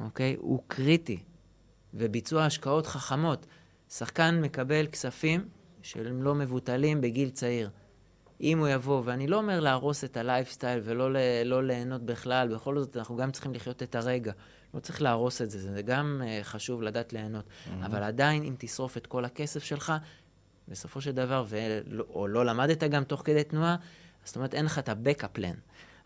אוקיי, 0.00 0.36
הוא 0.38 0.62
קריטי, 0.68 1.18
וביצוע 1.94 2.44
השקעות 2.44 2.86
חכמות. 2.86 3.46
שחקן 3.90 4.40
מקבל 4.40 4.86
כספים 4.86 5.48
שהם 5.82 6.22
לא 6.22 6.34
מבוטלים 6.34 7.00
בגיל 7.00 7.30
צעיר. 7.30 7.70
אם 8.40 8.58
הוא 8.58 8.68
יבוא, 8.68 9.02
ואני 9.04 9.26
לא 9.26 9.36
אומר 9.36 9.60
להרוס 9.60 10.04
את 10.04 10.16
הלייפסטייל 10.16 10.80
ולא 10.84 11.10
לא 11.44 11.64
ליהנות 11.64 12.02
בכלל, 12.02 12.54
בכל 12.54 12.78
זאת 12.78 12.96
אנחנו 12.96 13.16
גם 13.16 13.30
צריכים 13.30 13.54
לחיות 13.54 13.82
את 13.82 13.94
הרגע. 13.94 14.32
לא 14.76 14.80
צריך 14.80 15.02
להרוס 15.02 15.42
את 15.42 15.50
זה, 15.50 15.58
זה 15.58 15.82
גם 15.82 16.22
uh, 16.24 16.44
חשוב 16.44 16.82
לדעת 16.82 17.12
ליהנות. 17.12 17.44
Mm-hmm. 17.44 17.86
אבל 17.86 18.02
עדיין, 18.02 18.42
אם 18.42 18.54
תשרוף 18.58 18.96
את 18.96 19.06
כל 19.06 19.24
הכסף 19.24 19.64
שלך, 19.64 19.92
בסופו 20.68 21.00
של 21.00 21.12
דבר, 21.12 21.44
ולא, 21.48 22.04
או 22.08 22.28
לא 22.28 22.46
למדת 22.46 22.82
גם 22.82 23.04
תוך 23.04 23.22
כדי 23.24 23.44
תנועה, 23.44 23.76
זאת 24.24 24.36
אומרת, 24.36 24.54
אין 24.54 24.64
לך 24.64 24.78
את 24.78 24.88
ה-backup 24.88 25.38
plan. 25.38 25.56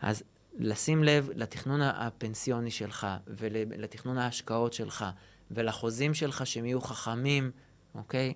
אז 0.01 0.23
לשים 0.59 1.03
לב 1.03 1.29
לתכנון 1.35 1.81
הפנסיוני 1.81 2.71
שלך, 2.71 3.07
ולתכנון 3.27 4.17
ההשקעות 4.17 4.73
שלך, 4.73 5.05
ולחוזים 5.51 6.13
שלך 6.13 6.45
שהם 6.47 6.65
יהיו 6.65 6.81
חכמים, 6.81 7.51
אוקיי? 7.95 8.33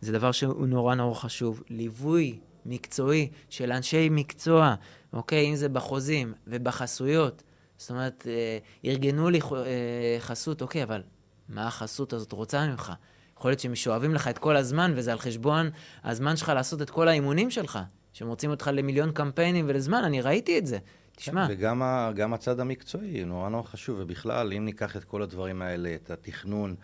זה 0.00 0.12
דבר 0.12 0.32
שהוא 0.32 0.66
נורא 0.66 0.94
נורא 0.94 1.14
חשוב. 1.14 1.62
ליווי 1.70 2.38
מקצועי 2.66 3.30
של 3.50 3.72
אנשי 3.72 4.08
מקצוע, 4.10 4.74
אוקיי? 5.12 5.50
אם 5.50 5.56
זה 5.56 5.68
בחוזים 5.68 6.34
ובחסויות. 6.46 7.42
זאת 7.80 7.90
אומרת, 7.90 8.26
אה, 8.30 8.58
ארגנו 8.90 9.30
לי 9.30 9.40
אה, 9.40 10.16
חסות, 10.18 10.62
אוקיי, 10.62 10.82
אבל 10.82 11.02
מה 11.48 11.66
החסות 11.66 12.12
הזאת 12.12 12.32
רוצה 12.32 12.66
ממך? 12.66 12.92
יכול 13.36 13.50
להיות 13.50 13.60
שהם 13.60 13.74
שואבים 13.74 14.14
לך 14.14 14.28
את 14.28 14.38
כל 14.38 14.56
הזמן, 14.56 14.92
וזה 14.96 15.12
על 15.12 15.18
חשבון 15.18 15.70
הזמן 16.04 16.36
שלך 16.36 16.48
לעשות 16.48 16.82
את 16.82 16.90
כל 16.90 17.08
האימונים 17.08 17.50
שלך, 17.50 17.78
שהם 18.12 18.28
רוצים 18.28 18.50
אותך 18.50 18.70
למיליון 18.72 19.12
קמפיינים 19.12 19.64
ולזמן, 19.68 20.04
אני 20.04 20.20
ראיתי 20.20 20.58
את 20.58 20.66
זה. 20.66 20.78
תשמע. 21.16 21.46
וגם 21.50 22.34
הצד 22.34 22.60
המקצועי, 22.60 23.24
נורא 23.24 23.48
נורא 23.48 23.62
חשוב, 23.62 23.98
ובכלל, 24.00 24.52
אם 24.52 24.64
ניקח 24.64 24.96
את 24.96 25.04
כל 25.04 25.22
הדברים 25.22 25.62
האלה, 25.62 25.94
את 25.94 26.10
התכנון, 26.10 26.74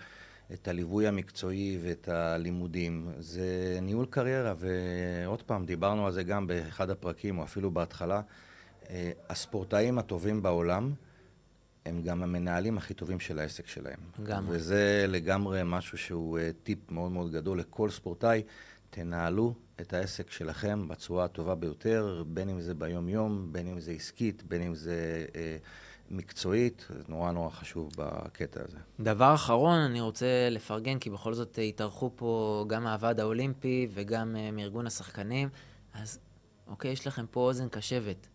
את 0.53 0.69
הליווי 0.69 1.07
המקצועי 1.07 1.79
ואת 1.83 2.09
הלימודים, 2.09 3.09
זה 3.19 3.79
ניהול 3.83 4.07
קריירה, 4.11 4.55
ועוד 4.59 5.43
פעם, 5.43 5.67
דיברנו 5.67 6.07
על 6.07 6.13
זה 6.13 6.23
גם 6.23 6.47
באחד 6.47 6.91
הפרקים, 6.91 7.39
או 7.39 7.45
אפילו 7.45 7.71
בהתחלה. 7.71 8.21
אה, 8.91 9.11
הספורטאים 9.29 9.99
הטובים 9.99 10.43
בעולם 10.43 10.93
הם 11.87 12.03
גם 12.03 12.23
המנהלים 12.23 12.79
הכי 12.79 12.95
טובים 12.95 13.21
של 13.21 13.39
העסק 13.39 13.67
שלהם. 13.67 13.99
גם. 14.23 14.47
וזה 14.49 15.05
לגמרי 15.09 15.61
משהו 15.65 15.99
שהוא 15.99 16.39
אה, 16.39 16.51
טיפ 16.63 16.91
מאוד 16.91 17.13
מאוד 17.13 17.33
גדול 17.33 17.61
לכל 17.61 17.91
ספורטאי. 17.91 18.43
תנהלו 18.91 19.55
את 19.81 19.93
העסק 19.93 20.31
שלכם 20.31 20.89
בצורה 20.89 21.25
הטובה 21.25 21.55
ביותר, 21.55 22.23
בין 22.27 22.49
אם 22.49 22.61
זה 22.61 22.75
ביום-יום, 22.75 23.49
בין 23.53 23.69
אם 23.69 23.81
זה 23.81 23.91
עסקית, 23.91 24.43
בין 24.43 24.63
אם 24.63 24.75
זה 24.75 25.27
אה, 25.35 25.57
מקצועית. 26.11 26.87
זה 26.89 27.03
נורא 27.09 27.33
נורא 27.33 27.51
חשוב 27.51 27.91
בקטע 27.97 28.61
הזה. 28.69 28.79
דבר 29.01 29.35
אחרון, 29.35 29.79
אני 29.79 30.01
רוצה 30.01 30.49
לפרגן, 30.51 30.99
כי 30.99 31.11
בכל 31.11 31.35
זאת 31.35 31.59
התארחו 31.69 32.11
פה 32.17 32.65
גם 32.69 32.85
מהוועד 32.85 33.21
האולימפי 33.21 33.89
וגם 33.95 34.37
אה, 34.37 34.51
מארגון 34.51 34.87
השחקנים. 34.87 35.49
אז 35.95 36.19
אוקיי, 36.67 36.91
יש 36.91 37.07
לכם 37.07 37.27
פה 37.31 37.41
אוזן 37.41 37.69
קשבת. 37.69 38.27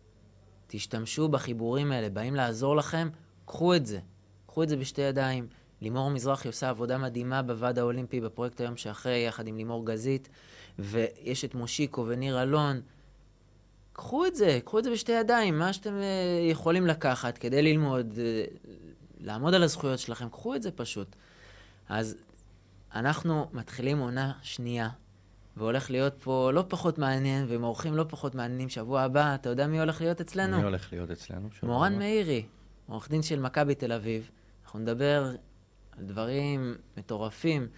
תשתמשו 0.74 1.28
בחיבורים 1.28 1.92
האלה, 1.92 2.08
באים 2.10 2.34
לעזור 2.34 2.76
לכם, 2.76 3.08
קחו 3.44 3.74
את 3.74 3.86
זה. 3.86 4.00
קחו 4.46 4.62
את 4.62 4.68
זה 4.68 4.76
בשתי 4.76 5.00
ידיים. 5.00 5.46
לימור 5.80 6.10
מזרחי 6.10 6.48
עושה 6.48 6.68
עבודה 6.68 6.98
מדהימה 6.98 7.42
בוועד 7.42 7.78
האולימפי 7.78 8.20
בפרויקט 8.20 8.60
היום 8.60 8.76
שאחרי, 8.76 9.24
יחד 9.28 9.46
עם 9.46 9.56
לימור 9.56 9.86
גזית, 9.86 10.28
ויש 10.78 11.44
את 11.44 11.54
מושיקו 11.54 12.04
וניר 12.08 12.42
אלון. 12.42 12.80
קחו 13.92 14.26
את 14.26 14.34
זה, 14.34 14.58
קחו 14.64 14.78
את 14.78 14.84
זה 14.84 14.90
בשתי 14.90 15.12
ידיים, 15.12 15.58
מה 15.58 15.72
שאתם 15.72 15.94
uh, 15.94 16.50
יכולים 16.50 16.86
לקחת 16.86 17.38
כדי 17.38 17.62
ללמוד, 17.62 18.12
uh, 18.12 18.68
לעמוד 19.20 19.54
על 19.54 19.62
הזכויות 19.62 19.98
שלכם, 19.98 20.28
קחו 20.28 20.54
את 20.54 20.62
זה 20.62 20.70
פשוט. 20.70 21.16
אז 21.88 22.16
אנחנו 22.94 23.46
מתחילים 23.52 23.98
עונה 23.98 24.32
שנייה 24.42 24.88
והולך 25.56 25.90
להיות 25.90 26.14
פה 26.22 26.50
לא 26.54 26.64
פחות 26.68 26.98
מעניין, 26.98 27.46
ועם 27.48 27.64
אורחים 27.64 27.94
לא 27.94 28.04
פחות 28.08 28.34
מעניינים 28.34 28.68
שבוע 28.68 29.00
הבא. 29.00 29.34
אתה 29.34 29.48
יודע 29.48 29.66
מי 29.66 29.80
הולך 29.80 30.00
להיות 30.00 30.20
אצלנו? 30.20 30.56
מי 30.56 30.62
הולך 30.62 30.92
להיות 30.92 31.10
אצלנו? 31.10 31.48
מורן 31.62 31.98
מאירי, 31.98 32.44
עורך 32.88 33.10
דין 33.10 33.22
של 33.22 33.40
מכבי 33.40 33.74
תל 33.74 33.92
אביב. 33.92 34.30
אנחנו 34.64 34.78
נדבר 34.78 35.32
על 35.98 36.04
דברים 36.04 36.74
מטורפים. 36.96 37.68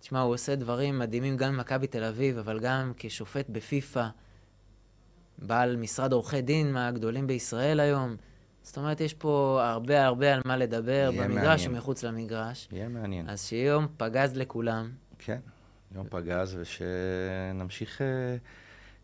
תשמע, 0.00 0.20
הוא 0.20 0.34
עושה 0.34 0.54
דברים 0.54 0.98
מדהימים 0.98 1.36
גם 1.36 1.52
במכבי 1.52 1.86
תל 1.86 2.04
אביב, 2.04 2.38
אבל 2.38 2.60
גם 2.60 2.92
כשופט 2.96 3.46
בפיפ"א, 3.48 4.08
בעל 5.38 5.76
משרד 5.76 6.12
עורכי 6.12 6.42
דין 6.42 6.72
מהגדולים 6.72 7.26
בישראל 7.26 7.80
היום. 7.80 8.16
זאת 8.62 8.76
אומרת, 8.76 9.00
יש 9.00 9.14
פה 9.14 9.60
הרבה 9.62 10.04
הרבה 10.04 10.34
על 10.34 10.40
מה 10.44 10.56
לדבר, 10.56 11.10
במגרש 11.18 11.66
ומחוץ 11.66 12.02
למגרש. 12.02 12.68
יהיה 12.72 12.88
מעניין. 12.88 13.28
אז 13.28 13.46
שיהיה 13.46 13.66
יום 13.68 13.86
פגז 13.96 14.36
לכולם. 14.36 14.90
כן. 15.18 15.38
יום 15.94 16.06
פגז, 16.10 16.58
ושנמשיך 16.60 18.02
אה, 18.02 18.06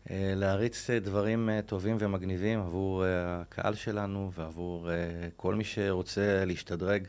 אה, 0.09 0.33
להריץ 0.35 0.89
אה, 0.89 0.99
דברים 0.99 1.49
טובים 1.65 1.97
ומגניבים 1.99 2.59
עבור 2.59 3.03
הקהל 3.07 3.75
שלנו 3.75 4.31
ועבור 4.33 4.89
כל 5.35 5.55
מי 5.55 5.63
שרוצה 5.63 6.45
להשתדרג 6.45 7.07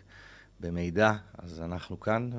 במידע, 0.61 1.12
אז 1.39 1.61
אנחנו 1.61 2.01
כאן, 2.01 2.30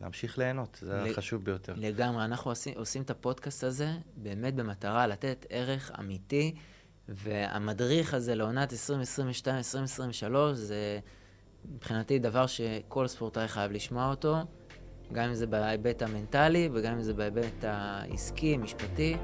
ולהמשיך 0.00 0.38
ליהנות, 0.38 0.78
זה 0.82 1.02
לג... 1.04 1.10
החשוב 1.10 1.44
ביותר. 1.44 1.74
לגמרי, 1.76 2.24
אנחנו 2.24 2.50
עושים, 2.50 2.74
עושים 2.76 3.02
את 3.02 3.10
הפודקאסט 3.10 3.64
הזה 3.64 3.92
באמת 4.16 4.54
במטרה 4.54 5.06
לתת 5.06 5.46
ערך 5.48 5.90
אמיתי, 5.98 6.54
והמדריך 7.08 8.14
הזה 8.14 8.34
לעונת 8.34 8.72
2022-2023 8.72 8.74
זה 10.52 10.98
מבחינתי 11.64 12.18
דבר 12.18 12.46
שכל 12.46 13.06
ספורטאי 13.06 13.48
חייב 13.48 13.72
לשמוע 13.72 14.10
אותו. 14.10 14.36
גם 15.12 15.28
אם 15.28 15.34
זה 15.34 15.46
בהיבט 15.46 16.02
המנטלי 16.02 16.68
וגם 16.72 16.92
אם 16.92 17.02
זה 17.02 17.14
בהיבט 17.14 17.64
העסקי, 17.64 18.54
המשפטי. 18.54 19.16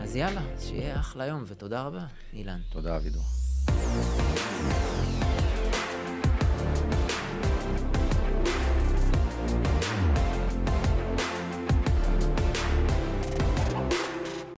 אז 0.00 0.16
יאללה, 0.16 0.42
שיהיה 0.60 1.00
אחלה 1.00 1.26
יום, 1.26 1.44
ותודה 1.46 1.82
רבה, 1.82 2.04
אילן. 2.32 2.60
תודה, 2.72 2.96
אבידור. 2.96 3.22